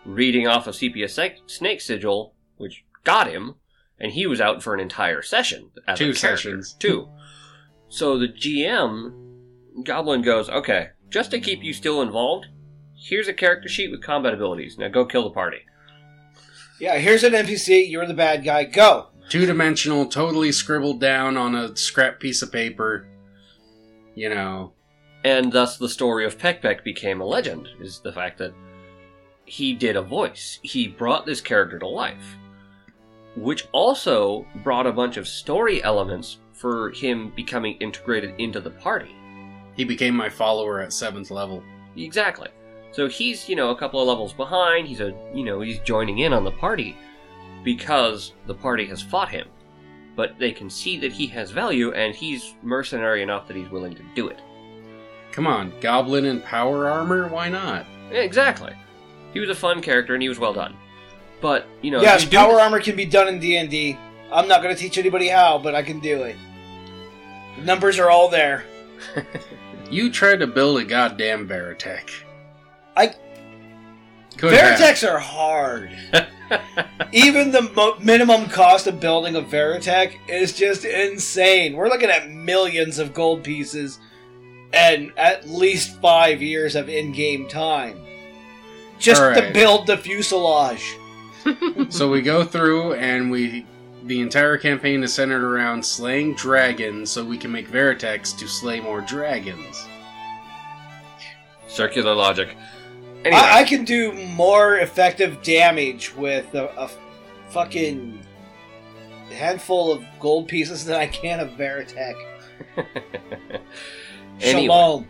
reading 0.06 0.48
off 0.48 0.68
a 0.68 0.74
sepia 0.74 1.08
snake, 1.10 1.82
sigil, 1.82 2.34
which 2.58 2.84
got 3.04 3.28
him, 3.30 3.56
and 4.00 4.12
he 4.12 4.28
was 4.28 4.42
out 4.42 4.64
for 4.64 4.74
an 4.74 4.80
entire 4.80 5.22
session. 5.22 5.72
Two 5.96 6.14
sessions. 6.14 6.74
Two. 6.74 7.10
So 7.90 8.18
the 8.18 8.28
GM, 8.28 9.84
Goblin 9.84 10.22
goes, 10.22 10.50
okay, 10.50 10.90
just 11.10 11.32
to 11.32 11.40
keep 11.40 11.64
you 11.64 11.74
still 11.74 12.02
involved, 12.02 12.46
here's 12.96 13.28
a 13.28 13.34
character 13.34 13.68
sheet 13.68 13.92
with 13.92 14.04
combat 14.04 14.34
abilities. 14.34 14.78
Now 14.78 14.90
go 14.90 15.06
kill 15.06 15.24
the 15.24 15.32
party. 15.32 15.60
Yeah, 16.80 16.98
here's 16.98 17.24
an 17.24 17.34
NPC. 17.34 17.90
You're 17.90 18.06
the 18.06 18.14
bad 18.14 18.46
guy. 18.46 18.64
Go. 18.64 19.08
Two 19.28 19.46
dimensional, 19.46 20.06
totally 20.06 20.52
scribbled 20.52 21.02
down 21.02 21.36
on 21.36 21.54
a 21.54 21.76
scrap 21.76 22.20
piece 22.20 22.42
of 22.42 22.52
paper. 22.52 23.08
You 24.16 24.30
know. 24.30 24.74
And 25.24 25.52
thus 25.52 25.78
the 25.78 25.90
story 25.90 26.26
of 26.26 26.40
Peck 26.40 26.62
Peck 26.62 26.84
became 26.84 27.20
a 27.20 27.26
legend, 27.26 27.68
is 27.82 28.00
the 28.00 28.14
fact 28.14 28.38
that 28.38 28.54
he 29.46 29.74
did 29.74 29.98
a 29.98 30.02
voice. 30.02 30.60
He 30.62 30.88
brought 30.88 31.26
this 31.26 31.42
character 31.42 31.80
to 31.80 31.88
life. 31.88 32.38
Which 33.36 33.68
also 33.72 34.46
brought 34.64 34.88
a 34.88 34.94
bunch 34.94 35.18
of 35.18 35.28
story 35.28 35.84
elements 35.84 36.38
for 36.60 36.92
him 36.92 37.32
becoming 37.36 37.76
integrated 37.78 38.36
into 38.38 38.60
the 38.60 38.70
party. 38.72 39.16
He 39.76 39.84
became 39.86 40.16
my 40.16 40.30
follower 40.30 40.82
at 40.82 40.92
seventh 40.94 41.32
level. 41.32 41.64
Exactly. 41.96 42.50
So 42.92 43.08
he's, 43.08 43.48
you 43.48 43.56
know, 43.56 43.70
a 43.70 43.76
couple 43.78 44.02
of 44.02 44.08
levels 44.08 44.34
behind. 44.34 44.88
He's 44.88 45.00
a, 45.00 45.14
you 45.34 45.44
know, 45.46 45.62
he's 45.62 45.80
joining 45.80 46.20
in 46.20 46.34
on 46.34 46.44
the 46.44 46.52
party 46.52 46.98
because 47.64 48.34
the 48.48 48.54
party 48.54 48.86
has 48.88 49.02
fought 49.02 49.30
him. 49.30 49.48
but 50.16 50.38
they 50.38 50.52
can 50.52 50.70
see 50.70 50.98
that 51.00 51.14
he 51.14 51.28
has 51.28 51.50
value 51.52 51.94
and 51.94 52.14
he's 52.14 52.56
mercenary 52.62 53.22
enough 53.24 53.48
that 53.48 53.56
he's 53.56 53.70
willing 53.70 53.94
to 53.96 54.04
do 54.16 54.28
it. 54.28 54.40
Come 55.32 55.48
on, 55.48 55.72
Goblin 55.80 56.26
in 56.26 56.42
power 56.42 56.90
armor? 56.90 57.30
Why 57.30 57.48
not? 57.48 57.86
Exactly. 58.12 58.74
He 59.34 59.40
was 59.40 59.50
a 59.50 59.56
fun 59.56 59.82
character 59.82 60.14
and 60.14 60.22
he 60.22 60.28
was 60.28 60.40
well 60.40 60.52
done. 60.54 60.76
But, 61.40 61.68
you 61.82 61.92
know, 61.92 62.02
yes, 62.02 62.24
you 62.26 62.30
power 62.32 62.54
this- 62.54 62.62
armor 62.62 62.82
can 62.82 62.98
be 62.98 63.06
done 63.06 63.30
in 63.30 63.40
D 63.40 63.56
and 63.56 63.70
D. 63.70 63.98
I'm 64.32 64.48
not 64.50 64.62
going 64.62 64.76
to 64.76 64.80
teach 64.82 64.98
anybody 64.98 65.30
how, 65.30 65.58
but 65.58 65.74
I 65.74 65.84
can 65.84 66.00
do 66.02 66.24
it. 66.24 66.36
The 67.60 67.66
numbers 67.66 68.00
are 68.00 68.10
all 68.10 68.30
there. 68.30 68.64
You 69.92 70.12
tried 70.12 70.42
to 70.42 70.46
build 70.46 70.80
a 70.80 70.84
goddamn 70.86 71.48
Veritech. 71.48 72.12
I- 72.96 73.16
Could 74.38 74.54
have. 74.54 74.78
Veritechs 74.80 75.10
are 75.10 75.18
hard. 75.18 75.90
Even 77.12 77.50
the 77.52 77.64
mo- 77.76 77.98
minimum 78.00 78.50
cost 78.50 78.86
of 78.86 79.00
building 79.00 79.36
a 79.36 79.42
Veritech 79.42 80.14
is 80.28 80.56
just 80.56 80.86
insane. 80.86 81.74
We're 81.76 81.88
looking 81.90 82.12
at 82.12 82.30
millions 82.30 83.00
of 83.00 83.16
gold 83.16 83.44
pieces 83.44 83.98
and 84.74 85.12
at 85.18 85.50
least 85.50 86.00
five 86.02 86.40
years 86.40 86.76
of 86.76 86.88
in-game 86.88 87.48
time 87.48 88.00
just 89.00 89.22
to 89.24 89.50
build 89.56 89.88
the 89.88 89.98
fuselage. 89.98 90.84
So 91.90 92.12
we 92.12 92.22
go 92.22 92.44
through 92.44 92.94
and 92.94 93.32
we. 93.32 93.66
The 94.10 94.22
entire 94.22 94.58
campaign 94.58 95.04
is 95.04 95.14
centered 95.14 95.44
around 95.44 95.86
slaying 95.86 96.34
dragons 96.34 97.12
so 97.12 97.24
we 97.24 97.38
can 97.38 97.52
make 97.52 97.70
Veritechs 97.70 98.36
to 98.40 98.48
slay 98.48 98.80
more 98.80 99.02
dragons. 99.02 99.86
Circular 101.68 102.16
logic. 102.16 102.58
Anyway, 103.24 103.40
I-, 103.40 103.60
I 103.60 103.64
can 103.66 103.86
do 103.86 104.12
more 104.14 104.78
effective 104.78 105.44
damage 105.44 106.16
with 106.16 106.56
a, 106.56 106.70
a 106.76 106.90
fucking 107.50 108.26
handful 109.30 109.92
of 109.92 110.04
gold 110.20 110.48
pieces 110.48 110.86
than 110.86 110.96
I 110.96 111.06
can 111.06 111.40
of 111.40 111.50
Veritech. 111.52 112.16
Anyway. 114.42 114.68
Shalom. 114.68 115.10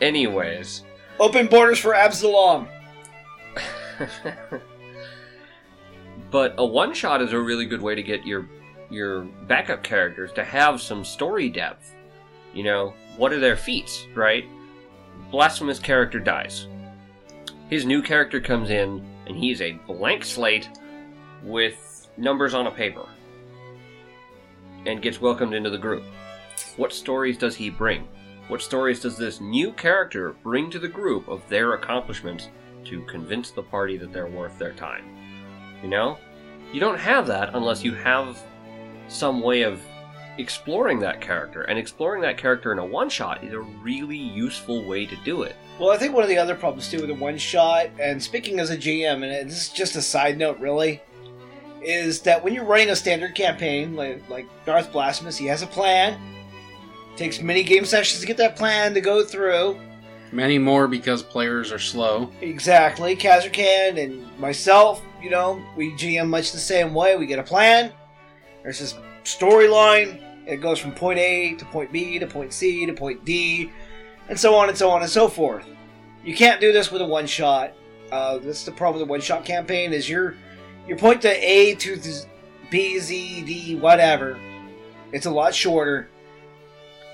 anyways. 0.00 0.82
Open 1.20 1.46
borders 1.46 1.78
for 1.78 1.94
Absalom. 1.94 2.66
but 6.32 6.54
a 6.56 6.64
one 6.64 6.94
shot 6.94 7.22
is 7.22 7.32
a 7.32 7.38
really 7.38 7.66
good 7.66 7.82
way 7.82 7.94
to 7.94 8.02
get 8.02 8.26
your 8.26 8.48
your 8.90 9.22
backup 9.46 9.82
characters 9.82 10.32
to 10.32 10.44
have 10.44 10.80
some 10.80 11.04
story 11.04 11.48
depth. 11.48 11.94
You 12.52 12.64
know, 12.64 12.94
what 13.16 13.32
are 13.32 13.40
their 13.40 13.56
feats, 13.56 14.06
right? 14.14 14.44
Blasphemous 15.30 15.78
character 15.78 16.18
dies. 16.18 16.66
His 17.70 17.86
new 17.86 18.02
character 18.02 18.40
comes 18.40 18.70
in 18.70 19.06
and 19.26 19.36
he's 19.36 19.62
a 19.62 19.72
blank 19.86 20.24
slate 20.24 20.68
with 21.42 22.08
numbers 22.16 22.52
on 22.54 22.66
a 22.66 22.70
paper 22.70 23.06
and 24.84 25.00
gets 25.00 25.20
welcomed 25.20 25.54
into 25.54 25.70
the 25.70 25.78
group. 25.78 26.02
What 26.76 26.92
stories 26.92 27.38
does 27.38 27.56
he 27.56 27.70
bring? 27.70 28.06
What 28.48 28.60
stories 28.60 29.00
does 29.00 29.16
this 29.16 29.40
new 29.40 29.72
character 29.72 30.34
bring 30.42 30.70
to 30.70 30.78
the 30.78 30.88
group 30.88 31.28
of 31.28 31.48
their 31.48 31.74
accomplishments 31.74 32.48
to 32.84 33.02
convince 33.02 33.50
the 33.50 33.62
party 33.62 33.96
that 33.96 34.12
they're 34.12 34.26
worth 34.26 34.58
their 34.58 34.72
time? 34.72 35.21
You 35.82 35.88
know? 35.88 36.18
You 36.72 36.80
don't 36.80 36.98
have 36.98 37.26
that 37.26 37.54
unless 37.54 37.84
you 37.84 37.94
have 37.94 38.42
some 39.08 39.42
way 39.42 39.62
of 39.62 39.80
exploring 40.38 40.98
that 41.00 41.20
character. 41.20 41.62
And 41.62 41.78
exploring 41.78 42.22
that 42.22 42.38
character 42.38 42.72
in 42.72 42.78
a 42.78 42.84
one 42.84 43.08
shot 43.08 43.44
is 43.44 43.52
a 43.52 43.60
really 43.60 44.16
useful 44.16 44.84
way 44.84 45.06
to 45.06 45.16
do 45.24 45.42
it. 45.42 45.56
Well, 45.78 45.90
I 45.90 45.96
think 45.98 46.14
one 46.14 46.22
of 46.22 46.28
the 46.28 46.38
other 46.38 46.54
problems 46.54 46.90
too 46.90 47.00
with 47.00 47.10
a 47.10 47.14
one 47.14 47.38
shot, 47.38 47.88
and 47.98 48.22
speaking 48.22 48.58
as 48.58 48.70
a 48.70 48.76
GM, 48.76 49.22
and 49.22 49.50
this 49.50 49.62
is 49.62 49.68
just 49.68 49.96
a 49.96 50.02
side 50.02 50.38
note 50.38 50.58
really, 50.58 51.02
is 51.82 52.20
that 52.22 52.42
when 52.42 52.54
you're 52.54 52.64
running 52.64 52.90
a 52.90 52.96
standard 52.96 53.34
campaign 53.34 53.94
like, 53.96 54.28
like 54.30 54.46
Darth 54.64 54.92
Blasphemous, 54.92 55.36
he 55.36 55.46
has 55.46 55.62
a 55.62 55.66
plan. 55.66 56.18
Takes 57.16 57.42
many 57.42 57.62
game 57.62 57.84
sessions 57.84 58.20
to 58.20 58.26
get 58.26 58.38
that 58.38 58.56
plan 58.56 58.94
to 58.94 59.00
go 59.00 59.24
through. 59.24 59.78
Many 60.30 60.58
more 60.58 60.88
because 60.88 61.22
players 61.22 61.70
are 61.72 61.78
slow. 61.78 62.30
Exactly. 62.40 63.14
Kazurkan 63.14 64.02
and 64.02 64.38
myself, 64.38 65.02
you 65.22 65.30
know, 65.30 65.62
we 65.76 65.92
GM 65.92 66.28
much 66.28 66.52
the 66.52 66.58
same 66.58 66.92
way. 66.94 67.16
We 67.16 67.26
get 67.26 67.38
a 67.38 67.44
plan. 67.44 67.92
There's 68.62 68.80
this 68.80 68.94
storyline. 69.24 70.20
It 70.46 70.56
goes 70.56 70.78
from 70.78 70.92
point 70.92 71.18
A 71.18 71.54
to 71.54 71.64
point 71.66 71.92
B 71.92 72.18
to 72.18 72.26
point 72.26 72.52
C 72.52 72.84
to 72.86 72.92
point 72.92 73.24
D, 73.24 73.70
and 74.28 74.38
so 74.38 74.54
on 74.54 74.68
and 74.68 74.76
so 74.76 74.90
on 74.90 75.02
and 75.02 75.10
so 75.10 75.28
forth. 75.28 75.64
You 76.24 76.34
can't 76.34 76.60
do 76.60 76.72
this 76.72 76.90
with 76.90 77.02
a 77.02 77.06
one 77.06 77.26
shot. 77.26 77.72
Uh, 78.10 78.38
that's 78.38 78.64
the 78.64 78.72
problem 78.72 79.00
with 79.00 79.08
the 79.08 79.10
one 79.10 79.20
shot 79.20 79.44
campaign 79.44 79.92
is 79.92 80.08
your 80.08 80.34
your 80.88 80.98
point 80.98 81.22
to 81.22 81.30
A 81.30 81.74
to 81.76 82.00
B, 82.70 82.98
Z, 82.98 83.42
D, 83.42 83.76
whatever. 83.76 84.38
It's 85.12 85.26
a 85.26 85.30
lot 85.30 85.54
shorter. 85.54 86.08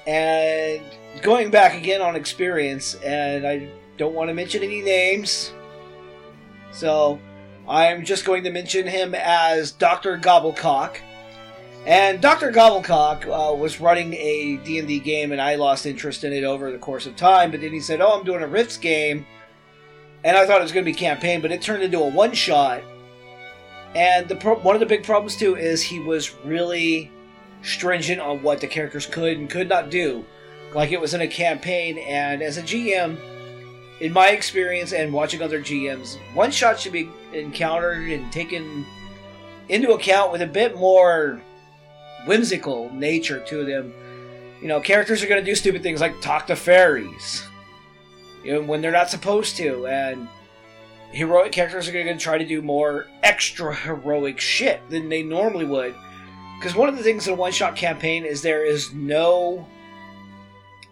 And 0.06 0.80
going 1.20 1.50
back 1.50 1.74
again 1.74 2.00
on 2.00 2.16
experience, 2.16 2.94
and 2.96 3.46
I 3.46 3.68
don't 3.98 4.14
want 4.14 4.28
to 4.28 4.34
mention 4.34 4.62
any 4.62 4.80
names. 4.80 5.52
So 6.70 7.18
I'm 7.68 8.04
just 8.04 8.24
going 8.24 8.44
to 8.44 8.50
mention 8.50 8.86
him 8.86 9.14
as 9.14 9.72
Dr. 9.72 10.16
Gobblecock. 10.18 10.96
And 11.86 12.20
Dr. 12.20 12.50
Gobblecock 12.50 13.24
uh, 13.26 13.54
was 13.54 13.80
running 13.80 14.14
a 14.14 14.56
D&D 14.64 15.00
game, 15.00 15.32
and 15.32 15.40
I 15.40 15.56
lost 15.56 15.86
interest 15.86 16.24
in 16.24 16.32
it 16.32 16.44
over 16.44 16.72
the 16.72 16.78
course 16.78 17.06
of 17.06 17.14
time. 17.14 17.50
But 17.50 17.60
then 17.60 17.72
he 17.72 17.80
said, 17.80 18.00
"Oh, 18.00 18.18
I'm 18.18 18.24
doing 18.24 18.42
a 18.42 18.48
Rifts 18.48 18.76
game," 18.76 19.26
and 20.24 20.36
I 20.36 20.46
thought 20.46 20.60
it 20.60 20.64
was 20.64 20.72
going 20.72 20.84
to 20.84 20.90
be 20.90 20.96
campaign, 20.96 21.40
but 21.40 21.52
it 21.52 21.62
turned 21.62 21.82
into 21.82 22.00
a 22.00 22.08
one 22.08 22.32
shot. 22.32 22.82
And 23.94 24.28
the 24.28 24.36
pro- 24.36 24.58
one 24.58 24.74
of 24.76 24.80
the 24.80 24.86
big 24.86 25.04
problems 25.04 25.36
too 25.36 25.56
is 25.56 25.82
he 25.82 26.00
was 26.00 26.34
really 26.44 27.10
stringent 27.62 28.20
on 28.20 28.42
what 28.42 28.60
the 28.60 28.66
characters 28.66 29.06
could 29.06 29.38
and 29.38 29.48
could 29.48 29.68
not 29.68 29.88
do, 29.88 30.24
like 30.74 30.90
it 30.92 31.00
was 31.00 31.14
in 31.14 31.20
a 31.20 31.28
campaign. 31.28 31.98
And 31.98 32.42
as 32.42 32.58
a 32.58 32.62
GM, 32.62 33.16
in 34.00 34.12
my 34.12 34.30
experience 34.30 34.92
and 34.92 35.12
watching 35.12 35.42
other 35.42 35.60
GMs, 35.60 36.18
one 36.34 36.50
shot 36.50 36.78
should 36.78 36.92
be 36.92 37.10
encountered 37.32 38.08
and 38.10 38.30
taken 38.32 38.86
into 39.68 39.92
account 39.92 40.32
with 40.32 40.42
a 40.42 40.46
bit 40.46 40.76
more 40.76 41.40
whimsical 42.26 42.90
nature 42.92 43.40
to 43.46 43.64
them. 43.64 43.92
You 44.60 44.68
know, 44.68 44.80
characters 44.80 45.22
are 45.22 45.26
going 45.26 45.44
to 45.44 45.50
do 45.50 45.54
stupid 45.54 45.82
things 45.82 46.00
like 46.00 46.20
talk 46.20 46.46
to 46.48 46.56
fairies, 46.56 47.46
you 48.44 48.52
know, 48.52 48.62
when 48.62 48.80
they're 48.80 48.92
not 48.92 49.10
supposed 49.10 49.56
to, 49.56 49.86
and 49.86 50.28
heroic 51.10 51.52
characters 51.52 51.88
are 51.88 51.92
going 51.92 52.06
to 52.06 52.16
try 52.16 52.38
to 52.38 52.46
do 52.46 52.62
more 52.62 53.06
extra 53.22 53.74
heroic 53.74 54.40
shit 54.40 54.80
than 54.90 55.08
they 55.08 55.22
normally 55.22 55.64
would. 55.64 55.94
Because 56.58 56.74
one 56.74 56.88
of 56.88 56.96
the 56.96 57.02
things 57.02 57.28
in 57.28 57.34
a 57.34 57.36
one-shot 57.36 57.76
campaign 57.76 58.24
is 58.24 58.42
there 58.42 58.64
is 58.64 58.92
no. 58.92 59.66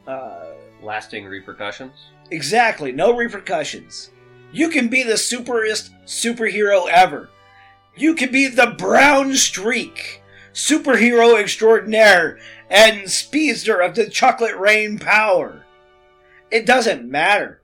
Uh, 0.07 0.53
Lasting 0.81 1.25
repercussions. 1.25 2.11
Exactly, 2.31 2.93
no 2.93 3.17
repercussions. 3.17 4.11
You 4.53 4.69
can 4.69 4.89
be 4.89 5.03
the 5.03 5.15
superest 5.15 5.91
superhero 6.07 6.89
ever. 6.89 7.31
You 7.97 8.15
can 8.15 8.31
be 8.31 8.47
the 8.47 8.75
Brown 8.79 9.35
Streak, 9.35 10.23
superhero 10.53 11.39
extraordinaire, 11.41 12.39
and 12.69 13.11
speedster 13.11 13.81
of 13.81 13.95
the 13.95 14.09
Chocolate 14.09 14.57
Rain 14.57 14.99
power. 14.99 15.65
It 16.51 16.67
doesn't 16.67 17.09
matter. 17.09 17.63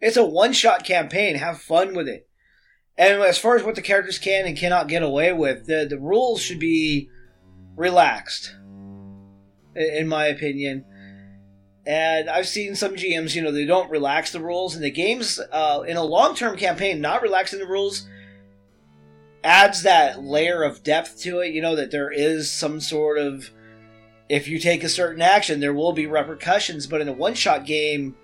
It's 0.00 0.16
a 0.16 0.24
one 0.24 0.52
shot 0.52 0.84
campaign. 0.84 1.36
Have 1.36 1.60
fun 1.60 1.94
with 1.94 2.08
it. 2.08 2.28
And 2.96 3.22
as 3.22 3.38
far 3.38 3.56
as 3.56 3.64
what 3.64 3.74
the 3.74 3.82
characters 3.82 4.18
can 4.18 4.46
and 4.46 4.56
cannot 4.56 4.88
get 4.88 5.02
away 5.02 5.32
with, 5.32 5.66
the, 5.66 5.86
the 5.88 5.98
rules 5.98 6.40
should 6.40 6.60
be 6.60 7.08
relaxed, 7.76 8.54
in 9.74 10.06
my 10.06 10.26
opinion. 10.26 10.84
And 11.86 12.30
I've 12.30 12.48
seen 12.48 12.74
some 12.74 12.94
GMs, 12.94 13.34
you 13.34 13.42
know, 13.42 13.52
they 13.52 13.66
don't 13.66 13.90
relax 13.90 14.32
the 14.32 14.40
rules, 14.40 14.74
and 14.74 14.82
the 14.82 14.90
games 14.90 15.38
uh, 15.52 15.84
in 15.86 15.98
a 15.98 16.02
long-term 16.02 16.56
campaign, 16.56 17.00
not 17.00 17.22
relaxing 17.22 17.58
the 17.58 17.66
rules 17.66 18.06
adds 19.44 19.82
that 19.82 20.24
layer 20.24 20.62
of 20.62 20.82
depth 20.82 21.20
to 21.20 21.40
it. 21.40 21.52
You 21.52 21.60
know 21.60 21.76
that 21.76 21.90
there 21.90 22.10
is 22.10 22.50
some 22.50 22.80
sort 22.80 23.18
of, 23.18 23.50
if 24.30 24.48
you 24.48 24.58
take 24.58 24.82
a 24.82 24.88
certain 24.88 25.20
action, 25.20 25.60
there 25.60 25.74
will 25.74 25.92
be 25.92 26.06
repercussions. 26.06 26.86
But 26.86 27.02
in 27.02 27.08
a 27.08 27.12
one-shot 27.12 27.66
game, 27.66 28.16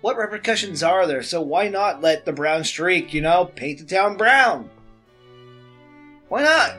what 0.00 0.16
repercussions 0.16 0.82
are 0.82 1.06
there? 1.06 1.22
So 1.22 1.40
why 1.40 1.68
not 1.68 2.02
let 2.02 2.24
the 2.24 2.32
brown 2.32 2.64
streak, 2.64 3.14
you 3.14 3.20
know, 3.20 3.44
paint 3.44 3.78
the 3.78 3.84
town 3.84 4.16
brown? 4.16 4.68
Why 6.28 6.42
not? 6.42 6.76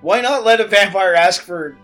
Why 0.00 0.20
not 0.20 0.44
let 0.44 0.60
a 0.60 0.66
vampire 0.66 1.14
ask 1.14 1.42
for 1.42 1.76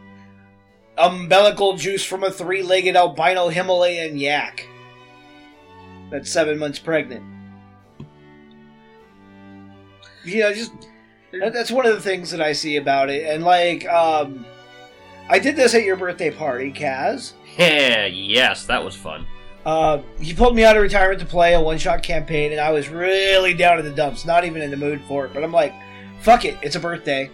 umbilical 0.99 1.77
juice 1.77 2.05
from 2.05 2.23
a 2.23 2.31
three-legged 2.31 2.97
albino 2.97 3.49
Himalayan 3.49 4.17
yak 4.19 4.67
that's 6.11 6.31
seven 6.31 6.59
months 6.59 6.79
pregnant. 6.79 7.25
You 10.25 10.41
know, 10.41 10.53
just 10.53 10.73
that, 11.33 11.53
that's 11.53 11.71
one 11.71 11.87
of 11.87 11.95
the 11.95 12.01
things 12.01 12.31
that 12.31 12.41
I 12.41 12.53
see 12.53 12.77
about 12.77 13.09
it, 13.11 13.25
and 13.27 13.43
like, 13.43 13.89
um, 13.89 14.45
I 15.29 15.39
did 15.39 15.57
this 15.57 15.75
at 15.75 15.85
your 15.85 15.97
birthday 15.97 16.31
party, 16.31 16.71
Kaz. 16.73 17.33
Yeah, 17.57 18.07
yes, 18.07 18.67
that 18.67 18.85
was 18.85 18.95
fun. 18.95 19.27
Uh, 19.65 20.03
you 20.19 20.35
pulled 20.35 20.55
me 20.55 20.65
out 20.65 20.77
of 20.77 20.83
retirement 20.83 21.21
to 21.21 21.27
play 21.27 21.55
a 21.55 21.61
one-shot 21.61 22.03
campaign, 22.03 22.53
and 22.53 22.61
I 22.61 22.71
was 22.71 22.89
really 22.89 23.55
down 23.55 23.79
in 23.79 23.85
the 23.85 23.93
dumps, 23.93 24.25
not 24.25 24.45
even 24.45 24.61
in 24.61 24.71
the 24.71 24.77
mood 24.77 25.01
for 25.09 25.25
it. 25.25 25.33
But 25.33 25.43
I'm 25.45 25.53
like, 25.53 25.73
fuck 26.21 26.45
it, 26.45 26.59
it's 26.63 26.77
a 26.77 26.81
birthday. 26.81 27.31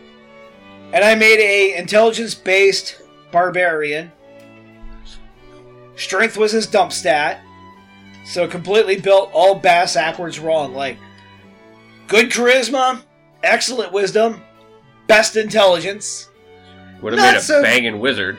and 0.93 1.05
I 1.05 1.15
made 1.15 1.39
a 1.39 1.77
intelligence-based 1.77 3.03
barbarian. 3.31 4.11
Strength 5.97 6.37
was 6.37 6.53
his 6.53 6.67
dump 6.67 6.93
stat, 6.93 7.41
so 8.25 8.47
completely 8.47 9.01
built 9.01 9.31
all 9.33 9.55
bass 9.57 9.95
backwards 9.95 10.39
wrong. 10.39 10.75
Like 10.75 10.97
good 12.07 12.31
charisma, 12.31 13.03
excellent 13.43 13.93
wisdom, 13.93 14.43
best 15.09 15.37
intelligence, 15.37 16.29
Would 17.03 17.13
have 17.15 17.21
Not 17.23 17.33
made 17.33 17.39
a 17.39 17.43
so- 17.43 17.63
banging 17.63 17.99
wizard. 18.01 18.39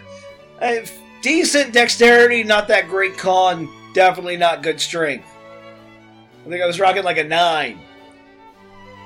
uh, 0.61 0.75
decent 1.21 1.73
dexterity, 1.73 2.43
not 2.43 2.67
that 2.69 2.87
great 2.87 3.17
con, 3.17 3.67
definitely 3.93 4.37
not 4.37 4.63
good 4.63 4.79
strength. 4.79 5.27
I 6.45 6.49
think 6.49 6.61
I 6.63 6.65
was 6.65 6.79
rocking 6.79 7.03
like 7.03 7.17
a 7.17 7.23
nine. 7.25 7.79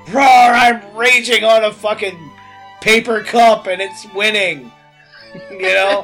Roar! 0.09 0.21
I'm 0.23 0.95
raging 0.95 1.43
on 1.43 1.63
a 1.63 1.71
fucking 1.73 2.31
paper 2.81 3.23
cup 3.23 3.67
and 3.67 3.81
it's 3.81 4.05
winning. 4.13 4.71
You 5.51 5.61
know? 5.61 6.03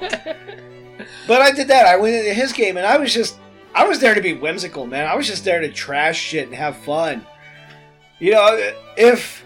but 1.28 1.42
I 1.42 1.52
did 1.52 1.68
that. 1.68 1.86
I 1.86 1.96
went 1.98 2.16
into 2.16 2.34
his 2.34 2.54
game 2.54 2.78
and 2.78 2.86
I 2.86 2.98
was 2.98 3.14
just, 3.14 3.38
I 3.76 3.88
was 3.88 4.00
there 4.00 4.16
to 4.16 4.22
be 4.22 4.34
whimsical, 4.34 4.86
man. 4.86 5.08
I 5.08 5.16
was 5.16 5.28
just 5.28 5.46
there 5.46 5.62
to 5.62 5.72
trash 5.72 6.20
shit 6.20 6.48
and 6.48 6.56
have 6.56 6.78
fun. 6.78 7.26
You 8.20 8.34
know, 8.34 8.74
if 8.98 9.46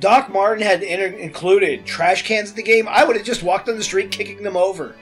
Doc 0.00 0.30
Martin 0.30 0.62
had 0.62 0.82
inter- 0.82 1.16
included 1.16 1.86
trash 1.86 2.22
cans 2.24 2.50
in 2.50 2.56
the 2.56 2.62
game, 2.62 2.86
I 2.88 3.04
would 3.04 3.16
have 3.16 3.24
just 3.24 3.42
walked 3.42 3.68
on 3.68 3.76
the 3.76 3.84
street 3.84 4.10
kicking 4.10 4.42
them 4.42 4.56
over. 4.56 4.94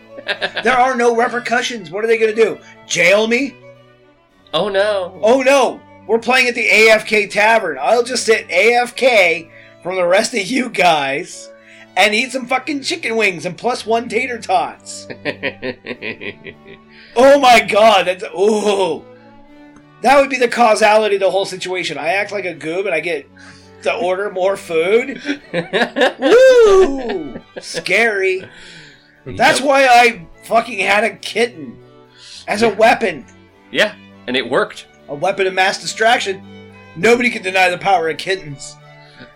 There 0.62 0.76
are 0.76 0.96
no 0.96 1.16
repercussions. 1.16 1.90
What 1.90 2.04
are 2.04 2.06
they 2.06 2.18
going 2.18 2.34
to 2.34 2.42
do? 2.42 2.58
Jail 2.86 3.26
me? 3.26 3.56
Oh 4.52 4.68
no! 4.68 5.18
Oh 5.20 5.42
no, 5.42 5.80
we're 6.06 6.20
playing 6.20 6.46
at 6.46 6.54
the 6.54 6.68
AFK 6.68 7.28
Tavern. 7.28 7.76
I'll 7.80 8.04
just 8.04 8.24
sit 8.24 8.46
AFK 8.48 9.50
from 9.82 9.96
the 9.96 10.06
rest 10.06 10.32
of 10.32 10.42
you 10.42 10.70
guys 10.70 11.50
and 11.96 12.14
eat 12.14 12.32
some 12.32 12.46
fucking 12.46 12.82
chicken 12.82 13.16
wings 13.16 13.46
and 13.46 13.56
plus 13.56 13.84
one 13.86 14.08
tater 14.08 14.38
tots. 14.38 15.06
Oh 17.16 17.38
my 17.38 17.60
god, 17.60 18.06
that's 18.08 18.24
oh, 18.34 19.04
That 20.02 20.20
would 20.20 20.30
be 20.30 20.38
the 20.38 20.48
causality 20.48 21.14
of 21.16 21.20
the 21.20 21.30
whole 21.30 21.44
situation. 21.44 21.96
I 21.96 22.08
act 22.08 22.32
like 22.32 22.44
a 22.44 22.54
goob 22.54 22.86
and 22.86 22.94
I 22.94 23.00
get 23.00 23.28
to 23.82 23.94
order 23.94 24.30
more 24.30 24.56
food. 24.56 25.20
Woo! 26.18 27.40
Scary. 27.60 28.48
That's 29.24 29.60
why 29.60 29.86
I 29.86 30.26
fucking 30.44 30.80
had 30.80 31.04
a 31.04 31.16
kitten 31.16 31.78
as 32.48 32.62
a 32.62 32.68
weapon. 32.68 33.24
yeah, 33.70 33.94
and 34.26 34.36
it 34.36 34.48
worked. 34.48 34.86
A 35.08 35.14
weapon 35.14 35.46
of 35.46 35.54
mass 35.54 35.80
distraction. 35.80 36.42
Nobody 36.96 37.30
can 37.30 37.42
deny 37.42 37.70
the 37.70 37.78
power 37.78 38.08
of 38.08 38.18
kittens. 38.18 38.76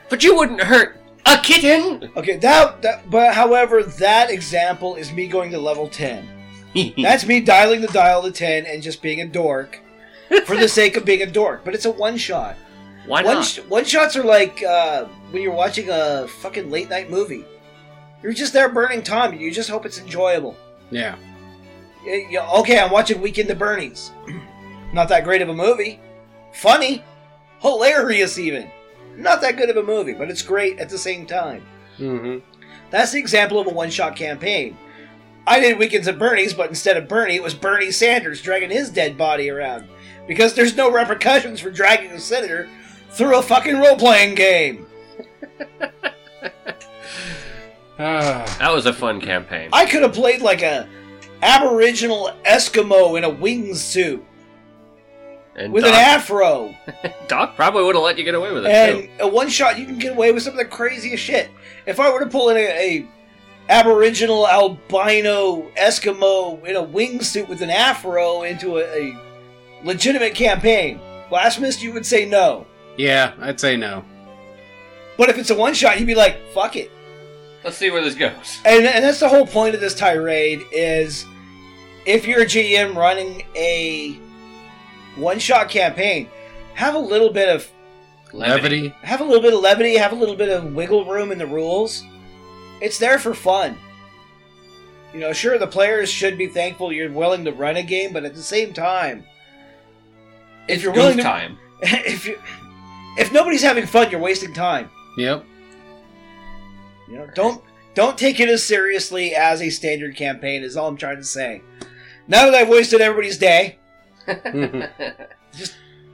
But 0.09 0.25
you 0.25 0.35
wouldn't 0.37 0.63
hurt 0.63 0.98
a 1.29 1.43
kitten. 1.43 2.11
Okay, 2.17 2.37
that, 2.39 2.83
that 2.83 3.11
but 3.11 3.35
however, 3.35 3.83
that 3.83 4.31
example 4.31 4.95
is 4.97 5.13
me 5.13 5.27
going 5.27 5.51
to 5.51 5.59
level 5.59 5.89
10. 5.89 6.27
That's 7.03 7.27
me 7.27 7.41
dialing 7.41 7.81
the 7.81 7.89
dial 7.89 8.23
to 8.23 8.31
10 8.33 8.67
and 8.67 8.83
just 8.83 9.03
being 9.03 9.21
a 9.21 9.27
dork 9.27 9.81
for 10.45 10.57
the 10.57 10.69
sake 10.69 10.97
of 10.97 11.05
being 11.05 11.23
a 11.23 11.27
dork. 11.27 11.65
But 11.65 11.75
it's 11.75 11.87
a 11.87 11.91
one 11.91 12.17
shot. 12.17 12.57
Why 13.07 13.23
One, 13.23 13.37
not? 13.37 13.45
sh- 13.45 13.61
one 13.69 13.85
shots 13.85 14.17
are 14.17 14.23
like 14.25 14.63
uh, 14.63 15.07
when 15.31 15.43
you're 15.43 15.53
watching 15.55 15.89
a 15.91 16.29
fucking 16.29 16.71
late 16.71 16.91
night 16.91 17.11
movie. 17.11 17.45
You're 18.23 18.33
just 18.35 18.53
there 18.53 18.69
burning 18.69 19.03
time. 19.03 19.35
You 19.41 19.51
just 19.51 19.71
hope 19.71 19.87
it's 19.87 19.99
enjoyable. 19.99 20.57
Yeah. 20.91 21.17
Y- 22.05 22.27
y- 22.33 22.59
okay, 22.61 22.79
I'm 22.79 22.91
watching 22.91 23.21
Weekend 23.21 23.51
at 23.51 23.59
Bernie's. 23.59 24.13
Not 24.93 25.09
that 25.09 25.25
great 25.25 25.41
of 25.43 25.49
a 25.49 25.55
movie. 25.55 26.01
Funny. 26.53 27.03
Hilarious, 27.61 28.39
even. 28.39 28.71
Not 29.19 29.41
that 29.41 29.57
good 29.57 29.69
of 29.69 29.77
a 29.77 29.83
movie, 29.83 30.15
but 30.15 30.31
it's 30.31 30.43
great 30.43 30.79
at 30.79 30.89
the 30.89 30.97
same 30.97 31.27
time. 31.27 31.63
Mm-hmm. 31.99 32.39
That's 32.91 33.13
the 33.13 33.19
example 33.19 33.59
of 33.59 33.67
a 33.67 33.71
one 33.71 33.91
shot 33.91 34.15
campaign. 34.15 34.79
I 35.47 35.61
did 35.61 35.79
Weekends 35.79 36.07
at 36.07 36.19
Bernie's, 36.19 36.55
but 36.55 36.69
instead 36.69 36.97
of 36.97 37.09
Bernie, 37.09 37.35
it 37.35 37.43
was 37.43 37.55
Bernie 37.55 37.91
Sanders 37.91 38.41
dragging 38.41 38.71
his 38.71 38.91
dead 38.91 39.19
body 39.19 39.51
around. 39.51 39.89
Because 40.29 40.55
there's 40.55 40.77
no 40.77 40.91
repercussions 40.93 41.59
for 41.59 41.71
dragging 41.71 42.13
a 42.13 42.21
senator 42.21 42.69
through 43.11 43.39
a 43.39 43.43
fucking 43.43 43.79
role 43.79 43.97
playing 43.97 44.35
game. 44.35 44.87
Ah. 48.01 48.57
That 48.61 48.73
was 48.73 48.87
a 48.87 48.93
fun 48.93 49.21
campaign. 49.21 49.71
I 49.73 49.85
could 49.85 50.03
have 50.03 50.13
played 50.13 50.41
like 50.41 50.63
a 50.63 50.89
Aboriginal 51.43 52.31
Eskimo 52.45 53.19
in 53.19 53.25
a 53.25 53.31
wingsuit 53.31 54.23
And 55.59 55.73
with 55.73 55.83
Doc, 55.85 55.93
an 55.93 55.99
afro. 55.99 56.75
Doc 57.29 57.57
probably 57.57 57.83
would 57.83 57.97
have 57.97 58.05
let 58.05 58.17
you 58.17 58.25
get 58.25 58.37
away 58.37 58.53
with 58.53 58.65
it 58.65 58.71
and 58.71 59.03
too. 59.03 59.11
a 59.19 59.29
one 59.29 59.49
shot 59.49 59.79
you 59.79 59.85
can 59.85 59.99
get 59.99 60.13
away 60.13 60.31
with 60.31 60.45
some 60.45 60.53
of 60.53 60.59
the 60.59 60.65
craziest 60.65 61.23
shit. 61.23 61.51
If 61.85 61.99
I 61.99 62.11
were 62.13 62.21
to 62.21 62.27
pull 62.27 62.51
in 62.51 62.57
a, 62.57 62.61
a 62.61 63.09
Aboriginal 63.69 64.47
albino 64.47 65.69
Eskimo 65.77 66.65
in 66.65 66.77
a 66.77 66.83
wingsuit 66.83 67.49
with 67.49 67.61
an 67.61 67.71
afro 67.71 68.45
into 68.45 68.79
a, 68.79 68.85
a 68.85 69.19
legitimate 69.83 70.35
campaign, 70.35 71.01
Blasphemous, 71.29 71.83
you 71.83 71.93
would 71.93 72.07
say 72.07 72.25
no. 72.25 72.67
Yeah, 72.97 73.35
I'd 73.41 73.61
say 73.61 73.77
no. 73.77 74.05
But 75.17 75.29
if 75.29 75.39
it's 75.39 75.51
a 75.51 75.57
one 75.57 75.75
shot, 75.75 75.99
you'd 75.99 76.07
be 76.07 76.15
like, 76.15 76.39
fuck 76.55 76.77
it. 76.77 76.91
Let's 77.65 77.77
see 77.77 77.91
where 77.91 78.03
this 78.03 78.15
goes. 78.15 78.61
And, 78.65 78.87
and 78.87 79.05
that's 79.05 79.21
the 79.21 79.29
whole 79.29 79.47
point 79.47 79.75
of 79.75 79.81
this 79.81 79.95
tirade 79.95 80.63
is 80.71 81.27
if 82.07 82.27
you're 82.27 82.43
a 82.43 82.47
GM 82.47 82.95
running 82.95 83.45
a 83.57 84.19
one 85.19 85.39
shot 85.39 85.69
campaign, 85.69 86.29
have 86.75 86.95
a 86.95 86.99
little 86.99 87.31
bit 87.31 87.49
of 87.49 87.69
Levity. 88.33 88.89
have 89.03 89.21
a 89.21 89.25
little 89.25 89.41
bit 89.41 89.55
of 89.55 89.61
levity, 89.61 89.97
have 89.97 90.13
a 90.13 90.17
little 90.17 90.37
bit 90.37 90.51
of 90.51 90.75
wiggle 90.75 91.07
room 91.07 91.33
in 91.33 91.39
the 91.39 91.47
rules. 91.47 92.05
It's 92.81 92.99
there 92.99 93.19
for 93.19 93.35
fun. 93.35 93.77
You 95.15 95.21
know, 95.21 95.33
sure 95.33 95.59
the 95.59 95.67
players 95.67 96.11
should 96.11 96.37
be 96.37 96.47
thankful 96.47 96.93
you're 96.93 97.11
willing 97.11 97.45
to 97.47 97.53
run 97.53 97.77
a 97.77 97.83
game, 97.83 98.13
but 98.13 98.25
at 98.25 98.35
the 98.35 98.43
same 98.43 98.73
time, 98.75 99.25
if 100.69 100.77
It's 100.77 100.83
you're 100.83 100.93
willing 100.93 101.17
to, 101.17 101.23
time. 101.23 101.59
if 101.83 102.27
you, 102.27 102.39
if 103.17 103.33
nobody's 103.33 103.63
having 103.63 103.87
fun, 103.87 104.11
you're 104.11 104.21
wasting 104.21 104.53
time. 104.53 104.91
Yep. 105.17 105.45
You 107.09 107.17
know, 107.17 107.27
don't 107.35 107.65
don't 107.95 108.19
take 108.19 108.39
it 108.39 108.51
as 108.51 108.63
seriously 108.63 109.35
as 109.35 109.63
a 109.63 109.71
standard 109.71 110.15
campaign. 110.15 110.63
Is 110.63 110.77
all 110.77 110.89
I'm 110.89 110.97
trying 110.99 111.17
to 111.17 111.25
say. 111.25 111.63
Now 112.29 112.45
that 112.45 112.55
I've 112.55 112.69
wasted 112.69 113.01
everybody's 113.01 113.39
day, 113.39 113.78
Mm-hmm. 114.29 115.65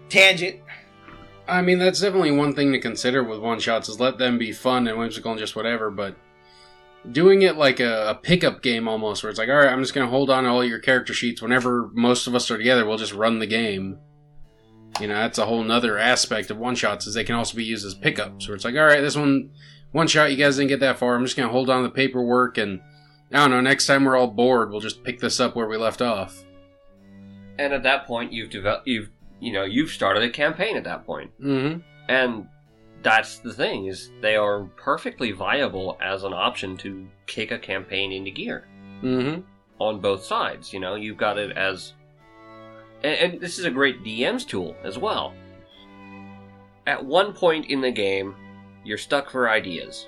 tangent. 0.08 0.60
I 1.46 1.60
mean, 1.60 1.78
that's 1.78 2.00
definitely 2.00 2.30
one 2.30 2.54
thing 2.54 2.72
to 2.72 2.80
consider 2.80 3.22
with 3.22 3.40
one 3.40 3.60
shots 3.60 3.88
is 3.88 4.00
let 4.00 4.16
them 4.18 4.38
be 4.38 4.52
fun 4.52 4.88
and 4.88 4.98
whimsical 4.98 5.32
and 5.32 5.40
just 5.40 5.56
whatever, 5.56 5.90
but 5.90 6.16
doing 7.10 7.42
it 7.42 7.56
like 7.56 7.80
a, 7.80 8.10
a 8.10 8.14
pickup 8.14 8.62
game 8.62 8.88
almost, 8.88 9.22
where 9.22 9.28
it's 9.28 9.38
like, 9.38 9.50
all 9.50 9.56
right, 9.56 9.68
I'm 9.68 9.82
just 9.82 9.92
going 9.92 10.06
to 10.06 10.10
hold 10.10 10.30
on 10.30 10.44
to 10.44 10.50
all 10.50 10.64
your 10.64 10.78
character 10.78 11.12
sheets. 11.12 11.42
Whenever 11.42 11.90
most 11.92 12.26
of 12.26 12.34
us 12.34 12.50
are 12.50 12.56
together, 12.56 12.86
we'll 12.86 12.96
just 12.96 13.12
run 13.12 13.40
the 13.40 13.46
game. 13.46 13.98
You 15.00 15.08
know, 15.08 15.14
that's 15.14 15.38
a 15.38 15.44
whole 15.44 15.64
nother 15.64 15.98
aspect 15.98 16.50
of 16.50 16.56
one 16.56 16.76
shots 16.76 17.06
is 17.06 17.14
they 17.14 17.24
can 17.24 17.34
also 17.34 17.56
be 17.56 17.64
used 17.64 17.84
as 17.84 17.94
pickups, 17.94 18.48
where 18.48 18.54
it's 18.54 18.64
like, 18.64 18.76
all 18.76 18.86
right, 18.86 19.00
this 19.00 19.16
one, 19.16 19.50
one 19.92 20.06
shot, 20.06 20.30
you 20.30 20.36
guys 20.36 20.56
didn't 20.56 20.68
get 20.68 20.80
that 20.80 20.98
far. 20.98 21.14
I'm 21.14 21.24
just 21.24 21.36
going 21.36 21.48
to 21.48 21.52
hold 21.52 21.68
on 21.68 21.82
to 21.82 21.88
the 21.88 21.94
paperwork 21.94 22.56
and 22.56 22.80
I 23.32 23.38
don't 23.38 23.50
know. 23.50 23.60
Next 23.60 23.86
time 23.86 24.04
we're 24.04 24.16
all 24.16 24.28
bored, 24.28 24.70
we'll 24.70 24.80
just 24.80 25.02
pick 25.02 25.18
this 25.18 25.40
up 25.40 25.56
where 25.56 25.66
we 25.66 25.76
left 25.76 26.00
off. 26.00 26.43
And 27.58 27.72
at 27.72 27.82
that 27.82 28.06
point, 28.06 28.32
you've 28.32 28.50
developed, 28.50 28.86
you've 28.86 29.10
you 29.40 29.52
know, 29.52 29.64
you've 29.64 29.90
started 29.90 30.22
a 30.22 30.30
campaign 30.30 30.76
at 30.76 30.84
that 30.84 31.04
point. 31.04 31.30
Mm-hmm. 31.40 31.80
And 32.08 32.48
that's 33.02 33.38
the 33.38 33.52
thing 33.52 33.86
is 33.86 34.10
they 34.22 34.36
are 34.36 34.64
perfectly 34.76 35.32
viable 35.32 35.98
as 36.00 36.24
an 36.24 36.32
option 36.32 36.76
to 36.78 37.06
kick 37.26 37.50
a 37.50 37.58
campaign 37.58 38.12
into 38.12 38.30
gear 38.30 38.66
Mm-hmm. 39.02 39.42
on 39.80 40.00
both 40.00 40.24
sides. 40.24 40.72
You 40.72 40.80
know, 40.80 40.94
you've 40.94 41.18
got 41.18 41.36
it 41.36 41.54
as, 41.58 41.92
and, 43.02 43.32
and 43.32 43.40
this 43.40 43.58
is 43.58 43.66
a 43.66 43.70
great 43.70 44.02
DM's 44.02 44.46
tool 44.46 44.74
as 44.82 44.96
well. 44.96 45.34
At 46.86 47.04
one 47.04 47.34
point 47.34 47.66
in 47.66 47.82
the 47.82 47.90
game, 47.90 48.34
you're 48.82 48.96
stuck 48.96 49.28
for 49.28 49.50
ideas. 49.50 50.06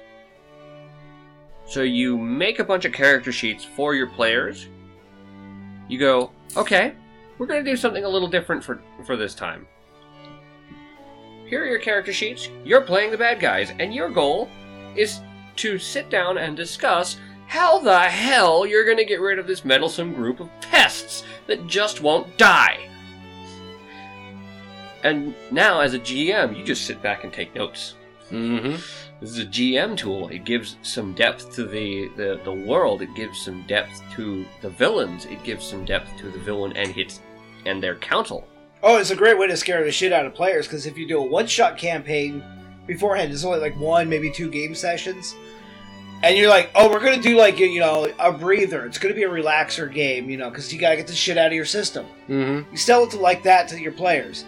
So 1.67 1.83
you 1.83 2.17
make 2.17 2.59
a 2.59 2.65
bunch 2.65 2.87
of 2.87 2.93
character 2.93 3.33
sheets 3.33 3.65
for 3.65 3.95
your 3.95 4.07
players. 4.07 4.67
You 5.89 5.99
go, 5.99 6.31
okay, 6.57 6.95
we're 7.39 7.47
going 7.47 7.65
to 7.65 7.71
do 7.71 7.77
something 7.77 8.05
a 8.05 8.09
little 8.09 8.29
different 8.29 8.63
for, 8.63 8.81
for 9.05 9.17
this 9.17 9.35
time. 9.35 9.67
Here 11.47 11.63
are 11.63 11.67
your 11.67 11.79
character 11.79 12.13
sheets. 12.13 12.49
You're 12.65 12.81
playing 12.81 13.11
the 13.11 13.19
bad 13.19 13.41
guys, 13.41 13.73
and 13.79 13.95
your 13.95 14.11
goal 14.11 14.49
is 14.97 15.21
to 15.57 15.79
sit 15.79 16.11
down 16.11 16.39
and 16.39 16.57
discuss 16.57 17.19
how 17.47 17.79
the 17.79 18.01
hell 18.01 18.67
you're 18.67 18.85
going 18.85 18.97
to 18.97 19.05
get 19.05 19.21
rid 19.21 19.39
of 19.39 19.47
this 19.47 19.65
meddlesome 19.65 20.13
group 20.13 20.41
of 20.41 20.51
pests 20.61 21.23
that 21.47 21.67
just 21.67 22.01
won't 22.01 22.37
die. 22.37 22.89
And 25.05 25.35
now, 25.53 25.81
as 25.81 25.95
a 25.95 26.01
GM, 26.01 26.59
you 26.59 26.65
just 26.65 26.85
sit 26.85 27.01
back 27.01 27.23
and 27.23 27.33
take 27.33 27.55
notes. 27.55 27.95
Mm-hmm. 28.31 28.73
This 29.21 29.31
is 29.31 29.39
a 29.39 29.47
GM 29.47 29.97
tool. 29.97 30.29
It 30.29 30.45
gives 30.45 30.77
some 30.83 31.15
depth 31.15 31.53
to 31.55 31.65
the, 31.65 32.09
the, 32.17 32.41
the 32.45 32.53
world. 32.53 33.03
It 33.03 33.15
gives 33.15 33.41
some 33.41 33.63
depth 33.69 34.03
to 34.17 34.45
the 34.63 34.71
villains. 34.71 35.27
It 35.27 35.43
gives 35.45 35.65
some 35.65 35.85
depth 35.85 36.17
to 36.19 36.31
the 36.31 36.39
villain 36.41 36.77
and 36.77 36.91
his 36.91 37.21
and 37.67 37.83
their 37.83 37.97
council. 37.97 38.47
Oh, 38.83 38.99
it's 38.99 39.11
a 39.11 39.17
great 39.17 39.37
way 39.39 39.47
to 39.49 39.57
scare 39.57 39.85
the 39.85 39.91
shit 39.93 40.13
out 40.13 40.27
of 40.27 40.35
players 40.35 40.67
because 40.67 40.87
if 40.87 40.97
you 40.97 41.07
do 41.09 41.19
a 41.19 41.23
one 41.23 41.47
shot 41.47 41.77
campaign 41.77 42.43
beforehand, 42.87 43.33
it's 43.33 43.45
only 43.45 43.59
like 43.59 43.79
one, 43.79 44.09
maybe 44.09 44.31
two 44.31 44.51
game 44.51 44.75
sessions. 44.75 45.35
and 46.23 46.37
you're 46.37 46.49
like, 46.49 46.71
oh, 46.75 46.91
we're 46.91 47.01
gonna 47.01 47.21
do 47.21 47.37
like 47.37 47.59
you 47.59 47.81
know 47.81 48.07
a 48.19 48.33
breather. 48.33 48.87
It's 48.87 48.99
gonna 48.99 49.15
be 49.15 49.25
a 49.25 49.29
relaxer 49.29 49.93
game, 49.93 50.31
you 50.31 50.37
know, 50.37 50.49
because 50.51 50.73
you 50.73 50.79
gotta 50.79 50.97
get 50.97 51.07
the 51.07 51.15
shit 51.15 51.37
out 51.37 51.49
of 51.49 51.53
your 51.53 51.65
system. 51.65 52.07
Mm-hmm. 52.29 52.71
You 52.71 52.79
sell 52.79 53.05
it 53.05 53.11
to 53.11 53.19
like 53.19 53.43
that 53.43 53.69
to 53.69 53.81
your 53.81 53.93
players, 53.93 54.45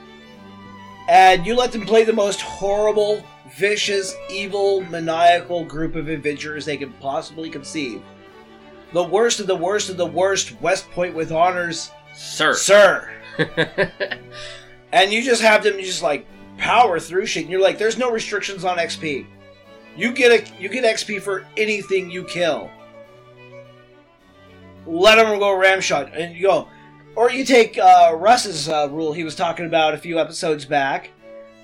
and 1.09 1.45
you 1.47 1.55
let 1.57 1.73
them 1.73 1.85
play 1.85 2.05
the 2.05 2.13
most 2.13 2.41
horrible, 2.41 3.23
vicious, 3.57 4.15
evil, 4.31 4.83
maniacal 4.83 5.65
group 5.65 5.95
of 5.95 6.09
adventurers 6.09 6.65
they 6.65 6.77
could 6.77 6.99
possibly 7.01 7.51
conceive. 7.51 8.03
The 8.93 9.03
worst 9.03 9.39
of 9.41 9.47
the 9.47 9.57
worst 9.57 9.91
of 9.91 9.97
the 9.99 10.07
worst. 10.07 10.59
West 10.63 10.91
Point 10.93 11.15
with 11.15 11.33
honors, 11.33 11.91
Sir. 12.19 12.55
sir. 12.55 13.11
and 14.93 15.13
you 15.13 15.23
just 15.23 15.41
have 15.41 15.63
them 15.63 15.79
just 15.79 16.03
like 16.03 16.27
power 16.57 16.99
through 16.99 17.27
shit. 17.27 17.45
And 17.45 17.51
you're 17.51 17.61
like, 17.61 17.79
there's 17.79 17.97
no 17.97 18.11
restrictions 18.11 18.65
on 18.65 18.77
XP. 18.79 19.25
You 19.97 20.13
get 20.13 20.33
a 20.33 20.61
you 20.61 20.69
get 20.69 20.85
XP 20.85 21.23
for 21.23 21.47
anything 21.57 22.11
you 22.11 22.25
kill. 22.25 22.71
Let 24.85 25.17
them 25.17 25.39
go 25.39 25.57
ram 25.57 25.81
shot, 25.81 26.17
and 26.17 26.35
you 26.35 26.43
go. 26.43 26.69
Or 27.15 27.31
you 27.31 27.45
take 27.45 27.79
uh, 27.79 28.15
Russ's 28.17 28.69
uh, 28.69 28.89
rule 28.91 29.13
he 29.13 29.25
was 29.25 29.35
talking 29.35 29.67
about 29.67 29.95
a 29.95 29.99
few 29.99 30.19
episodes 30.19 30.65
back, 30.65 31.11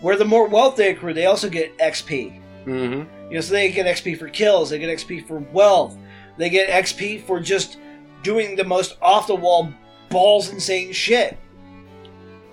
where 0.00 0.16
the 0.16 0.24
more 0.24 0.48
wealth 0.48 0.76
they 0.76 0.90
accrue, 0.90 1.14
they 1.14 1.26
also 1.26 1.48
get 1.48 1.76
XP. 1.78 2.40
Mm-hmm. 2.64 3.28
You 3.28 3.34
know, 3.34 3.40
so 3.40 3.52
they 3.52 3.70
get 3.70 3.86
XP 3.86 4.18
for 4.18 4.28
kills, 4.28 4.70
they 4.70 4.78
get 4.78 4.96
XP 4.96 5.26
for 5.26 5.38
wealth, 5.52 5.96
they 6.36 6.48
get 6.48 6.68
XP 6.68 7.24
for 7.24 7.40
just 7.40 7.78
doing 8.22 8.56
the 8.56 8.64
most 8.64 8.96
off 9.00 9.26
the 9.26 9.34
wall, 9.34 9.72
balls 10.14 10.48
insane 10.48 10.92
shit. 10.92 11.36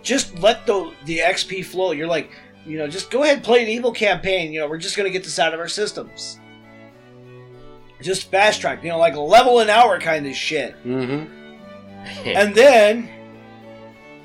Just 0.04 0.38
let 0.40 0.66
the 0.66 0.92
the 1.06 1.20
XP 1.20 1.64
flow. 1.64 1.92
You're 1.92 2.08
like, 2.08 2.32
you 2.66 2.78
know, 2.78 2.88
just 2.88 3.12
go 3.12 3.24
ahead 3.24 3.38
and 3.38 3.44
play 3.46 3.62
an 3.64 3.70
evil 3.70 3.92
campaign. 3.94 4.52
You 4.52 4.60
know, 4.60 4.68
we're 4.68 4.80
just 4.80 4.98
gonna 4.98 5.12
get 5.12 5.24
this 5.24 5.40
out 5.40 5.54
of 5.54 5.60
our 5.60 5.68
systems. 5.70 6.40
Just 8.02 8.32
fast 8.32 8.62
track, 8.62 8.84
you 8.84 8.90
know, 8.90 8.98
like 8.98 9.16
level 9.16 9.60
an 9.60 9.70
hour 9.70 10.00
kind 10.00 10.28
of 10.28 10.36
shit. 10.36 10.76
Mm-hmm. 10.84 11.38
And 12.26 12.56
then, 12.56 13.08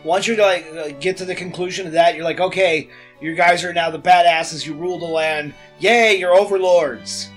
once 0.02 0.26
you 0.26 0.34
like 0.36 0.64
uh, 0.72 0.88
get 0.98 1.18
to 1.18 1.26
the 1.26 1.34
conclusion 1.34 1.86
of 1.86 1.92
that, 1.92 2.14
you're 2.14 2.24
like, 2.24 2.40
okay, 2.40 2.88
you 3.20 3.34
guys 3.34 3.64
are 3.64 3.74
now 3.74 3.90
the 3.90 3.98
badasses. 3.98 4.64
You 4.64 4.72
rule 4.72 4.98
the 4.98 5.04
land. 5.04 5.52
Yay, 5.78 6.16
you're 6.16 6.34
overlords. 6.34 7.28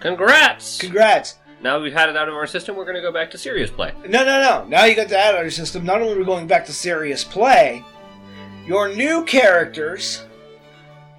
Congrats! 0.00 0.78
Congrats. 0.78 1.34
Now 1.62 1.80
we've 1.80 1.92
had 1.92 2.08
it 2.08 2.16
out 2.16 2.28
of 2.28 2.34
our 2.34 2.46
system, 2.46 2.76
we're 2.76 2.84
going 2.84 2.96
to 2.96 3.02
go 3.02 3.12
back 3.12 3.30
to 3.30 3.38
serious 3.38 3.70
play. 3.70 3.92
No, 4.08 4.24
no, 4.24 4.40
no. 4.40 4.64
Now 4.68 4.84
you 4.84 4.96
got 4.96 5.08
that 5.08 5.34
out 5.34 5.36
of 5.36 5.42
your 5.42 5.50
system. 5.50 5.84
Not 5.84 6.00
only 6.02 6.14
are 6.14 6.18
we 6.18 6.24
going 6.24 6.46
back 6.46 6.66
to 6.66 6.72
serious 6.72 7.22
play, 7.22 7.84
your 8.66 8.88
new 8.94 9.24
characters 9.24 10.24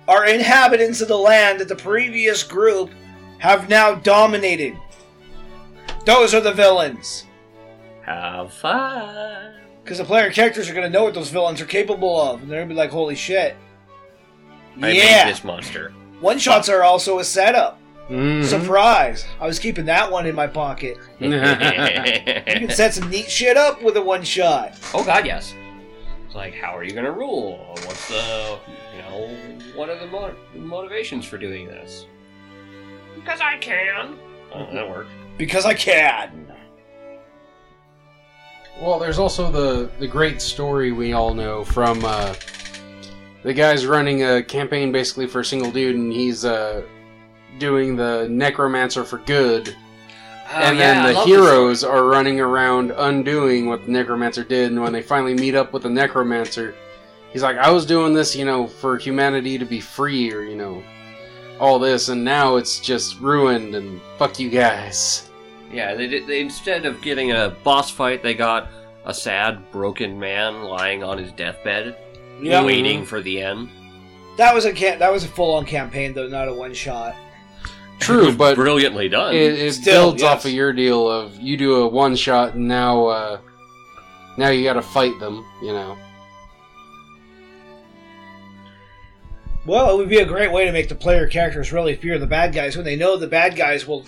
are 0.08 0.26
inhabitants 0.26 1.02
of 1.02 1.08
the 1.08 1.18
land 1.18 1.60
that 1.60 1.70
the 1.70 1.76
previous 1.76 2.44
group 2.44 2.92
have 3.38 3.70
now 3.70 3.96
dominated. 3.96 4.78
Those 6.06 6.34
are 6.34 6.42
the 6.42 6.54
villains. 6.54 7.26
Have 8.02 8.52
fun. 8.54 9.56
Because 9.84 9.98
the 9.98 10.04
player 10.04 10.30
characters 10.32 10.70
are 10.70 10.74
going 10.74 10.86
to 10.86 10.90
know 10.90 11.04
what 11.04 11.14
those 11.14 11.30
villains 11.30 11.62
are 11.62 11.66
capable 11.66 12.22
of. 12.22 12.42
And 12.42 12.52
they're 12.52 12.60
going 12.60 12.70
to 12.70 12.76
be 12.76 12.78
like, 12.78 12.90
holy 12.90 13.16
shit. 13.16 13.56
I 14.82 14.92
yeah. 14.92 15.26
made 15.26 15.32
this 15.32 15.44
monster. 15.44 15.92
One 16.20 16.40
shots 16.40 16.68
are 16.68 16.84
also 16.84 17.20
a 17.20 17.24
setup. 17.24 17.80
Mm-hmm. 18.10 18.44
Surprise. 18.44 19.26
I 19.40 19.48
was 19.48 19.60
keeping 19.60 19.86
that 19.86 20.12
one 20.12 20.26
in 20.26 20.36
my 20.36 20.48
pocket. 20.48 20.98
You 21.20 21.30
can 22.60 22.70
set 22.70 22.94
some 22.94 23.10
neat 23.10 23.30
shit 23.30 23.58
up 23.58 23.82
with 23.82 23.96
a 23.98 24.02
one 24.02 24.24
shot. 24.24 24.78
oh 24.94 25.04
god, 25.04 25.26
yes. 25.26 25.54
It's 26.26 26.36
like, 26.36 26.54
how 26.54 26.76
are 26.76 26.84
you 26.84 26.92
going 26.92 27.06
to 27.06 27.12
rule? 27.12 27.58
What's 27.86 28.08
the, 28.10 28.60
you 28.96 29.02
know, 29.02 29.30
what 29.76 29.90
are 29.90 29.98
the 30.00 30.08
mo- 30.08 30.36
motivations 30.56 31.26
for 31.26 31.38
doing 31.38 31.68
this? 31.68 32.06
Because 33.16 33.40
I 33.42 33.58
can. 33.58 34.18
Oh, 34.54 34.68
that 34.74 34.88
worked. 34.90 35.10
Because 35.38 35.66
I 35.66 35.74
can. 35.74 36.52
Well, 38.82 39.00
there's 39.00 39.20
also 39.20 39.52
the 39.52 39.90
the 40.00 40.08
great 40.08 40.42
story 40.42 40.92
we 40.92 41.14
all 41.14 41.34
know 41.34 41.64
from 41.64 42.04
uh, 42.04 42.34
the 43.44 43.54
guy's 43.54 43.86
running 43.86 44.24
a 44.24 44.42
campaign 44.44 44.92
basically 44.92 45.28
for 45.28 45.42
a 45.42 45.46
single 45.46 45.72
dude, 45.72 45.96
and 45.96 46.12
he's 46.12 46.44
uh, 46.44 46.82
doing 47.60 47.96
the 47.96 48.28
necromancer 48.30 49.04
for 49.04 49.20
good, 49.20 49.76
oh, 50.54 50.56
and 50.56 50.80
then 50.80 51.04
the 51.14 51.20
heroes 51.24 51.84
are 51.84 52.06
running 52.06 52.40
around 52.40 52.92
undoing 52.92 53.68
what 53.68 53.86
the 53.86 53.92
necromancer 53.92 54.44
did. 54.44 54.72
And 54.72 54.82
when 54.82 54.94
they 54.94 55.02
finally 55.02 55.34
meet 55.34 55.56
up 55.56 55.74
with 55.74 55.84
the 55.84 55.90
necromancer, 55.90 56.76
he's 57.32 57.44
like, 57.44 57.58
"I 57.58 57.70
was 57.72 57.86
doing 57.86 58.14
this, 58.14 58.36
you 58.36 58.46
know, 58.46 58.68
for 58.68 58.98
humanity 58.98 59.58
to 59.58 59.66
be 59.66 59.80
free, 59.80 60.32
or 60.34 60.42
you 60.42 60.56
know, 60.56 60.84
all 61.60 61.80
this, 61.80 62.10
and 62.10 62.24
now 62.24 62.56
it's 62.58 62.80
just 62.80 63.20
ruined, 63.20 63.76
and 63.76 64.02
fuck 64.18 64.40
you 64.40 64.50
guys." 64.50 65.30
Yeah, 65.72 65.96
they, 65.96 66.08
did- 66.08 66.28
they 66.28 66.40
instead 66.42 66.86
of 66.86 67.02
getting 67.02 67.32
a 67.32 67.56
boss 67.64 67.90
fight, 67.90 68.22
they 68.22 68.34
got 68.36 68.68
a 69.06 69.14
sad, 69.14 69.72
broken 69.72 70.20
man 70.20 70.64
lying 70.64 71.04
on 71.04 71.18
his 71.18 71.32
deathbed, 71.34 71.98
Yep. 72.42 72.66
waiting 72.66 73.06
for 73.06 73.22
the 73.22 73.42
end. 73.42 73.70
That 74.38 74.54
was 74.56 74.66
a 74.66 74.72
ca- 74.74 74.98
that 74.98 75.12
was 75.12 75.24
a 75.24 75.28
full 75.28 75.54
on 75.56 75.66
campaign 75.66 76.14
though, 76.14 76.28
not 76.28 76.48
a 76.48 76.54
one 76.54 76.74
shot. 76.74 77.16
True, 78.04 78.36
but 78.38 78.56
brilliantly 78.56 79.10
done. 79.10 79.34
it, 79.36 79.54
it 79.60 79.74
Still, 79.74 80.10
builds 80.10 80.22
yes. 80.22 80.32
off 80.32 80.46
of 80.46 80.52
your 80.52 80.74
deal 80.74 81.10
of 81.10 81.40
you 81.40 81.58
do 81.58 81.76
a 81.76 81.88
one 81.88 82.16
shot 82.16 82.56
and 82.56 82.68
now 82.68 83.06
uh 83.08 83.40
now 84.38 84.50
you 84.50 84.64
gotta 84.64 84.82
fight 84.82 85.20
them 85.20 85.46
you 85.62 85.74
know 85.74 85.98
Well, 89.66 89.94
it 89.94 89.98
would 89.98 90.10
be 90.10 90.18
a 90.18 90.26
great 90.26 90.52
way 90.52 90.66
to 90.66 90.74
make 90.74 90.90
the 90.90 90.96
player 90.96 91.26
characters 91.28 91.72
really 91.72 91.96
fear 91.96 92.20
the 92.20 92.28
bad 92.28 92.54
guys 92.54 92.76
when 92.76 92.84
they 92.84 92.98
know 92.98 93.16
the 93.16 93.28
bad 93.28 93.56
guys 93.56 93.88
will 93.88 94.06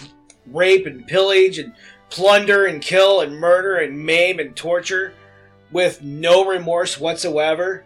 rape 0.47 0.85
and 0.85 1.07
pillage 1.07 1.59
and 1.59 1.73
plunder 2.09 2.65
and 2.65 2.81
kill 2.81 3.21
and 3.21 3.39
murder 3.39 3.77
and 3.77 3.97
maim 3.97 4.39
and 4.39 4.53
torture 4.55 5.13
with 5.71 6.01
no 6.01 6.45
remorse 6.45 6.99
whatsoever. 6.99 7.85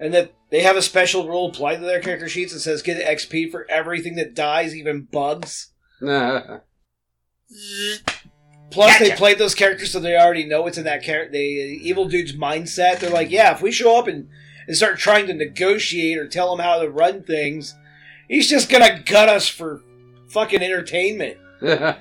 And 0.00 0.12
that 0.12 0.34
they 0.50 0.62
have 0.62 0.76
a 0.76 0.82
special 0.82 1.26
rule 1.28 1.48
applied 1.48 1.76
to 1.76 1.86
their 1.86 2.00
character 2.00 2.28
sheets 2.28 2.52
that 2.52 2.60
says 2.60 2.82
get 2.82 3.04
XP 3.04 3.50
for 3.50 3.66
everything 3.70 4.16
that 4.16 4.34
dies, 4.34 4.74
even 4.74 5.02
bugs. 5.10 5.72
Plus, 8.70 8.98
they 9.00 9.08
Gotcha. 9.08 9.16
played 9.16 9.38
those 9.38 9.54
characters, 9.56 9.90
so 9.90 9.98
they 9.98 10.16
already 10.16 10.44
know 10.44 10.62
what's 10.62 10.78
in 10.78 10.84
that 10.84 11.02
character. 11.02 11.32
The 11.32 11.38
evil 11.38 12.06
dude's 12.06 12.32
mindset. 12.36 13.00
They're 13.00 13.10
like, 13.10 13.30
yeah, 13.30 13.52
if 13.52 13.60
we 13.62 13.72
show 13.72 13.98
up 13.98 14.06
and, 14.06 14.28
and 14.68 14.76
start 14.76 14.98
trying 14.98 15.26
to 15.26 15.34
negotiate 15.34 16.16
or 16.18 16.28
tell 16.28 16.52
him 16.54 16.60
how 16.60 16.80
to 16.80 16.88
run 16.88 17.24
things, 17.24 17.74
he's 18.28 18.48
just 18.48 18.70
gonna 18.70 19.02
gut 19.04 19.28
us 19.28 19.48
for 19.48 19.82
fucking 20.28 20.62
entertainment. 20.62 21.36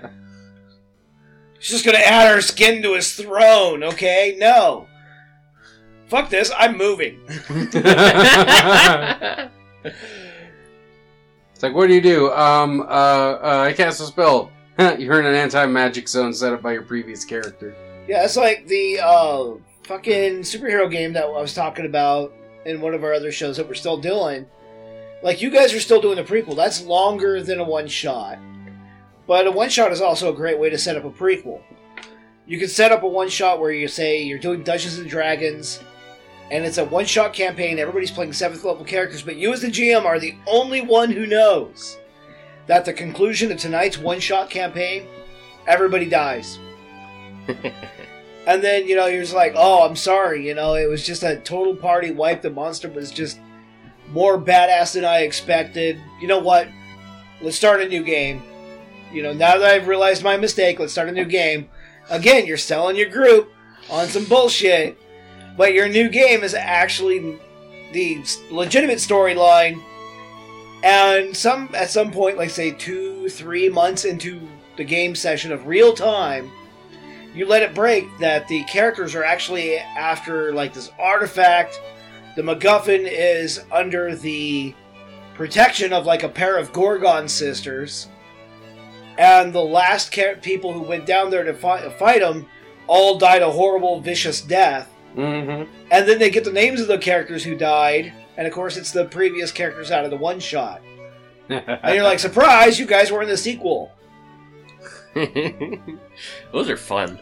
He's 1.62 1.72
just 1.72 1.84
gonna 1.86 1.98
add 1.98 2.32
our 2.32 2.40
skin 2.40 2.82
to 2.84 2.94
his 2.94 3.14
throne. 3.16 3.84
Okay, 3.84 4.38
no. 4.40 4.88
Fuck 6.10 6.30
this. 6.30 6.52
I'm 6.58 6.78
moving. 6.78 7.20
it's 11.54 11.64
like 11.64 11.74
what 11.74 11.88
do 11.88 11.94
you 11.94 12.02
do 12.02 12.32
um 12.34 12.82
uh, 12.82 12.84
uh 12.84 13.66
i 13.68 13.74
cast 13.74 14.02
a 14.02 14.06
spell 14.06 14.52
you're 14.98 15.20
in 15.20 15.26
an 15.26 15.36
anti-magic 15.36 16.08
zone 16.08 16.34
set 16.34 16.52
up 16.54 16.62
by 16.62 16.74
your 16.74 16.82
previous 16.82 17.24
character 17.26 17.76
Yeah, 18.08 18.24
it's 18.26 18.36
like 18.38 18.66
the 18.68 19.00
uh, 19.00 19.54
fucking 19.84 20.42
superhero 20.42 20.90
game 20.90 21.14
that 21.14 21.26
I 21.26 21.42
was 21.42 21.54
talking 21.54 21.86
about 21.86 22.34
in 22.66 22.80
one 22.82 22.94
of 22.94 23.04
our 23.04 23.14
other 23.14 23.32
shows 23.32 23.58
that 23.58 23.68
we're 23.68 23.74
still 23.74 23.98
doing. 23.98 24.46
Like, 25.22 25.42
you 25.42 25.50
guys 25.50 25.74
are 25.74 25.80
still 25.80 26.00
doing 26.02 26.16
the 26.16 26.24
prequel. 26.24 26.56
That's 26.56 26.84
longer 26.84 27.44
than 27.44 27.60
a 27.60 27.64
one 27.64 27.88
shot. 27.88 28.40
But 29.28 29.48
a 29.48 29.52
one 29.52 29.70
shot 29.70 29.92
is 29.92 30.00
also 30.02 30.32
a 30.32 30.36
great 30.36 30.58
way 30.58 30.70
to 30.70 30.78
set 30.78 30.96
up 30.96 31.06
a 31.06 31.10
prequel. 31.10 31.62
You 32.48 32.58
can 32.58 32.68
set 32.68 32.92
up 32.92 33.04
a 33.04 33.08
one 33.08 33.30
shot 33.30 33.60
where 33.60 33.72
you 33.72 33.88
say 33.88 34.22
you're 34.24 34.40
doing 34.40 34.64
Dungeons 34.64 34.98
and 34.98 35.10
Dragons, 35.10 35.84
and 36.52 36.66
it's 36.66 36.78
a 36.78 36.86
one 36.86 37.06
shot 37.06 37.34
campaign. 37.34 37.80
Everybody's 37.80 38.12
playing 38.12 38.34
seventh 38.34 38.64
level 38.64 38.86
characters, 38.86 39.22
but 39.22 39.36
you, 39.36 39.54
as 39.54 39.62
the 39.62 39.68
GM, 39.68 40.06
are 40.06 40.20
the 40.20 40.36
only 40.48 40.82
one 40.82 41.12
who 41.12 41.26
knows 41.26 41.98
that 42.68 42.86
the 42.86 42.94
conclusion 42.94 43.52
of 43.52 43.58
tonight's 43.58 43.98
one 43.98 44.20
shot 44.20 44.50
campaign, 44.50 45.08
everybody 45.68 46.08
dies. 46.08 46.60
And 48.50 48.64
then, 48.64 48.88
you 48.88 48.96
know, 48.96 49.06
you're 49.06 49.22
just 49.22 49.36
like, 49.36 49.54
oh, 49.56 49.86
I'm 49.86 49.96
sorry, 49.96 50.48
you 50.48 50.56
know, 50.56 50.74
it 50.74 50.90
was 50.90 51.06
just 51.06 51.22
a 51.22 51.36
total 51.36 51.76
party 51.76 52.10
wipe. 52.10 52.42
The 52.42 52.50
monster 52.50 52.90
was 52.90 53.12
just 53.12 53.40
more 54.10 54.42
badass 54.42 54.96
than 54.96 55.06
I 55.06 55.20
expected. 55.20 56.00
You 56.20 56.28
know 56.28 56.40
what? 56.40 56.68
Let's 57.44 57.58
start 57.58 57.80
a 57.80 57.88
new 57.88 58.04
game. 58.04 58.42
You 59.14 59.22
know, 59.22 59.34
now 59.34 59.60
that 59.60 59.72
I've 59.72 59.88
realized 59.88 60.24
my 60.24 60.36
mistake, 60.36 60.80
let's 60.80 60.94
start 60.94 61.10
a 61.10 61.12
new 61.12 61.26
game. 61.26 61.70
Again, 62.10 62.48
you're 62.48 62.58
selling 62.58 62.96
your 62.96 63.10
group 63.10 63.52
on 63.88 64.08
some 64.08 64.26
bullshit, 64.26 65.00
but 65.60 65.74
your 65.74 65.90
new 65.90 66.08
game 66.08 66.42
is 66.42 66.54
actually 66.54 67.38
the 67.92 68.24
legitimate 68.50 68.98
storyline. 68.98 69.84
And 70.84 71.36
some 71.36 71.70
at 71.76 71.90
some 71.90 72.12
point, 72.12 72.38
like 72.38 72.50
say 72.50 72.72
two, 72.72 73.28
three 73.28 73.68
months 73.68 74.06
into 74.06 74.40
the 74.78 74.86
game 74.86 75.16
session 75.16 75.52
of 75.52 75.68
real 75.68 75.94
time, 75.94 76.50
you 77.36 77.46
let 77.46 77.62
it 77.62 77.76
break 77.76 78.06
that 78.20 78.48
the 78.48 78.64
characters 78.64 79.14
are 79.16 79.26
actually 79.26 79.76
after 79.78 80.54
like 80.54 80.74
this 80.74 80.92
artifact. 80.98 81.82
The 82.38 82.42
MacGuffin 82.42 83.06
is 83.06 83.60
under 83.70 84.16
the 84.16 84.74
protection 85.34 85.92
of 85.92 86.06
like 86.06 86.24
a 86.24 86.30
pair 86.30 86.58
of 86.58 86.72
Gorgon 86.72 87.28
sisters, 87.28 88.08
and 89.18 89.52
the 89.52 89.60
last 89.60 90.14
ca- 90.14 90.36
people 90.42 90.72
who 90.72 90.84
went 90.84 91.06
down 91.06 91.30
there 91.30 91.44
to 91.44 91.54
fi- 91.54 91.90
fight 91.90 92.22
them 92.22 92.46
all 92.88 93.18
died 93.18 93.42
a 93.42 93.52
horrible, 93.52 94.00
vicious 94.00 94.40
death. 94.40 94.90
Mm-hmm. 95.16 95.72
And 95.92 96.08
then 96.08 96.20
they 96.20 96.30
get 96.30 96.44
the 96.44 96.52
names 96.52 96.82
of 96.82 96.88
the 96.88 96.98
characters 96.98 97.44
who 97.44 97.56
died, 97.56 98.14
and 98.38 98.48
of 98.48 98.54
course, 98.54 98.78
it's 98.78 98.92
the 98.92 99.06
previous 99.06 99.52
characters 99.52 99.92
out 99.92 100.06
of 100.06 100.12
the 100.12 100.18
one 100.18 100.40
shot. 100.40 100.82
And 101.50 101.96
you're 101.96 102.04
like, 102.04 102.20
surprise, 102.20 102.80
you 102.80 102.86
guys 102.86 103.12
were 103.12 103.22
in 103.22 103.30
the 103.30 103.38
sequel. 103.38 103.92
Those 105.14 106.70
are 106.70 106.78
fun. 106.78 107.20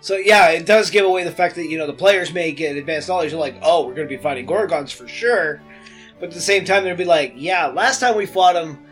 So 0.00 0.16
yeah, 0.16 0.50
it 0.50 0.64
does 0.64 0.90
give 0.90 1.04
away 1.04 1.24
the 1.24 1.32
fact 1.32 1.56
that 1.56 1.66
you 1.66 1.76
know 1.76 1.86
the 1.86 1.92
players 1.92 2.32
may 2.32 2.52
get 2.52 2.76
advanced 2.76 3.08
knowledge. 3.08 3.32
You're 3.32 3.40
like, 3.40 3.58
oh, 3.62 3.86
we're 3.86 3.94
going 3.94 4.08
to 4.08 4.16
be 4.16 4.22
fighting 4.22 4.46
Gorgons 4.46 4.92
for 4.92 5.08
sure, 5.08 5.60
but 6.20 6.28
at 6.28 6.34
the 6.34 6.40
same 6.40 6.64
time, 6.64 6.84
they'll 6.84 6.96
be 6.96 7.04
like, 7.04 7.34
yeah, 7.36 7.66
last 7.66 8.00
time 8.00 8.16
we 8.16 8.26
fought 8.26 8.54
them, 8.54 8.86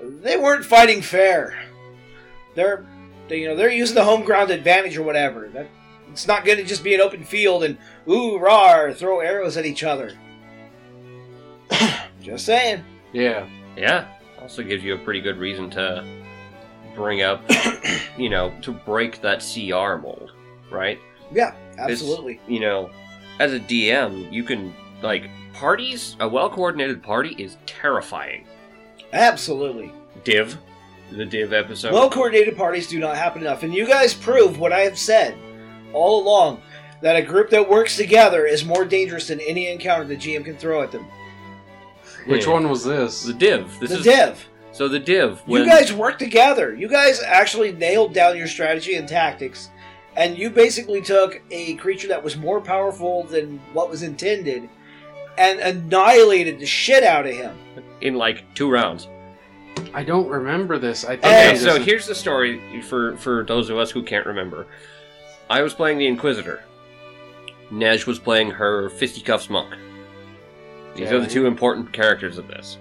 they 0.00 0.36
weren't 0.36 0.64
fighting 0.64 1.00
fair. 1.00 1.58
They're, 2.54 2.86
they, 3.28 3.40
you 3.40 3.48
know, 3.48 3.56
they're 3.56 3.70
using 3.70 3.94
the 3.94 4.04
home 4.04 4.22
ground 4.22 4.50
advantage 4.50 4.96
or 4.96 5.02
whatever. 5.02 5.48
That 5.48 5.68
it's 6.14 6.28
not 6.28 6.44
going 6.44 6.58
to 6.58 6.64
just 6.64 6.84
be 6.84 6.94
an 6.94 7.00
open 7.00 7.24
field 7.24 7.64
and 7.64 7.76
ooh 8.08 8.38
rar 8.38 8.92
throw 8.92 9.18
arrows 9.18 9.56
at 9.56 9.66
each 9.66 9.82
other. 9.82 10.16
just 12.20 12.46
saying. 12.46 12.84
yeah. 13.12 13.48
Yeah. 13.76 14.06
Also 14.40 14.62
gives 14.62 14.84
you 14.84 14.94
a 14.94 14.98
pretty 14.98 15.20
good 15.20 15.38
reason 15.38 15.68
to 15.70 16.04
bring 16.94 17.22
up, 17.22 17.42
you 18.16 18.30
know, 18.30 18.54
to 18.62 18.70
break 18.70 19.20
that 19.22 19.40
CR 19.40 20.00
mold, 20.00 20.30
right? 20.70 21.00
Yeah, 21.32 21.56
absolutely. 21.78 22.40
You 22.46 22.60
know, 22.60 22.90
as 23.40 23.52
a 23.52 23.58
DM, 23.58 24.32
you 24.32 24.44
can 24.44 24.72
like 25.02 25.28
parties. 25.52 26.16
A 26.20 26.28
well-coordinated 26.28 27.02
party 27.02 27.34
is 27.36 27.56
terrifying. 27.66 28.46
Absolutely. 29.12 29.90
Div, 30.22 30.56
the 31.10 31.24
Div 31.24 31.52
episode. 31.52 31.92
Well 31.92 32.08
coordinated 32.08 32.56
parties 32.56 32.86
do 32.86 33.00
not 33.00 33.16
happen 33.16 33.42
enough, 33.42 33.64
and 33.64 33.74
you 33.74 33.88
guys 33.88 34.14
prove 34.14 34.60
what 34.60 34.72
I 34.72 34.80
have 34.82 34.96
said 34.98 35.36
all 35.94 36.22
along 36.22 36.62
that 37.00 37.16
a 37.16 37.22
group 37.22 37.50
that 37.50 37.68
works 37.68 37.96
together 37.96 38.46
is 38.46 38.64
more 38.64 38.84
dangerous 38.84 39.28
than 39.28 39.40
any 39.40 39.68
encounter 39.70 40.04
the 40.04 40.16
GM 40.16 40.44
can 40.44 40.56
throw 40.56 40.82
at 40.82 40.90
them. 40.92 41.06
Which 42.26 42.46
one 42.46 42.68
was 42.70 42.84
this? 42.84 43.24
The 43.24 43.34
Div. 43.34 43.78
This 43.80 43.90
the 43.90 43.96
is 43.98 44.04
Div. 44.04 44.48
so 44.72 44.88
the 44.88 44.98
Div. 44.98 45.40
When, 45.46 45.62
You 45.62 45.68
guys 45.68 45.92
work 45.92 46.18
together. 46.18 46.74
You 46.74 46.88
guys 46.88 47.20
actually 47.22 47.72
nailed 47.72 48.14
down 48.14 48.36
your 48.36 48.46
strategy 48.46 48.94
and 48.94 49.06
tactics, 49.06 49.68
and 50.16 50.38
you 50.38 50.48
basically 50.48 51.02
took 51.02 51.42
a 51.50 51.74
creature 51.74 52.08
that 52.08 52.22
was 52.24 52.36
more 52.36 52.60
powerful 52.60 53.24
than 53.24 53.58
what 53.74 53.90
was 53.90 54.02
intended 54.02 54.68
and 55.36 55.60
annihilated 55.60 56.58
the 56.60 56.66
shit 56.66 57.02
out 57.02 57.26
of 57.26 57.34
him. 57.34 57.58
in 58.00 58.14
like 58.14 58.44
two 58.54 58.70
rounds. 58.70 59.08
I 59.92 60.04
don't 60.04 60.28
remember 60.28 60.78
this. 60.78 61.04
I 61.04 61.16
think 61.16 61.24
Okay, 61.24 61.56
so 61.56 61.76
just- 61.76 61.86
here's 61.88 62.06
the 62.06 62.14
story 62.14 62.80
for 62.82 63.16
for 63.16 63.44
those 63.44 63.68
of 63.70 63.76
us 63.76 63.90
who 63.90 64.02
can't 64.02 64.24
remember. 64.26 64.66
I 65.54 65.62
was 65.62 65.72
playing 65.72 65.98
the 65.98 66.08
Inquisitor. 66.08 66.64
Nej 67.70 68.04
was 68.08 68.18
playing 68.18 68.50
her 68.50 68.90
fisticuffs 68.90 69.48
monk. 69.48 69.72
These 70.96 71.12
are 71.12 71.20
the 71.20 71.28
two 71.28 71.46
important 71.46 71.92
characters 71.92 72.38
of 72.38 72.48
this. 72.48 72.76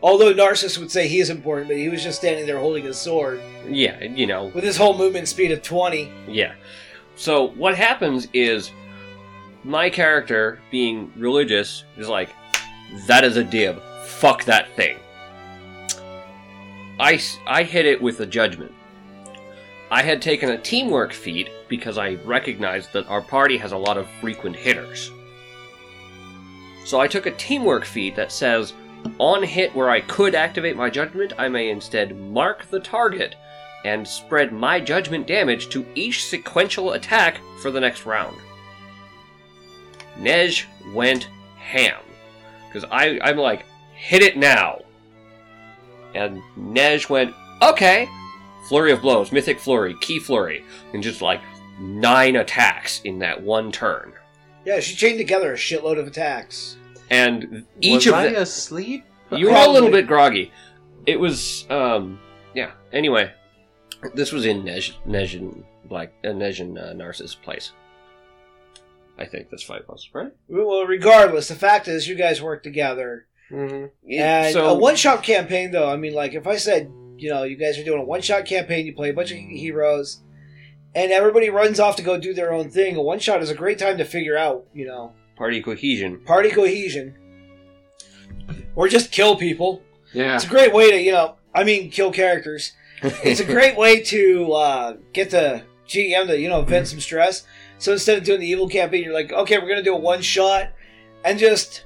Although 0.00 0.32
Narcissus 0.32 0.78
would 0.78 0.92
say 0.92 1.08
he 1.08 1.18
is 1.18 1.28
important, 1.28 1.66
but 1.66 1.76
he 1.76 1.88
was 1.88 2.04
just 2.04 2.18
standing 2.18 2.46
there 2.46 2.60
holding 2.60 2.84
his 2.84 2.96
sword 2.96 3.40
Yeah, 3.68 4.00
you 4.04 4.28
know, 4.28 4.44
with 4.54 4.62
his 4.62 4.76
whole 4.76 4.96
movement 4.96 5.26
speed 5.26 5.50
of 5.50 5.60
20. 5.60 6.08
yeah. 6.28 6.54
So 7.16 7.48
what 7.62 7.74
happens 7.74 8.28
is 8.32 8.70
my 9.64 9.90
character, 9.90 10.60
being 10.70 11.12
religious, 11.16 11.82
is 11.96 12.08
like, 12.08 12.30
that 13.08 13.24
is 13.24 13.36
a 13.36 13.42
Div. 13.42 13.82
Fuck 14.04 14.44
that 14.44 14.70
thing. 14.76 14.98
I, 17.00 17.20
I 17.44 17.64
hit 17.64 17.86
it 17.86 18.00
with 18.00 18.20
a 18.20 18.26
judgment. 18.26 18.72
I 19.90 20.02
had 20.02 20.20
taken 20.20 20.50
a 20.50 20.58
teamwork 20.58 21.12
feat 21.12 21.48
because 21.68 21.98
I 21.98 22.14
recognized 22.24 22.92
that 22.92 23.08
our 23.08 23.20
party 23.20 23.56
has 23.58 23.72
a 23.72 23.76
lot 23.76 23.98
of 23.98 24.08
frequent 24.20 24.56
hitters. 24.56 25.10
So 26.84 27.00
I 27.00 27.08
took 27.08 27.26
a 27.26 27.32
teamwork 27.32 27.84
feat 27.84 28.14
that 28.16 28.30
says, 28.32 28.72
on 29.18 29.42
hit 29.42 29.74
where 29.74 29.90
I 29.90 30.00
could 30.00 30.34
activate 30.34 30.76
my 30.76 30.90
judgment, 30.90 31.32
I 31.38 31.48
may 31.48 31.70
instead 31.70 32.16
mark 32.16 32.66
the 32.70 32.80
target 32.80 33.36
and 33.84 34.06
spread 34.06 34.52
my 34.52 34.80
judgment 34.80 35.26
damage 35.26 35.68
to 35.70 35.86
each 35.94 36.24
sequential 36.24 36.92
attack 36.92 37.40
for 37.60 37.70
the 37.70 37.80
next 37.80 38.06
round. 38.06 38.36
Nej 40.18 40.64
went 40.92 41.28
ham. 41.56 42.00
Because 42.68 42.88
I'm 42.90 43.36
like, 43.36 43.64
hit 43.94 44.22
it 44.22 44.36
now. 44.36 44.80
And 46.14 46.42
Nej 46.58 47.08
went, 47.08 47.34
okay. 47.62 48.08
Flurry 48.68 48.92
of 48.92 49.02
blows, 49.02 49.30
mythic 49.30 49.60
flurry, 49.60 49.94
ki 50.00 50.18
flurry, 50.18 50.64
and 50.92 51.02
just 51.02 51.22
like 51.22 51.40
nine 51.78 52.36
attacks 52.36 53.00
in 53.04 53.18
that 53.20 53.42
one 53.42 53.72
turn. 53.72 54.12
Yeah, 54.64 54.80
she 54.80 54.96
chained 54.96 55.18
together 55.18 55.52
a 55.52 55.56
shitload 55.56 55.98
of 55.98 56.06
attacks. 56.06 56.76
And 57.10 57.64
each 57.80 58.06
was 58.06 58.08
of 58.08 58.14
I 58.14 58.28
the 58.28 58.40
asleep? 58.42 59.04
you 59.30 59.46
were 59.46 59.56
a 59.56 59.68
little 59.68 59.90
bit 59.90 60.06
groggy. 60.06 60.52
It 61.06 61.20
was, 61.20 61.66
um, 61.70 62.18
yeah. 62.54 62.72
Anyway, 62.92 63.32
this 64.14 64.32
was 64.32 64.44
in 64.44 64.64
Nej, 64.64 64.92
Nejin 65.06 65.62
Black, 65.84 66.12
uh, 66.24 66.28
Nejin 66.28 66.76
uh, 66.82 66.92
Narcissus 66.94 67.36
place. 67.36 67.72
I 69.18 69.24
think 69.24 69.50
that's 69.50 69.62
five 69.62 69.86
plus, 69.86 70.08
right? 70.12 70.32
Well, 70.48 70.84
regardless, 70.84 71.48
the 71.48 71.54
fact 71.54 71.88
is, 71.88 72.08
you 72.08 72.16
guys 72.16 72.42
work 72.42 72.62
together. 72.62 73.26
Mhm. 73.50 73.90
And 74.10 74.52
so 74.52 74.66
a 74.66 74.74
one 74.74 74.96
shot 74.96 75.22
campaign, 75.22 75.70
though, 75.70 75.88
I 75.88 75.96
mean, 75.96 76.12
like, 76.12 76.34
if 76.34 76.46
I 76.46 76.56
said, 76.56 76.90
you 77.16 77.30
know, 77.30 77.44
you 77.44 77.56
guys 77.56 77.78
are 77.78 77.84
doing 77.84 78.00
a 78.00 78.04
one 78.04 78.20
shot 78.20 78.44
campaign, 78.44 78.84
you 78.84 78.94
play 78.94 79.10
a 79.10 79.14
bunch 79.14 79.30
of 79.30 79.38
heroes, 79.38 80.20
and 80.96 81.12
everybody 81.12 81.50
runs 81.50 81.78
off 81.78 81.94
to 81.96 82.02
go 82.02 82.18
do 82.18 82.32
their 82.32 82.54
own 82.54 82.70
thing, 82.70 82.96
a 82.96 83.02
one 83.02 83.18
shot 83.18 83.42
is 83.42 83.50
a 83.50 83.54
great 83.54 83.78
time 83.78 83.98
to 83.98 84.04
figure 84.04 84.36
out, 84.36 84.66
you 84.72 84.86
know, 84.86 85.12
party 85.36 85.62
cohesion. 85.62 86.18
party 86.24 86.50
cohesion. 86.50 87.14
Or 88.74 88.88
just 88.88 89.12
kill 89.12 89.36
people. 89.36 89.82
Yeah. 90.14 90.34
It's 90.34 90.44
a 90.44 90.48
great 90.48 90.72
way 90.72 90.90
to, 90.90 91.00
you 91.00 91.12
know, 91.12 91.36
I 91.54 91.64
mean, 91.64 91.90
kill 91.90 92.10
characters. 92.10 92.72
It's 93.02 93.40
a 93.40 93.44
great 93.44 93.76
way 93.76 94.02
to 94.04 94.52
uh, 94.54 94.96
get 95.12 95.30
the 95.30 95.62
GM 95.86 96.28
to, 96.28 96.40
you 96.40 96.48
know, 96.48 96.62
vent 96.62 96.88
some 96.88 96.98
stress. 96.98 97.44
So 97.76 97.92
instead 97.92 98.16
of 98.16 98.24
doing 98.24 98.40
the 98.40 98.48
evil 98.48 98.68
campaign, 98.68 99.04
you're 99.04 99.12
like, 99.12 99.30
okay, 99.30 99.58
we're 99.58 99.68
going 99.68 99.76
to 99.76 99.84
do 99.84 99.94
a 99.94 99.98
one 99.98 100.22
shot 100.22 100.72
and 101.22 101.38
just 101.38 101.84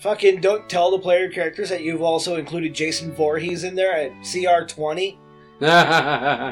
fucking 0.00 0.40
don't 0.40 0.66
tell 0.70 0.90
the 0.90 0.98
player 0.98 1.28
characters 1.28 1.68
that 1.68 1.82
you've 1.82 2.00
also 2.00 2.36
included 2.36 2.74
Jason 2.74 3.12
Voorhees 3.12 3.64
in 3.64 3.74
there 3.74 3.94
at 3.94 4.12
CR 4.24 4.64
20. 4.66 5.18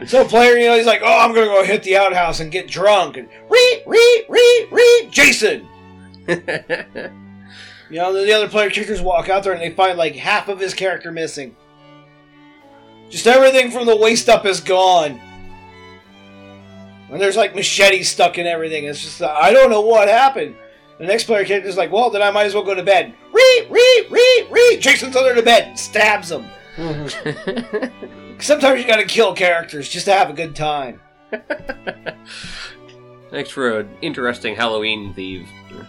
So 0.07 0.25
player, 0.25 0.57
you 0.57 0.67
know, 0.67 0.77
he's 0.77 0.87
like, 0.87 1.03
oh, 1.03 1.19
I'm 1.21 1.35
to 1.35 1.41
go 1.41 1.65
hit 1.65 1.83
the 1.83 1.97
outhouse 1.97 2.41
and 2.41 2.53
get 2.53 2.69
drunk 2.69 3.17
and 3.17 3.29
re, 3.49 3.83
re, 3.87 4.25
re, 4.29 4.69
re, 4.71 5.09
Jason. 5.11 5.67
You 7.91 7.97
know, 7.97 8.13
the 8.13 8.33
other 8.33 8.49
player 8.49 8.71
characters 8.71 9.03
walk 9.03 9.29
out 9.29 9.43
there 9.43 9.53
and 9.53 9.61
they 9.61 9.71
find 9.71 9.99
like 9.99 10.15
half 10.15 10.49
of 10.49 10.61
his 10.61 10.75
character 10.75 11.11
missing. 11.11 11.57
Just 13.11 13.27
everything 13.27 13.73
from 13.73 13.87
the 13.87 13.97
waist 13.97 14.29
up 14.29 14.47
is 14.47 14.61
gone. 14.61 15.21
And 17.11 17.21
there's 17.21 17.37
like 17.37 17.57
machetes 17.57 18.09
stuck 18.09 18.39
in 18.39 18.47
everything. 18.47 18.85
It's 18.85 19.03
just, 19.03 19.21
uh, 19.21 19.37
I 19.37 19.53
don't 19.53 19.71
know 19.71 19.81
what 19.81 20.07
happened. 20.07 20.55
The 20.99 21.07
next 21.07 21.25
player 21.25 21.45
character 21.45 21.69
is 21.69 21.77
like, 21.77 21.91
well, 21.91 22.11
then 22.11 22.23
I 22.23 22.31
might 22.31 22.47
as 22.47 22.55
well 22.55 22.63
go 22.63 22.77
to 22.77 22.83
bed. 22.85 23.13
Re, 23.33 23.67
re, 23.69 24.07
re, 24.09 24.47
re. 24.49 24.77
Jason's 24.79 25.17
under 25.17 25.35
the 25.35 25.43
bed 25.43 25.77
stabs 25.77 26.31
him. 26.31 26.45
Sometimes 28.41 28.81
you 28.81 28.87
gotta 28.87 29.05
kill 29.05 29.35
characters 29.35 29.89
just 29.89 30.07
to 30.07 30.13
have 30.13 30.31
a 30.31 30.33
good 30.33 30.57
time. 30.57 31.01
Thanks 33.31 33.51
for 33.51 33.81
an 33.81 33.97
interesting 34.03 34.57
Halloween 34.57 35.15
theme. 35.15 35.47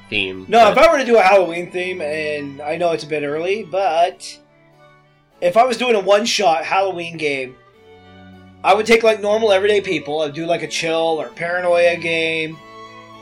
theme. 0.10 0.45
No, 0.47 0.72
if 0.72 0.78
I 0.78 0.91
were 0.91 0.99
to 0.99 1.06
do 1.06 1.18
a 1.18 1.22
Halloween 1.22 1.72
theme, 1.72 2.02
and 2.02 2.62
I 2.62 2.78
know 2.78 2.91
it's 2.91 3.04
a 3.04 3.08
bit 3.08 3.24
early, 3.24 3.64
but 3.64 4.38
if 5.41 5.58
I 5.58 5.64
was 5.66 5.78
doing 5.78 5.95
a 5.95 5.99
one 5.99 6.26
shot 6.26 6.64
Halloween 6.64 7.18
game, 7.18 7.56
I 8.64 8.76
would 8.76 8.86
take 8.86 9.02
like 9.02 9.22
normal 9.22 9.52
everyday 9.52 9.82
people. 9.82 10.22
I'd 10.22 10.34
do 10.34 10.45
like 10.45 10.62
a 10.62 10.68
chill 10.68 11.20
or 11.20 11.30
paranoia 11.30 11.97
game 11.97 12.60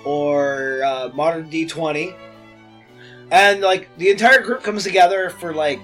or 0.04 0.84
uh, 0.84 1.10
modern 1.14 1.50
D20. 1.50 2.14
And 3.32 3.62
like 3.62 3.88
the 3.98 4.10
entire 4.10 4.42
group 4.42 4.64
comes 4.64 4.84
together 4.84 5.30
for 5.30 5.54
like 5.54 5.80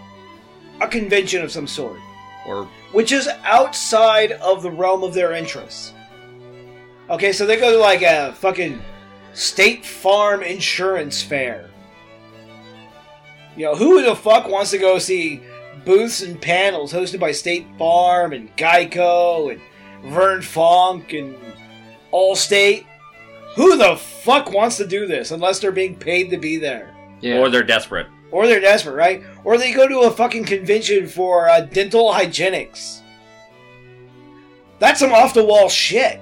a 0.81 0.87
convention 0.87 1.41
of 1.41 1.51
some 1.51 1.67
sort, 1.67 1.99
or 2.45 2.67
which 2.95 3.11
is 3.11 3.27
outside 3.43 4.31
of 4.31 4.63
the 4.63 4.71
realm 4.71 5.03
of 5.03 5.13
their 5.13 5.33
interests. 5.33 5.91
Okay, 7.09 7.33
so 7.33 7.45
they 7.45 7.57
go 7.57 7.71
to 7.71 7.77
like 7.77 8.01
a 8.01 8.31
fucking 8.33 8.81
State 9.33 9.85
Farm 9.85 10.41
insurance 10.41 11.21
fair. 11.21 11.69
You 13.57 13.65
know, 13.65 13.75
who 13.75 14.01
the 14.01 14.15
fuck 14.15 14.47
wants 14.47 14.71
to 14.71 14.77
go 14.77 14.97
see 14.97 15.41
booths 15.83 16.21
and 16.21 16.41
panels 16.41 16.93
hosted 16.93 17.19
by 17.19 17.33
State 17.33 17.67
Farm 17.77 18.31
and 18.31 18.55
Geico 18.55 19.51
and 19.51 19.61
Vern 20.13 20.39
Fonk 20.39 21.17
and 21.17 21.35
Allstate? 22.13 22.85
Who 23.55 23.75
the 23.77 23.97
fuck 23.97 24.53
wants 24.53 24.77
to 24.77 24.87
do 24.87 25.05
this 25.05 25.31
unless 25.31 25.59
they're 25.59 25.73
being 25.73 25.95
paid 25.95 26.29
to 26.29 26.37
be 26.37 26.55
there? 26.55 26.95
yeah. 27.21 27.39
or 27.39 27.49
they're 27.49 27.63
desperate. 27.63 28.07
Or 28.31 28.47
they're 28.47 28.59
desperate, 28.59 28.93
right? 28.93 29.23
Or 29.45 29.57
they 29.57 29.71
go 29.71 29.87
to 29.87 30.01
a 30.01 30.11
fucking 30.11 30.45
convention 30.45 31.07
for 31.07 31.47
uh, 31.47 31.61
dental 31.61 32.11
hygienics. 32.11 33.01
That's 34.79 34.99
some 34.99 35.13
off 35.13 35.33
the 35.33 35.45
wall 35.45 35.69
shit, 35.69 36.19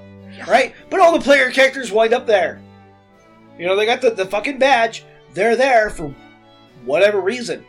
right? 0.47 0.75
But 0.89 0.99
all 0.99 1.13
the 1.13 1.23
player 1.23 1.49
characters 1.49 1.91
wind 1.91 2.13
up 2.13 2.27
there. 2.27 2.61
You 3.57 3.65
know, 3.65 3.75
they 3.75 3.85
got 3.85 4.01
the, 4.01 4.11
the 4.11 4.25
fucking 4.25 4.59
badge. 4.59 5.05
They're 5.33 5.55
there 5.55 5.89
for 5.89 6.13
whatever 6.85 7.21
reason. 7.21 7.65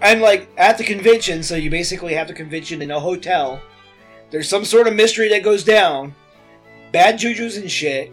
And 0.00 0.20
like 0.20 0.48
at 0.56 0.78
the 0.78 0.84
convention, 0.84 1.42
so 1.42 1.56
you 1.56 1.70
basically 1.70 2.14
have 2.14 2.28
the 2.28 2.34
convention 2.34 2.82
in 2.82 2.90
a 2.90 3.00
hotel. 3.00 3.60
There's 4.30 4.48
some 4.48 4.64
sort 4.64 4.86
of 4.86 4.94
mystery 4.94 5.28
that 5.30 5.42
goes 5.42 5.64
down. 5.64 6.14
Bad 6.92 7.18
jujus 7.18 7.58
and 7.60 7.70
shit. 7.70 8.12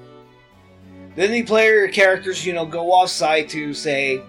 Then 1.15 1.31
the 1.31 1.43
player 1.43 1.87
characters, 1.87 2.45
you 2.45 2.53
know, 2.53 2.65
go 2.65 2.91
off 2.91 3.09
site 3.09 3.49
to 3.49 3.73
say 3.73 4.21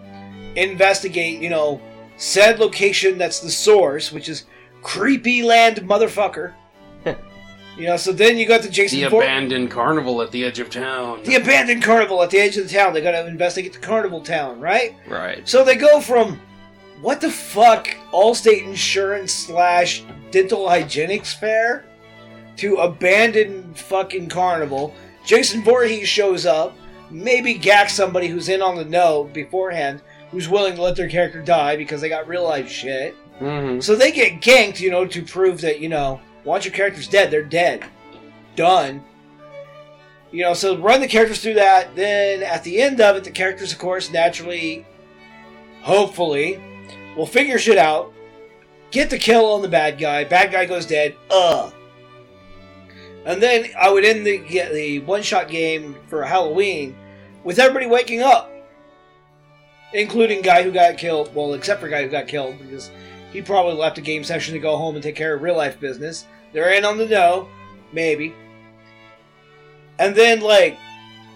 investigate, 0.56 1.40
you 1.40 1.50
know, 1.50 1.80
said 2.16 2.58
location 2.58 3.18
that's 3.18 3.40
the 3.40 3.50
source, 3.50 4.12
which 4.12 4.28
is 4.28 4.44
creepy 4.82 5.42
land 5.42 5.76
motherfucker. 5.78 6.54
you 7.04 7.86
know, 7.86 7.96
so 7.96 8.12
then 8.12 8.36
you 8.38 8.46
got 8.46 8.62
the 8.62 8.68
Jason 8.68 9.00
The 9.00 9.08
Voor- 9.08 9.22
abandoned 9.22 9.70
carnival 9.70 10.22
at 10.22 10.30
the 10.32 10.44
edge 10.44 10.58
of 10.58 10.70
town. 10.70 11.22
the 11.24 11.34
abandoned 11.36 11.82
carnival 11.82 12.22
at 12.22 12.30
the 12.30 12.38
edge 12.38 12.56
of 12.56 12.68
the 12.68 12.74
town. 12.74 12.92
They 12.94 13.00
got 13.02 13.12
to 13.12 13.26
investigate 13.26 13.72
the 13.72 13.78
carnival 13.78 14.20
town, 14.20 14.60
right? 14.60 14.96
Right. 15.08 15.46
So 15.48 15.64
they 15.64 15.76
go 15.76 16.00
from 16.00 16.40
what 17.00 17.20
the 17.20 17.30
fuck 17.30 17.88
Allstate 18.12 18.64
Insurance 18.64 19.32
slash 19.32 20.02
Dental 20.30 20.66
Hygienics 20.66 21.34
Fair 21.38 21.84
to 22.56 22.76
abandoned 22.76 23.78
fucking 23.78 24.28
carnival. 24.28 24.94
Jason 25.24 25.62
Voorhees 25.62 26.08
shows 26.08 26.46
up, 26.46 26.74
maybe 27.10 27.54
gacks 27.54 27.92
somebody 27.92 28.28
who's 28.28 28.48
in 28.48 28.62
on 28.62 28.76
the 28.76 28.84
know 28.84 29.24
beforehand, 29.32 30.00
who's 30.30 30.48
willing 30.48 30.74
to 30.74 30.82
let 30.82 30.96
their 30.96 31.08
character 31.08 31.42
die 31.42 31.76
because 31.76 32.00
they 32.00 32.08
got 32.08 32.28
real 32.28 32.44
life 32.44 32.68
shit. 32.68 33.14
hmm 33.38 33.80
So 33.80 33.94
they 33.94 34.12
get 34.12 34.40
ganked, 34.40 34.80
you 34.80 34.90
know, 34.90 35.06
to 35.06 35.22
prove 35.22 35.60
that, 35.62 35.80
you 35.80 35.88
know, 35.88 36.20
once 36.44 36.64
your 36.64 36.74
character's 36.74 37.08
dead, 37.08 37.30
they're 37.30 37.42
dead. 37.42 37.84
Done. 38.54 39.02
You 40.32 40.42
know, 40.42 40.54
so 40.54 40.76
run 40.78 41.00
the 41.00 41.06
characters 41.08 41.40
through 41.40 41.54
that. 41.54 41.94
Then 41.94 42.42
at 42.42 42.64
the 42.64 42.80
end 42.80 43.00
of 43.00 43.16
it, 43.16 43.24
the 43.24 43.30
characters, 43.30 43.72
of 43.72 43.78
course, 43.78 44.10
naturally, 44.10 44.84
hopefully, 45.82 46.60
will 47.16 47.26
figure 47.26 47.58
shit 47.58 47.78
out. 47.78 48.12
Get 48.90 49.10
the 49.10 49.18
kill 49.18 49.46
on 49.52 49.62
the 49.62 49.68
bad 49.68 49.98
guy. 49.98 50.24
Bad 50.24 50.52
guy 50.52 50.66
goes 50.66 50.86
dead. 50.86 51.16
Ugh. 51.30 51.72
And 53.24 53.42
then 53.42 53.66
I 53.78 53.90
would 53.90 54.04
end 54.04 54.24
the 54.24 54.38
the 54.72 55.00
one 55.00 55.22
shot 55.22 55.48
game 55.48 55.96
for 56.06 56.22
Halloween 56.24 56.96
with 57.42 57.58
everybody 57.58 57.86
waking 57.86 58.22
up, 58.22 58.50
including 59.92 60.42
guy 60.42 60.62
who 60.62 60.72
got 60.72 60.98
killed. 60.98 61.34
Well, 61.34 61.54
except 61.54 61.80
for 61.80 61.88
guy 61.88 62.04
who 62.04 62.10
got 62.10 62.28
killed 62.28 62.58
because 62.58 62.90
he 63.32 63.42
probably 63.42 63.74
left 63.74 63.98
a 63.98 64.02
game 64.02 64.24
session 64.24 64.54
to 64.54 64.60
go 64.60 64.76
home 64.76 64.94
and 64.94 65.02
take 65.02 65.16
care 65.16 65.34
of 65.34 65.42
real 65.42 65.56
life 65.56 65.78
business. 65.80 66.26
They're 66.52 66.72
in 66.72 66.84
on 66.84 66.96
the 66.98 67.06
know, 67.06 67.48
maybe. 67.92 68.34
And 69.98 70.14
then, 70.14 70.40
like, 70.40 70.78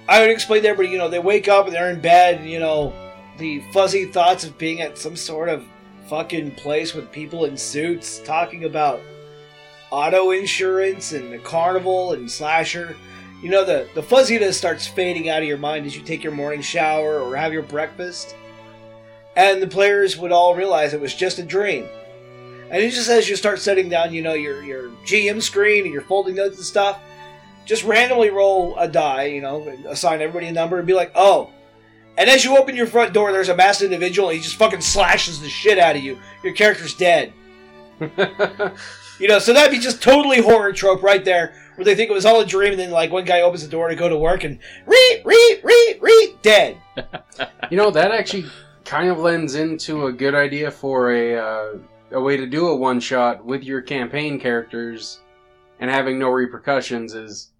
I 0.09 0.20
would 0.20 0.30
explain 0.30 0.62
to 0.62 0.68
everybody, 0.68 0.92
you 0.92 0.98
know, 0.98 1.09
they 1.09 1.18
wake 1.18 1.48
up 1.48 1.66
and 1.66 1.74
they're 1.74 1.90
in 1.90 2.01
bed, 2.01 2.40
and, 2.40 2.51
you 2.51 2.61
know, 2.61 2.92
the 3.38 3.62
fuzzy 3.72 4.07
thoughts 4.07 4.44
of 4.44 4.59
being 4.59 4.80
at 4.80 4.98
some 4.98 5.16
sort 5.16 5.48
of 5.48 5.64
fucking 6.09 6.53
place 6.57 6.94
with 6.94 7.12
people 7.12 7.44
in 7.44 7.57
suits 7.57 8.18
talking 8.20 8.64
about 8.64 9.01
auto 9.90 10.30
insurance 10.30 11.12
and 11.12 11.32
the 11.32 11.38
carnival 11.38 12.12
and 12.12 12.30
slasher. 12.30 12.96
You 13.43 13.49
know, 13.49 13.64
the, 13.64 13.88
the 13.95 14.03
fuzziness 14.03 14.59
starts 14.59 14.86
fading 14.86 15.28
out 15.28 15.43
of 15.43 15.49
your 15.49 15.59
mind 15.59 15.86
as 15.86 15.97
you 15.97 16.03
take 16.03 16.22
your 16.22 16.32
morning 16.32 16.61
shower 16.61 17.20
or 17.20 17.36
have 17.36 17.53
your 17.53 17.62
breakfast. 17.62 18.36
And 19.34 19.62
the 19.62 19.66
players 19.66 20.18
would 20.18 20.32
all 20.32 20.55
realize 20.55 20.93
it 20.93 21.01
was 21.01 21.14
just 21.14 21.38
a 21.38 21.43
dream. 21.43 21.88
And 22.70 22.82
it 22.82 22.91
just 22.91 23.09
as 23.09 23.28
you 23.28 23.36
start 23.36 23.59
setting 23.59 23.88
down, 23.88 24.12
you 24.12 24.22
know, 24.22 24.34
your, 24.34 24.62
your 24.62 24.91
GM 25.07 25.41
screen 25.41 25.84
and 25.84 25.93
your 25.93 26.03
folding 26.03 26.34
notes 26.34 26.57
and 26.57 26.64
stuff, 26.64 27.01
just 27.64 27.84
randomly 27.84 28.30
roll 28.30 28.76
a 28.76 28.86
die, 28.86 29.24
you 29.24 29.41
know, 29.41 29.66
assign 29.88 30.20
everybody 30.20 30.47
a 30.47 30.53
number 30.53 30.78
and 30.78 30.86
be 30.86 30.95
like, 30.95 31.12
oh. 31.14 31.51
And 32.18 32.28
as 32.28 32.45
you 32.45 32.59
open 32.59 32.76
your 32.76 32.86
front 32.86 33.14
door, 33.14 33.32
there's 33.32 33.49
a 33.49 33.57
masked 33.57 33.82
individual 33.82 34.28
and 34.28 34.36
he 34.36 34.43
just 34.43 34.57
fucking 34.57 34.82
slashes 34.82 35.41
the 35.41 35.49
shit 35.49 35.78
out 35.78 35.97
of 35.97 36.03
you. 36.03 36.18
Your 36.45 36.53
character's 36.53 36.95
dead. 36.95 37.32
You 39.20 39.28
know, 39.28 39.38
so 39.38 39.52
that'd 39.52 39.70
be 39.70 39.78
just 39.78 40.02
totally 40.02 40.40
horror 40.40 40.72
trope 40.72 41.02
right 41.02 41.22
there, 41.22 41.52
where 41.74 41.84
they 41.84 41.94
think 41.94 42.10
it 42.10 42.14
was 42.14 42.24
all 42.24 42.40
a 42.40 42.46
dream, 42.46 42.72
and 42.72 42.80
then 42.80 42.90
like 42.90 43.12
one 43.12 43.26
guy 43.26 43.42
opens 43.42 43.62
the 43.62 43.68
door 43.68 43.88
to 43.88 43.94
go 43.94 44.08
to 44.08 44.16
work 44.16 44.44
and 44.44 44.58
read, 44.86 45.22
read, 45.24 45.60
read, 45.62 45.98
read, 46.00 46.36
dead. 46.42 46.76
You 47.70 47.76
know 47.76 47.92
that 47.92 48.10
actually 48.10 48.46
kind 48.84 49.08
of 49.08 49.18
lends 49.18 49.54
into 49.54 50.06
a 50.06 50.12
good 50.12 50.34
idea 50.34 50.72
for 50.72 51.12
a 51.12 51.36
uh, 51.38 51.78
a 52.10 52.20
way 52.20 52.36
to 52.36 52.46
do 52.46 52.66
a 52.66 52.76
one 52.76 52.98
shot 52.98 53.44
with 53.44 53.62
your 53.62 53.80
campaign 53.80 54.40
characters 54.40 55.20
and 55.78 55.88
having 55.88 56.18
no 56.18 56.30
repercussions. 56.30 57.14
Is 57.14 57.52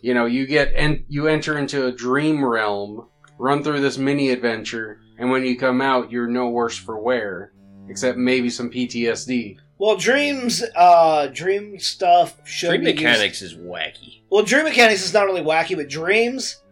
you 0.00 0.14
know 0.14 0.26
you 0.26 0.46
get 0.46 0.72
and 0.74 1.04
you 1.08 1.26
enter 1.26 1.58
into 1.58 1.86
a 1.86 1.92
dream 1.92 2.44
realm, 2.44 3.08
run 3.36 3.64
through 3.64 3.80
this 3.80 3.98
mini 3.98 4.30
adventure, 4.30 5.00
and 5.18 5.28
when 5.30 5.44
you 5.44 5.58
come 5.58 5.80
out, 5.80 6.12
you're 6.12 6.28
no 6.28 6.48
worse 6.48 6.76
for 6.78 7.00
wear, 7.00 7.52
except 7.88 8.16
maybe 8.16 8.48
some 8.48 8.70
PTSD. 8.70 9.58
Well, 9.82 9.96
dreams, 9.96 10.62
uh, 10.76 11.26
dream 11.26 11.76
stuff 11.80 12.36
should 12.44 12.68
Dream 12.68 12.82
be 12.82 12.90
used- 12.92 13.02
mechanics 13.02 13.42
is 13.42 13.54
wacky. 13.54 14.20
Well, 14.30 14.44
dream 14.44 14.62
mechanics 14.62 15.04
is 15.04 15.12
not 15.12 15.28
only 15.28 15.40
wacky, 15.40 15.74
but 15.74 15.88
dreams 15.88 16.62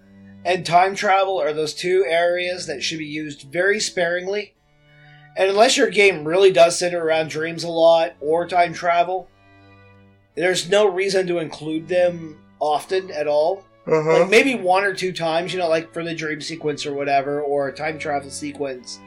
and 0.45 0.65
time 0.65 0.95
travel 0.95 1.41
are 1.41 1.53
those 1.53 1.75
two 1.75 2.05
areas 2.07 2.69
that 2.69 2.85
should 2.85 3.01
be 3.01 3.07
used 3.07 3.49
very 3.51 3.81
sparingly. 3.81 4.55
And 5.37 5.51
unless 5.51 5.77
your 5.77 5.91
game 5.91 6.25
really 6.25 6.53
does 6.53 6.79
center 6.79 7.05
around 7.05 7.31
dreams 7.31 7.65
a 7.65 7.69
lot 7.69 8.15
or 8.21 8.47
time 8.47 8.73
travel, 8.73 9.29
there's 10.37 10.71
no 10.71 10.87
reason 10.87 11.27
to 11.27 11.39
include 11.39 11.89
them 11.89 12.39
often 12.61 13.11
at 13.11 13.27
all. 13.27 13.65
Like 14.21 14.31
maybe 14.31 14.55
one 14.55 14.85
or 14.85 14.95
two 14.95 15.13
times, 15.13 15.53
you 15.53 15.59
know, 15.59 15.69
like 15.69 15.93
for 15.93 16.05
the 16.05 16.15
dream 16.15 16.41
sequence 16.41 16.87
or 16.87 16.95
whatever, 16.95 17.41
or 17.41 17.67
a 17.67 17.73
time 17.75 17.99
travel 17.99 18.31
sequence. 18.31 19.01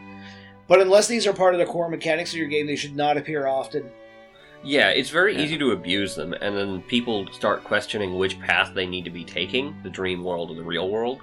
But 0.68 0.82
unless 0.82 1.08
these 1.08 1.28
are 1.28 1.34
part 1.34 1.54
of 1.54 1.60
the 1.60 1.66
core 1.66 1.90
mechanics 1.90 2.32
of 2.32 2.38
your 2.38 2.48
game, 2.48 2.68
they 2.68 2.76
should 2.76 2.96
not 2.96 3.18
appear 3.18 3.48
often. 3.48 3.90
Yeah, 4.64 4.90
it's 4.90 5.10
very 5.10 5.36
Yeah. 5.36 5.42
easy 5.42 5.58
to 5.58 5.72
abuse 5.72 6.16
them, 6.16 6.34
and 6.34 6.56
then 6.56 6.82
people 6.84 7.28
start 7.34 7.64
questioning 7.66 8.18
which 8.18 8.40
path 8.40 8.72
they 8.74 8.86
need 8.86 9.04
to 9.04 9.10
be 9.10 9.26
taking 9.26 9.76
the 9.84 9.90
dream 9.90 10.24
world 10.24 10.52
or 10.52 10.56
the 10.56 10.64
real 10.64 10.90
world. 10.90 11.20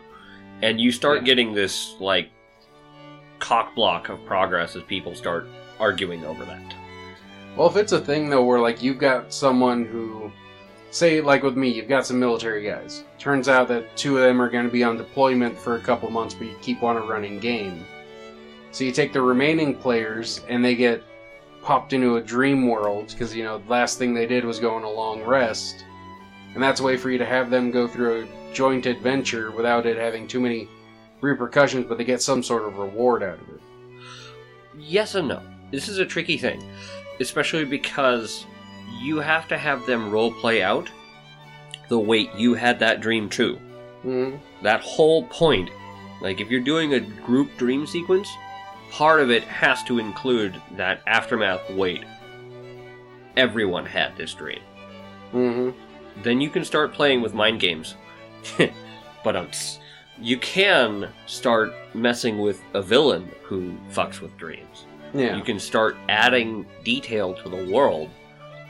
And 0.63 0.79
you 0.79 0.93
start 0.93 1.19
Yeah. 1.21 1.25
getting 1.25 1.55
this, 1.55 1.97
like, 2.01 2.29
cock 3.39 3.75
block 3.75 4.11
of 4.11 4.23
progress 4.27 4.77
as 4.77 4.83
people 4.83 5.15
start 5.15 5.47
arguing 5.79 6.25
over 6.27 6.45
that. 6.45 6.61
Well, 7.57 7.67
if 7.67 7.77
it's 7.77 7.93
a 7.93 8.01
thing 8.01 8.29
though, 8.29 8.45
where 8.45 8.61
like 8.61 8.83
you've 8.83 8.99
got 8.99 9.33
someone 9.33 9.87
who, 9.87 10.31
say, 10.91 11.23
like 11.23 11.43
with 11.43 11.57
me, 11.57 11.69
you've 11.71 11.89
got 11.89 12.05
some 12.07 12.21
military 12.21 12.63
guys. 12.63 13.05
Turns 13.19 13.49
out 13.49 13.67
that 13.69 13.97
two 13.97 14.19
of 14.19 14.23
them 14.23 14.41
are 14.43 14.51
going 14.51 14.67
to 14.67 14.71
be 14.71 14.85
on 14.85 14.99
deployment 14.99 15.59
for 15.59 15.77
a 15.77 15.81
couple 15.81 16.11
months, 16.11 16.35
but 16.35 16.47
you 16.47 16.55
keep 16.61 16.83
on 16.83 16.99
a 16.99 17.01
running 17.01 17.39
game. 17.41 17.87
So 18.73 18.85
you 18.85 18.93
take 18.93 19.13
the 19.13 19.23
remaining 19.23 19.75
players, 19.75 20.43
and 20.49 20.65
they 20.65 20.75
get 20.75 21.03
popped 21.63 21.93
into 21.93 22.17
a 22.17 22.23
dream 22.23 22.69
world 22.69 23.09
because 23.09 23.35
you 23.35 23.45
know 23.45 23.59
the 23.59 23.69
last 23.71 23.99
thing 23.99 24.15
they 24.15 24.27
did 24.27 24.45
was 24.45 24.59
go 24.59 24.75
on 24.75 24.85
a 24.85 24.91
long 24.91 25.23
rest, 25.23 25.85
and 26.55 26.63
that's 26.63 26.81
a 26.81 26.83
way 26.83 26.97
for 26.97 27.11
you 27.11 27.19
to 27.19 27.27
have 27.27 27.51
them 27.51 27.71
go 27.71 27.87
through 27.87 28.23
a 28.23 28.55
joint 28.55 28.87
adventure 28.87 29.51
without 29.51 29.87
it 29.87 29.97
having 29.97 30.27
too 30.27 30.41
many 30.41 30.69
repercussions, 31.21 31.87
but 31.87 31.99
they 31.99 32.05
get 32.05 32.23
some 32.23 32.43
sort 32.43 32.65
of 32.65 32.79
reward 32.79 33.23
out 33.23 33.39
of 33.41 33.49
it. 33.49 33.61
Yes 34.79 35.15
and 35.15 35.29
no. 35.29 35.43
This 35.71 35.89
is 35.89 35.99
a 35.99 36.07
tricky 36.07 36.39
thing, 36.39 36.63
especially 37.21 37.65
because 37.65 38.47
you 39.01 39.19
have 39.19 39.47
to 39.49 39.59
have 39.59 39.87
them 39.87 40.11
role 40.11 40.33
play 40.33 40.63
out 40.63 40.89
the 41.89 41.99
way 41.99 42.31
you 42.37 42.55
had 42.55 42.79
that 42.79 43.01
dream 43.01 43.29
too. 43.29 43.57
hmm 44.03 44.37
That 44.63 44.81
whole 44.81 45.25
point, 45.27 45.71
like 46.23 46.41
if 46.41 46.51
you're 46.51 46.61
doing 46.61 46.95
a 46.95 47.01
group 47.01 47.57
dream 47.57 47.87
sequence, 47.87 48.29
part 48.91 49.21
of 49.21 49.31
it 49.31 49.45
has 49.45 49.83
to 49.85 49.99
include 49.99 50.61
that 50.77 51.01
aftermath 51.07 51.69
wait. 51.71 52.05
Everyone 53.37 53.87
had 53.87 54.17
this 54.17 54.35
dream. 54.35 54.61
hmm 55.31 55.71
Then 56.23 56.41
you 56.41 56.51
can 56.51 56.65
start 56.65 56.93
playing 56.93 57.23
with 57.23 57.35
mind 57.35 57.61
games. 57.61 57.95
but 59.25 59.37
um, 59.37 59.49
you 60.19 60.37
can 60.39 61.09
start 61.27 61.73
messing 61.95 62.39
with 62.39 62.61
a 62.75 62.83
villain 62.83 63.31
who 63.43 63.75
fucks 63.91 64.21
with 64.21 64.37
dreams. 64.37 64.87
Yeah. 65.15 65.37
You 65.37 65.43
can 65.43 65.59
start 65.59 65.97
adding 66.09 66.67
detail 66.85 67.35
to 67.35 67.49
the 67.49 67.71
world. 67.73 68.11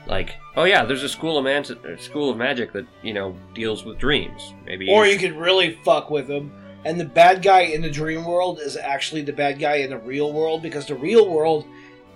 Like, 0.07 0.37
oh 0.57 0.65
yeah, 0.65 0.85
there's 0.85 1.03
a 1.03 1.09
school 1.09 1.39
of 1.39 1.45
man- 1.45 1.65
a 1.85 1.99
school 1.99 2.31
of 2.31 2.37
magic 2.37 2.73
that 2.73 2.87
you 3.03 3.13
know 3.13 3.37
deals 3.55 3.85
with 3.85 3.99
dreams. 3.99 4.55
Maybe 4.65 4.89
Or 4.91 5.07
you 5.07 5.19
could 5.19 5.37
really 5.37 5.79
fuck 5.85 6.11
with 6.11 6.27
them. 6.27 6.51
And 6.85 6.99
the 6.99 7.05
bad 7.05 7.43
guy 7.43 7.61
in 7.61 7.83
the 7.83 7.91
dream 7.91 8.25
world 8.25 8.59
is 8.59 8.77
actually 8.77 9.23
the 9.23 9.33
bad 9.33 9.59
guy 9.59 9.77
in 9.77 9.91
the 9.91 9.99
real 9.99 10.33
world 10.33 10.63
because 10.63 10.87
the 10.87 10.95
real 10.95 11.29
world 11.29 11.67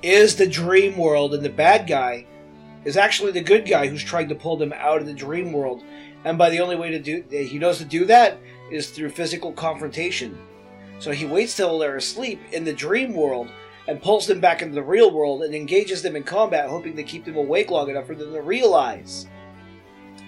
is 0.03 0.37
the 0.37 0.47
dream 0.47 0.97
world, 0.97 1.35
and 1.35 1.45
the 1.45 1.51
bad 1.51 1.87
guy 1.87 2.27
is 2.85 2.97
actually 2.97 3.33
the 3.33 3.43
good 3.43 3.67
guy 3.67 3.87
who's 3.87 4.05
trying 4.05 4.29
to 4.29 4.35
pull 4.35 4.57
them 4.57 4.73
out 4.77 5.01
of 5.01 5.07
the 5.07 5.15
dream 5.15 5.53
world. 5.53 5.83
And 6.25 6.39
by 6.39 6.51
the 6.51 6.61
only 6.61 6.77
way 6.77 6.91
to 6.91 6.99
do 6.99 7.25
he 7.31 7.59
knows 7.59 7.79
to 7.79 7.85
do 7.85 8.05
that 8.07 8.39
is 8.71 8.91
through 8.91 9.11
physical 9.11 9.53
confrontation. 9.53 10.39
So 10.99 11.11
he 11.11 11.27
waits 11.27 11.57
till 11.57 11.79
they're 11.79 11.97
asleep 11.97 12.41
in 12.53 12.65
the 12.65 12.73
dream 12.73 13.15
world, 13.15 13.51
and 13.87 14.03
pulls 14.03 14.27
them 14.27 14.41
back 14.41 14.63
into 14.63 14.75
the 14.75 14.83
real 14.83 15.11
world 15.11 15.43
and 15.43 15.55
engages 15.55 16.03
them 16.03 16.17
in 16.17 16.23
combat, 16.23 16.69
hoping 16.69 16.97
to 16.97 17.03
keep 17.03 17.25
them 17.25 17.37
awake 17.37 17.71
long 17.71 17.91
enough 17.91 18.07
for 18.07 18.15
them 18.15 18.33
to 18.33 18.41
realize. 18.41 19.27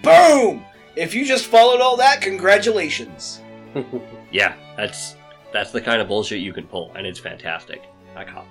Boom! 0.03 0.63
If 0.95 1.15
you 1.15 1.25
just 1.25 1.45
followed 1.45 1.81
all 1.81 1.97
that, 1.97 2.21
congratulations. 2.21 3.41
Yeah, 4.31 4.55
that's 4.75 5.15
that's 5.53 5.71
the 5.71 5.81
kind 5.81 6.01
of 6.01 6.07
bullshit 6.07 6.39
you 6.39 6.53
can 6.53 6.65
pull, 6.67 6.91
and 6.95 7.07
it's 7.07 7.19
fantastic. 7.19 7.83
I 8.15 8.23
caught 8.25 8.45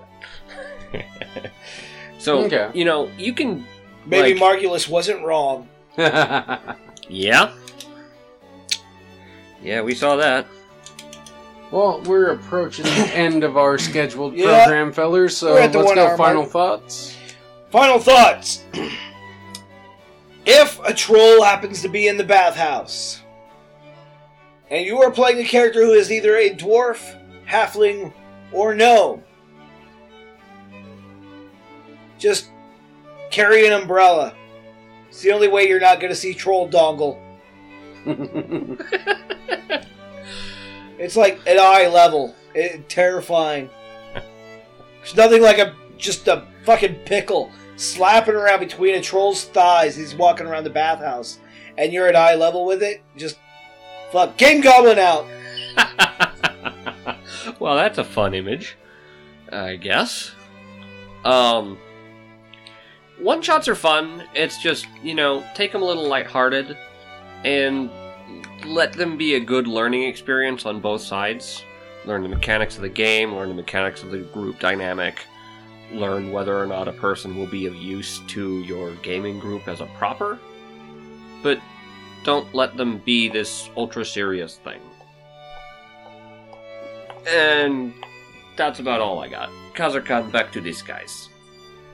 that. 0.93 1.53
so 2.19 2.39
Okay. 2.45 2.71
you 2.75 2.85
know 2.85 3.11
you 3.19 3.33
can. 3.35 3.67
Maybe 4.07 4.39
Like- 4.39 4.61
Margulis 4.61 4.89
wasn't 4.89 5.25
wrong. 5.25 5.69
Yeah. 7.09 7.53
Yeah, 9.63 9.81
we 9.83 9.95
saw 9.95 10.17
that. 10.17 10.47
well, 11.71 12.01
we're 12.03 12.33
approaching 12.33 12.85
the 12.85 12.91
end 13.15 13.45
of 13.45 13.57
our 13.57 13.79
scheduled 13.79 14.35
Yeah. 14.35 14.65
program, 14.65 14.93
fellers. 14.93 15.37
So 15.37 15.55
We're 15.55 15.61
at 15.61 15.73
the 15.73 15.79
let's 15.79 15.87
one 15.89 15.95
go. 15.97 16.07
hour 16.09 16.17
Final 16.17 16.43
mark. 16.43 16.51
thoughts. 16.53 17.17
Final 17.71 17.99
thoughts. 18.01 18.65
if 20.47 20.81
a 20.85 20.93
troll 20.95 21.43
happens 21.43 21.83
to 21.83 21.89
be 21.89 22.09
in 22.09 22.17
the 22.17 22.25
bathhouse, 22.25 23.23
and 24.71 24.85
you 24.85 25.03
are 25.03 25.11
playing 25.11 25.39
a 25.39 25.45
character 25.45 25.85
who 25.85 25.93
is 25.93 26.11
either 26.11 26.37
a 26.37 26.51
dwarf, 26.51 27.19
halfling, 27.47 28.13
or 28.53 28.75
gnome, 28.75 29.23
just 32.19 32.51
carry 33.31 33.67
an 33.67 33.73
umbrella. 33.73 34.35
It's 35.09 35.23
the 35.23 35.33
only 35.33 35.49
way 35.49 35.69
you're 35.69 35.81
not 35.81 36.01
going 36.01 36.13
to 36.13 36.17
see 36.17 36.35
troll 36.35 36.69
dongle. 36.69 37.21
It's 40.99 41.17
like 41.17 41.41
at 41.47 41.59
eye 41.59 41.89
level. 41.89 42.35
It, 42.55 42.89
terrifying. 42.89 43.69
There's 45.01 45.17
nothing 45.17 45.43
like 45.43 45.59
a 45.59 45.75
just 45.99 46.29
a 46.29 46.47
fucking 46.65 46.95
pickle 47.05 47.51
slapping 47.77 48.35
around 48.35 48.61
between 48.61 48.95
a 48.95 49.03
troll's 49.03 49.45
thighs. 49.45 49.97
He's 49.97 50.15
walking 50.15 50.47
around 50.47 50.65
the 50.65 50.71
bathhouse, 50.71 51.39
and 51.77 51.93
you're 51.93 52.09
at 52.09 52.17
eye 52.17 52.35
level 52.35 52.65
with 52.65 52.83
it. 52.83 53.03
Just 53.17 53.37
game 54.37 54.63
goblin 54.63 54.99
out. 54.99 55.27
well, 57.61 57.77
that's 57.77 57.99
a 57.99 58.05
fun 58.05 58.35
image, 58.35 58.77
I 59.53 59.77
guess. 59.77 60.33
Um, 61.25 61.79
one 63.19 63.43
shots 63.43 63.69
are 63.69 63.75
fun. 63.75 64.25
It's 64.35 64.59
just 64.63 64.87
you 65.03 65.15
know 65.15 65.45
take 65.55 65.73
them 65.73 65.83
a 65.83 65.85
little 65.85 66.09
lighthearted, 66.09 66.77
and 67.45 67.91
let 68.65 68.93
them 68.93 69.17
be 69.17 69.35
a 69.35 69.41
good 69.41 69.67
learning 69.67 70.05
experience 70.05 70.67
on 70.67 70.81
both 70.81 71.03
sides. 71.03 71.63
Learn 72.05 72.23
the 72.23 72.29
mechanics 72.29 72.77
of 72.77 72.83
the 72.83 72.89
game. 72.89 73.35
Learn 73.35 73.49
the 73.49 73.55
mechanics 73.55 74.03
of 74.03 74.11
the 74.11 74.19
group 74.19 74.61
dynamic. 74.61 75.27
Learn 75.93 76.33
whether 76.33 76.57
or 76.57 76.67
not 76.67 76.89
a 76.89 76.93
person 76.93 77.37
will 77.37 77.47
be 77.47 77.67
of 77.67 77.75
use 77.75 78.21
to 78.29 78.61
your 78.61 78.95
gaming 78.97 79.39
group 79.39 79.69
as 79.69 79.81
a 79.81 79.87
proper. 79.99 80.39
But 81.43 81.61
don't 82.27 82.53
let 82.55 82.77
them 82.77 83.01
be 83.07 83.29
this 83.29 83.71
ultra 83.77 84.05
serious 84.05 84.59
thing. 84.59 84.81
And 87.27 87.95
that's 88.57 88.81
about 88.81 89.01
all 89.01 89.21
I 89.21 89.29
got. 89.29 89.49
Kazurkan, 89.75 90.33
back 90.33 90.53
to 90.53 90.61
these 90.61 90.83
guys. 90.83 91.29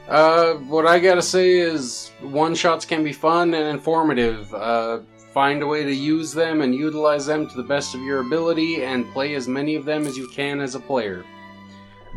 Uh, 0.09 0.55
what 0.55 0.87
I 0.87 0.99
gotta 0.99 1.23
say 1.23 1.59
is 1.59 2.11
one 2.21 2.55
shots 2.55 2.85
can 2.85 3.05
be 3.05 3.13
fun 3.13 3.55
and 3.55 3.69
informative. 3.69 4.53
Uh, 4.53 5.01
find 5.33 5.63
a 5.63 5.67
way 5.67 5.85
to 5.85 5.95
use 5.95 6.33
them 6.33 6.63
and 6.63 6.75
utilize 6.75 7.27
them 7.27 7.47
to 7.49 7.57
the 7.57 7.63
best 7.63 7.95
of 7.95 8.01
your 8.01 8.21
ability, 8.21 8.85
and 8.85 9.11
play 9.13 9.35
as 9.35 9.47
many 9.47 9.77
of 9.77 9.85
them 9.85 10.07
as 10.07 10.17
you 10.17 10.29
can 10.29 10.61
as 10.61 10.75
a 10.75 10.81
player. 10.81 11.25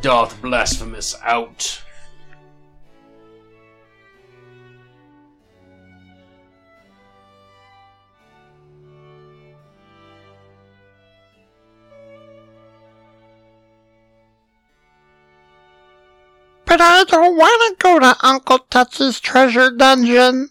Darth 0.02 0.42
Blasphemous 0.42 1.16
out. 1.24 1.82
But 16.76 16.82
I 16.82 17.06
don't 17.06 17.38
want 17.38 17.80
to 17.80 17.82
go 17.82 18.00
to 18.00 18.18
Uncle 18.22 18.60
Tutsy's 18.70 19.22
treasure 19.22 19.72
dungeon. 19.72 20.50